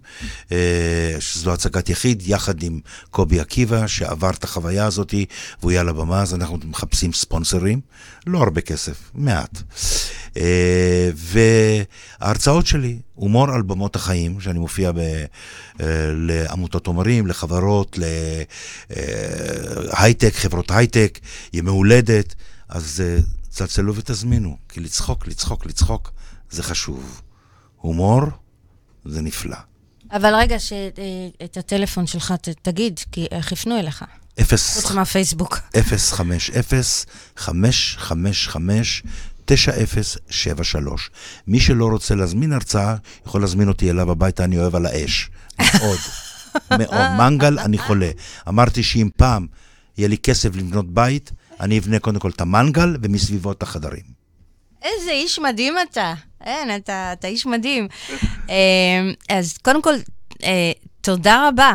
אה, 0.51 1.15
שזו 1.19 1.53
הצגת 1.53 1.89
יחיד, 1.89 2.23
יחד 2.25 2.63
עם 2.63 2.79
קובי 3.11 3.39
עקיבא, 3.39 3.87
שעבר 3.87 4.29
את 4.29 4.43
החוויה 4.43 4.85
הזאת, 4.85 5.13
והוא 5.59 5.71
יהיה 5.71 5.81
על 5.81 5.89
הבמה, 5.89 6.21
אז 6.21 6.33
אנחנו 6.33 6.57
מחפשים 6.65 7.13
ספונסרים. 7.13 7.81
לא 8.29 8.39
הרבה 8.39 8.61
כסף, 8.61 9.11
מעט. 9.13 9.61
אה, 10.37 11.09
וההרצאות 12.19 12.67
שלי, 12.67 12.99
הומור 13.15 13.49
על 13.49 13.61
במות 13.61 13.95
החיים, 13.95 14.41
שאני 14.41 14.59
מופיע 14.59 14.91
ב, 14.91 14.97
אה, 14.99 15.25
לעמותות 16.13 16.87
עומרים, 16.87 17.27
לחברות, 17.27 17.97
להייטק, 18.89 20.33
חברות 20.35 20.71
הייטק, 20.71 21.19
ימי 21.53 21.69
הולדת, 21.69 22.35
אז 22.69 23.03
אה, 23.05 23.17
צלצלו 23.49 23.95
ותזמינו, 23.95 24.57
כי 24.69 24.79
לצחוק, 24.79 25.27
לצחוק, 25.27 25.65
לצחוק, 25.65 26.11
זה 26.49 26.63
חשוב. 26.63 27.21
הומור 27.77 28.21
זה 29.05 29.21
נפלא. 29.21 29.57
אבל 30.11 30.35
רגע, 30.35 30.59
ש- 30.59 30.73
אה, 30.73 30.89
את 31.45 31.57
הטלפון 31.57 32.07
שלך 32.07 32.31
ת- 32.41 32.49
תגיד, 32.61 32.99
כי 33.11 33.27
איך 33.31 33.51
יפנו 33.51 33.79
אליך? 33.79 34.03
אפס... 34.41 34.81
חוץ 34.81 34.91
מהפייסבוק. 34.91 35.59
050-555-9073. 37.37 37.43
מי 41.47 41.59
שלא 41.59 41.85
רוצה 41.85 42.15
להזמין 42.15 42.53
הרצאה, 42.53 42.95
יכול 43.27 43.41
להזמין 43.41 43.67
אותי 43.67 43.89
אליו 43.89 44.11
הביתה, 44.11 44.43
אני 44.43 44.57
אוהב 44.57 44.75
על 44.75 44.85
האש. 44.85 45.29
מאוד. 45.59 45.97
מאוד. 46.79 47.11
מנגל, 47.17 47.59
אני 47.59 47.77
חולה. 47.77 48.09
אמרתי 48.47 48.83
שאם 48.83 49.09
פעם 49.17 49.47
יהיה 49.97 50.07
לי 50.07 50.17
כסף 50.17 50.55
לבנות 50.55 50.93
בית, 50.93 51.31
אני 51.59 51.79
אבנה 51.79 51.99
קודם 51.99 52.19
כל 52.19 52.29
את 52.29 52.41
המנגל 52.41 52.97
ומסביבו 53.01 53.51
את 53.51 53.63
החדרים. 53.63 54.19
איזה 54.81 55.11
איש 55.11 55.39
מדהים 55.39 55.73
אתה. 55.91 56.13
אין, 56.41 56.75
אתה, 56.75 57.13
אתה 57.13 57.27
איש 57.27 57.45
מדהים. 57.45 57.87
אה, 58.49 58.55
אז 59.29 59.57
קודם 59.57 59.81
כל, 59.81 59.93
אה, 60.43 60.71
תודה 61.01 61.47
רבה. 61.47 61.73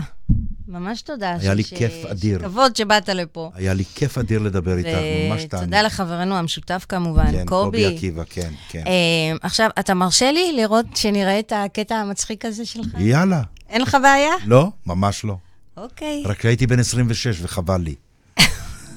ממש 0.74 1.02
תודה. 1.02 1.30
היה 1.40 1.52
ש- 1.52 1.56
לי 1.56 1.62
ש- 1.62 1.74
כיף 1.74 1.92
אדיר. 2.10 2.38
כבוד 2.38 2.76
שבאת 2.76 3.08
לפה. 3.08 3.50
היה 3.54 3.74
לי 3.74 3.84
כיף 3.94 4.18
אדיר 4.18 4.38
לדבר 4.38 4.76
איתך, 4.76 4.88
ממש 5.30 5.44
תענוג. 5.44 5.62
ותודה 5.64 5.82
לחברנו 5.82 6.36
המשותף 6.36 6.86
כמובן, 6.88 7.24
כן, 7.32 7.44
קובי. 7.46 7.46
קובי 7.82 7.86
עקיבא, 7.96 8.22
כן, 8.30 8.50
כן. 8.68 8.82
אה, 8.86 9.36
עכשיו, 9.42 9.70
אתה 9.78 9.94
מרשה 9.94 10.32
לי 10.32 10.52
לראות, 10.56 10.86
שנראה 10.94 11.38
את 11.38 11.52
הקטע 11.56 11.94
המצחיק 11.94 12.44
הזה 12.44 12.66
שלך? 12.66 12.86
יאללה. 12.98 13.42
אין 13.68 13.82
לך 13.82 13.96
בעיה? 14.02 14.30
לא, 14.46 14.68
ממש 14.86 15.24
לא. 15.24 15.36
אוקיי. 15.76 16.22
רק 16.26 16.44
הייתי 16.46 16.66
בן 16.66 16.78
26 16.78 17.38
וחבל 17.42 17.80
לי. 17.80 17.94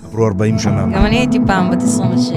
עברו 0.06 0.28
40 0.28 0.60
שנה. 0.60 0.82
גם 0.82 1.06
אני 1.06 1.18
הייתי 1.18 1.38
פעם 1.48 1.72
בת 1.72 1.82
26, 1.82 2.34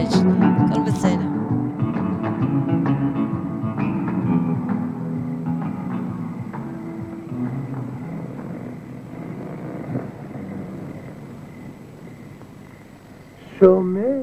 שומר, 13.60 14.22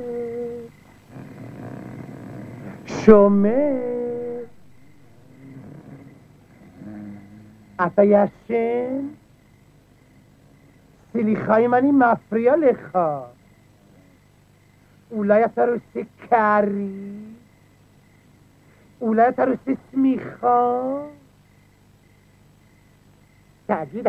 שומר, 2.85 3.71
אתה 7.85 8.03
ישן? 8.03 9.07
סליחה 11.11 11.57
אם 11.57 11.73
אני 11.73 11.91
מפריע 11.91 12.55
לך. 12.57 12.99
אולי 15.11 15.45
אתה 15.45 15.61
רוצה 15.65 15.99
קרי? 16.29 16.89
אולי 19.01 19.29
אתה 19.29 19.43
רוצה 19.45 19.71
שמיכה? 19.91 20.81
תגיד, 23.65 24.07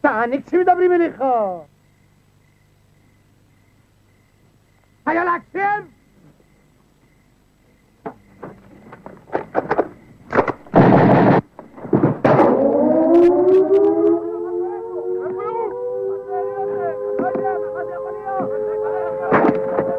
תענה 0.00 0.36
כשמדברים 0.46 0.92
אליך! 0.92 1.22
היה 5.06 5.24
להקשיב! 5.24 5.60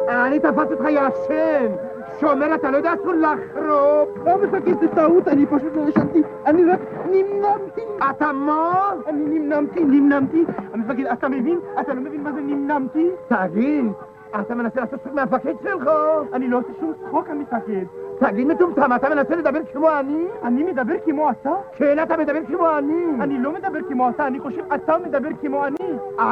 אני 0.08 0.40
תפסתי 0.40 0.72
אותך 0.72 0.84
ישן! 0.90 1.91
שומר, 2.20 2.54
אתה 2.54 2.70
לא 2.70 2.76
יודע 2.76 2.94
אסור 2.94 3.12
לחרוב! 3.12 4.08
לא 4.26 4.38
מפקד, 4.42 4.80
זה 4.80 4.88
טעות, 4.88 5.28
אני 5.28 5.46
פשוט 5.46 5.76
לא 5.76 5.88
ישנתי, 5.88 6.22
אני 6.46 6.64
רק 6.64 6.80
נמנמתי! 7.10 7.80
אתה 8.10 8.32
מה? 8.32 8.92
אני 9.06 9.38
נמנמתי, 9.38 9.84
נמנמתי! 9.84 10.44
המפקד, 10.72 11.06
אתה 11.06 11.28
מבין? 11.28 11.58
אתה 11.80 11.94
לא 11.94 12.00
מבין 12.00 12.22
מה 12.22 12.32
זה 12.32 12.40
נמנמתי? 12.40 13.08
תגיד, 13.28 13.84
אתה 14.40 14.54
מנסה 14.54 14.80
לעשות 14.80 15.00
צחוק 15.00 15.14
מהמפקד 15.14 15.54
שלך? 15.62 15.90
אני 16.32 16.48
לא 16.48 16.58
עושה 16.58 16.68
שום 16.80 16.92
צחוק, 17.06 17.28
המפקד. 17.28 17.84
תגיד 18.18 18.46
מטומטם, 18.46 18.90
אתה 18.96 19.08
מנסה 19.08 19.36
לדבר 19.36 19.60
כמו 19.72 19.90
אני? 20.00 20.24
אני 20.42 20.62
מדבר 20.62 20.94
כמו 21.04 21.30
אתה? 21.30 21.52
כן, 21.72 22.02
אתה 22.02 22.16
מדבר 22.16 22.40
כמו 22.46 22.78
אני. 22.78 23.04
אני 23.20 23.38
לא 23.38 23.52
מדבר 23.52 23.78
כמו 23.88 24.08
אתה, 24.08 24.26
אני 24.26 24.40
חושב 24.40 24.62
אתה 24.74 24.96
מדבר 25.06 25.28
כמו 25.40 25.66
אני. 25.66 25.76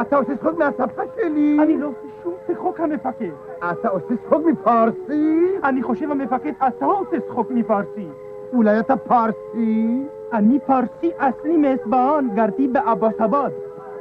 אתה 0.01 0.15
עושה 0.15 0.37
צחוק 0.37 0.57
מהשפה 0.57 1.01
שלי. 1.15 1.57
אני 1.63 1.77
לא 1.77 1.87
עושה 1.87 2.07
שום 2.23 2.33
צחוק, 2.47 2.79
המפקד. 2.79 3.31
אתה 3.71 3.89
עושה 3.89 4.15
צחוק 4.25 4.45
מפרסי? 4.45 5.47
אני 5.63 5.83
חושב, 5.83 6.11
המפקד, 6.11 6.53
אתה 6.67 6.85
עושה 6.85 7.19
צחוק 7.27 7.51
מפרסי. 7.51 8.07
אולי 8.53 8.79
אתה 8.79 8.97
פרסי? 8.97 10.03
אני 10.33 10.59
פרסי 10.59 11.11
אסלי 11.17 11.57
מאסבהאן, 11.57 12.27
גרתי 12.35 12.67
באבא 12.67 13.09
סבד. 13.17 13.49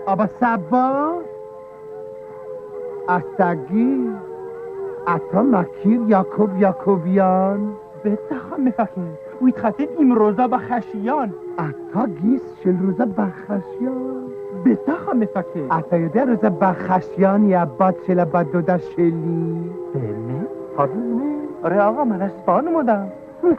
אבא 0.07 0.25
סבא? 0.41 1.11
ಅಷ್ಟಾಗಿ 3.17 3.87
اتا 5.13 5.43
مکیر 5.43 6.01
یاکوب 6.09 6.51
یاکوبیان. 6.63 7.61
به 8.03 8.19
خامه 8.51 8.71
فکر 8.71 9.01
وی 9.43 9.53
تخصید 9.53 9.89
این 9.99 10.15
روزا 10.15 10.49
بخشیان 10.49 11.35
عطا 11.59 12.07
گیس 12.07 12.43
شل 12.65 12.79
روزا 12.79 13.07
بخشیان 13.19 14.23
به 14.65 14.79
خامه 15.07 15.27
فکر 15.27 15.61
عطا 15.71 15.97
یده 15.97 16.25
روزا 16.25 16.51
بخشیان 16.51 17.49
یا 17.49 17.65
باد 17.65 17.97
شل 18.07 18.25
باد 18.25 18.51
دودا 18.53 18.79
شلی. 18.79 19.71
بله 19.95 20.47
آره 20.77 20.91
آره 21.63 21.81
آقا 21.81 22.05
من 22.05 22.23
اسپان 22.23 22.69
اومدم 22.69 23.07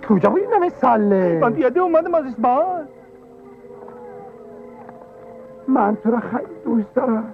کجا 0.10 0.30
بودی 0.30 0.46
نمه 0.58 0.70
ساله؟ 0.70 1.40
من 1.42 1.54
دیده 1.54 1.80
اومدم 1.80 2.16
از 2.16 2.26
اسبان 2.26 2.88
من 5.68 5.96
تو 5.96 6.12
را 6.12 6.20
خیلی 6.20 6.56
دوست 6.66 6.96
دارم. 6.96 7.34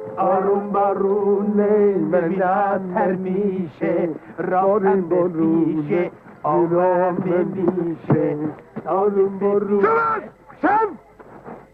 آروم 0.16 0.70
بارونه 0.70 1.96
منتر 1.96 3.12
میشه 3.12 4.08
راهم 4.38 5.00
بمیشه 5.00 6.10
آرام 6.42 7.14
بمیشه 7.14 8.36
آروم 8.86 9.38
بارونه 9.38 9.82
שמש! 9.82 10.22
שם! 10.62 10.88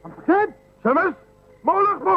המפקד? 0.05 0.47
שמש? 0.83 1.15
מה 1.65 1.73
הולך 1.73 1.99
פה? 2.05 2.17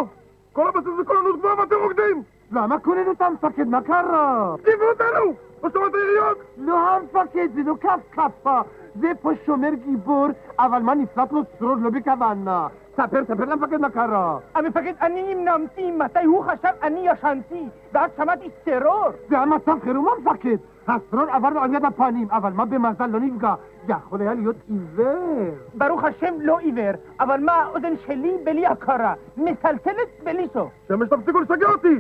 כל 0.54 0.68
הבסיס 0.68 0.94
זה 0.98 1.04
כוננות 1.04 1.40
גבוהה 1.40 1.60
ואתם 1.60 1.76
רוקדים! 1.84 2.24
למה 2.52 2.80
כוננות 2.80 3.22
המפקד? 3.22 3.68
מה 3.68 3.82
קרה? 3.82 4.56
תקיפו 4.62 4.84
אותנו! 4.84 5.34
בשומות 5.64 5.92
העיריות! 5.96 6.38
לא 6.58 6.90
המפקד, 6.90 7.48
זה 7.56 7.62
לא 7.66 7.76
כף 7.82 8.00
כפה! 8.12 8.62
זה 9.02 9.12
פה 9.22 9.32
שומר 9.46 9.70
גיבור, 9.86 10.28
אבל 10.60 10.82
מה 10.82 10.96
נפלט 10.96 11.32
לו 11.32 11.42
צרור 11.60 11.76
לא 11.76 11.90
בכוונה. 11.90 12.68
ספר, 13.01 13.25
ספר 13.25 13.45
למפקד 13.45 13.77
מה 13.77 13.91
קרה. 13.91 14.39
המפקד, 14.55 14.93
אני 15.01 15.35
נמנמתי, 15.35 15.91
מתי 15.91 16.25
הוא 16.25 16.45
חשב 16.45 16.73
אני 16.83 17.09
ישנתי, 17.09 17.69
ואז 17.93 18.11
שמעתי 18.17 18.49
טרור. 18.65 19.09
זה 19.29 19.37
היה 19.37 19.47
מצב 19.47 19.77
חירום 19.83 20.07
המפקד. 20.09 20.57
הסטרון 20.89 21.29
עבר 21.29 21.49
לו 21.49 21.61
על 21.61 21.75
יד 21.75 21.85
הפנים, 21.85 22.29
אבל 22.31 22.53
מה 22.53 22.65
במזל 22.65 23.07
לא 23.07 23.21
נפגע? 23.21 23.55
יכול 23.89 24.21
היה 24.21 24.35
להיות 24.35 24.57
עיוור. 24.69 25.55
ברוך 25.75 26.05
השם 26.05 26.35
לא 26.41 26.59
עיוור, 26.59 26.93
אבל 27.21 27.41
מה 27.41 27.53
האוזן 27.53 27.97
שלי 28.07 28.33
בלי 28.45 28.67
הכרה? 28.67 29.15
מצלצלת 29.37 30.09
בלי 30.25 30.49
סוף. 30.53 30.73
שמש 30.89 31.09
תפסיקו 31.09 31.41
לשגע 31.41 31.69
אותי! 31.69 31.97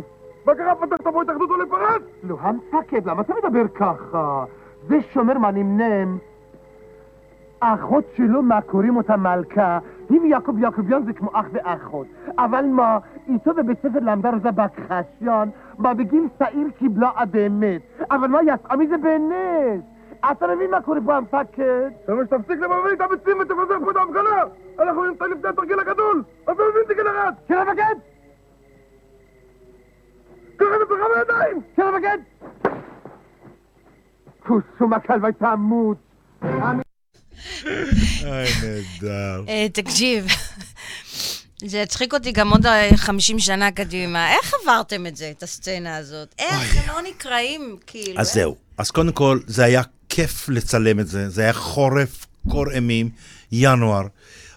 מה 0.47 0.55
קרה, 0.55 0.75
פתחת 0.75 1.03
פה 1.03 1.23
התאחדות 1.23 1.51
או 1.51 1.57
לפרץ? 1.57 2.03
לא, 2.23 2.37
המפקד, 2.41 3.07
למה 3.07 3.23
אתה 3.23 3.35
מדבר 3.45 3.69
ככה? 3.69 4.45
זה 4.89 5.03
שומר 5.13 5.39
מהנמנם. 5.39 6.19
האחות 7.63 8.05
שלו, 8.17 8.43
מה 8.43 8.61
קוראים 8.61 8.97
אותה 8.97 9.17
מלכה, 9.17 9.79
היא 10.11 10.21
ויעקב 10.21 10.59
יעקביון 10.59 11.05
זה 11.05 11.13
כמו 11.13 11.31
אח 11.33 11.47
ואחות. 11.53 12.07
אבל 12.39 12.65
מה, 12.65 12.99
איתו 13.29 13.55
בבית 13.55 13.79
ספר 13.79 13.99
למדה 14.03 14.31
רוזה 14.31 14.51
בקחשיון, 14.51 15.51
מה 15.79 15.95
בגיל 15.95 16.25
צעיר 16.39 16.71
קיבלה 16.79 17.11
עד 17.15 17.37
אמת. 17.37 17.81
אבל 18.11 18.29
מה 18.29 18.39
יצאה 18.43 18.77
מזה 18.77 18.97
בנס? 18.99 19.83
אתה 20.31 20.47
מבין 20.47 20.71
מה 20.71 20.83
קורה 20.83 20.99
פה 21.07 21.17
המפקד? 21.17 21.91
שמש 22.07 22.29
תפסיק 22.29 22.61
למבין 22.61 22.95
את 22.95 23.01
הביצים 23.01 23.39
ותפזר 23.41 23.79
פה 23.85 23.91
את 23.91 23.97
ההפגנה! 23.97 24.43
אנחנו 24.79 25.05
נמצא 25.05 25.25
לפני 25.25 25.49
התרגיל 25.49 25.81
הגדול! 25.81 26.23
אתה 26.45 26.53
מבין 26.53 26.83
תגיד 26.89 27.07
אחד! 27.07 27.33
כן 27.49 27.59
המפקד! 27.59 27.95
קח 30.57 30.67
את 30.77 30.83
עצמך 30.83 31.01
בידיים! 31.17 31.61
כן 31.77 31.83
המפקד! 31.83 32.19
כוסום 34.47 34.93
הכלבה 34.93 35.33
תמות! 35.33 35.97
אוי, 37.65 38.49
נהדר. 38.63 39.43
אה, 39.49 39.67
תקשיב, 39.73 40.27
זה 41.65 41.79
יצחיק 41.79 42.15
אותי 42.15 42.33
גם 42.33 42.51
עוד 42.51 42.67
אה, 42.67 42.91
50 42.97 43.39
שנה 43.39 43.71
קדימה. 43.71 44.33
איך 44.33 44.55
עברתם 44.63 45.07
את 45.07 45.17
זה, 45.17 45.31
את 45.31 45.43
הסצנה 45.43 45.97
הזאת? 45.97 46.35
איך 46.39 46.89
לא 46.89 47.03
נקראים, 47.03 47.77
כאילו? 47.87 48.21
אז 48.21 48.27
איך? 48.27 48.35
זהו. 48.35 48.57
אז 48.79 48.91
קודם 48.91 49.13
כל, 49.13 49.39
זה 49.47 49.65
היה 49.65 49.83
כיף 50.09 50.49
לצלם 50.49 51.01
את 51.01 51.09
זה. 51.09 51.29
זה 51.29 51.43
היה 51.43 51.53
חורף, 51.53 52.27
קור 52.49 52.71
אימים, 52.71 53.11
ינואר. 53.53 54.07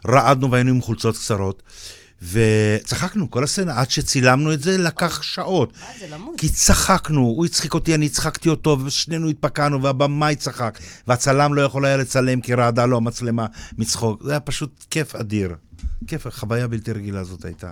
רעדנו 0.07 0.51
והיינו 0.51 0.69
עם 0.69 0.81
חולצות 0.81 1.17
קצרות. 1.17 1.63
וצחקנו 2.31 3.31
כל 3.31 3.43
הסצנה, 3.43 3.79
עד 3.79 3.91
שצילמנו 3.91 4.53
את 4.53 4.61
זה 4.61 4.77
לקח 4.77 5.21
שעות. 5.21 5.73
אה, 5.81 5.87
זה 5.99 6.15
למות. 6.15 6.39
כי 6.39 6.49
צחקנו, 6.49 7.19
הוא 7.21 7.45
הצחיק 7.45 7.73
אותי, 7.73 7.95
אני 7.95 8.05
הצחקתי 8.05 8.49
אותו, 8.49 8.77
ושנינו 8.85 9.29
התפקענו, 9.29 9.83
והבמאי 9.83 10.35
צחק. 10.35 10.79
והצלם 11.07 11.53
לא 11.53 11.61
יכול 11.61 11.85
היה 11.85 11.97
לצלם 11.97 12.41
כי 12.41 12.53
רעדה 12.53 12.85
לו 12.85 12.97
המצלמה 12.97 13.45
מצחוק. 13.77 14.23
זה 14.23 14.31
היה 14.31 14.39
פשוט 14.39 14.85
כיף 14.89 15.15
אדיר. 15.15 15.55
כיף, 16.07 16.27
חוויה 16.29 16.67
בלתי 16.67 16.91
רגילה 16.91 17.23
זאת 17.23 17.45
הייתה. 17.45 17.71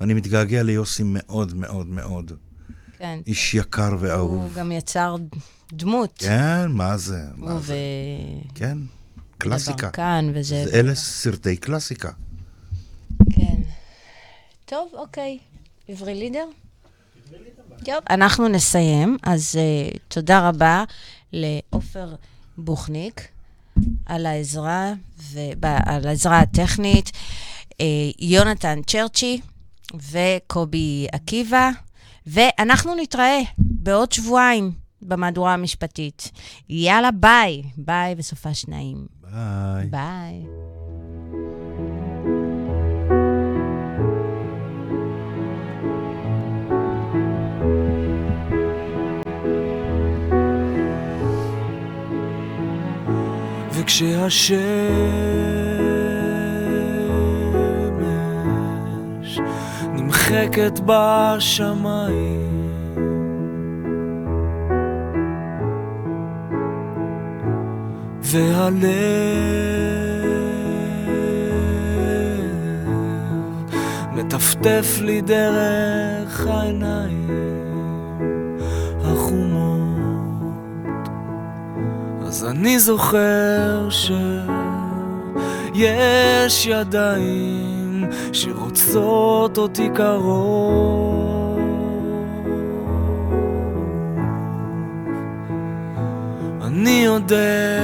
ואני 0.00 0.14
מתגעגע 0.14 0.62
ליוסי 0.62 1.02
מאוד 1.06 1.54
מאוד 1.54 1.86
מאוד. 1.86 2.32
כן. 2.98 3.18
איש 3.26 3.54
יקר 3.54 3.96
ואהוב. 4.00 4.42
הוא 4.42 4.50
גם 4.54 4.72
יצר 4.72 5.16
דמות. 5.72 6.14
כן, 6.18 6.66
מה 6.68 6.96
זה? 6.96 7.22
מה 7.36 7.52
הוא 7.52 7.60
זה? 7.60 7.74
ו... 7.74 8.54
כן, 8.54 8.78
קלאסיקה. 9.38 9.86
וברקן 9.86 10.30
וזה. 10.34 10.64
זה 10.64 10.80
אלה 10.80 10.94
סרטי 10.94 11.56
קלאסיקה. 11.56 12.10
טוב, 14.66 14.88
אוקיי. 14.92 15.38
עברי 15.88 16.14
לידר? 16.14 16.44
טוב, 17.84 17.94
אנחנו 18.10 18.48
נסיים. 18.48 19.16
אז 19.22 19.58
uh, 19.58 19.98
תודה 20.08 20.48
רבה 20.48 20.84
לעופר 21.32 22.14
בוכניק 22.58 23.28
על 24.06 24.26
העזרה, 24.26 24.92
וב... 25.32 25.64
על 25.86 26.08
העזרה 26.08 26.40
הטכנית, 26.40 27.08
uh, 27.70 27.74
יונתן 28.18 28.82
צ'רצ'י 28.86 29.40
וקובי 30.10 31.06
עקיבא, 31.12 31.70
ואנחנו 32.26 32.94
נתראה 32.94 33.40
בעוד 33.58 34.12
שבועיים 34.12 34.72
במהדורה 35.02 35.54
המשפטית. 35.54 36.30
יאללה, 36.68 37.10
ביי. 37.10 37.62
ביי 37.76 38.14
וסופה 38.18 38.54
שניים. 38.54 39.06
ביי. 39.22 39.86
ביי. 39.90 40.65
וכשהשמש 53.86 54.60
נמחקת 59.92 60.80
בשמיים 60.86 62.70
והלב 68.20 68.86
מטפטף 74.12 74.98
לי 75.00 75.20
דרך 75.20 76.46
העיניים 76.46 77.30
החומות 79.04 79.75
אז 82.36 82.44
אני 82.44 82.78
זוכר 82.78 83.88
שיש 85.74 86.66
ידיים 86.66 88.04
שרוצות 88.32 89.58
אותי 89.58 89.88
קרוב. 89.94 91.58
אני 96.62 97.02
יודע 97.04 97.82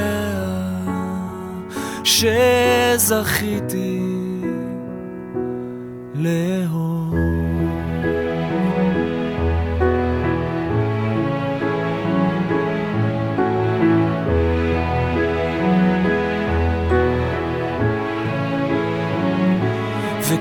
שזכיתי 2.03 4.01
לאהוב. 6.15 7.02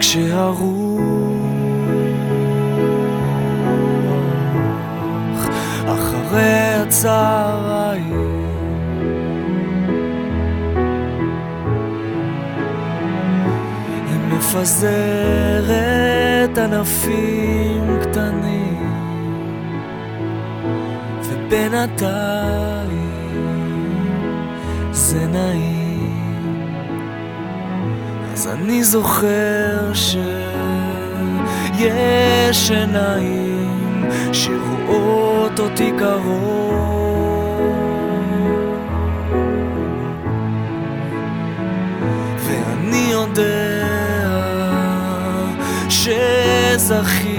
וכשהרוח 0.03 1.03
אחרי 5.87 6.75
הצהריים 6.83 8.43
מפזרת 14.29 15.79
ענפים 16.59 17.99
קטנים 18.03 18.93
ובינתיים 21.23 22.73
זה 24.93 25.27
נעים 25.27 25.72
אז 28.43 28.49
אני 28.49 28.85
זוכר 28.85 29.93
שיש 29.95 31.21
עיניים 32.71 34.11
שרואות 34.33 35.61
אותי 35.61 35.93
קרוב. 35.99 37.23
ואני 42.37 43.09
יודע 43.11 43.87
שזכיתי 45.89 47.32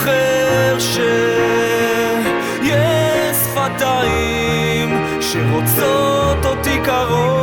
זוכר 0.00 0.78
שיש 0.78 1.00
שפתיים 3.44 5.04
שרוצות 5.20 6.44
אותי 6.44 6.78
קרוב 6.84 7.39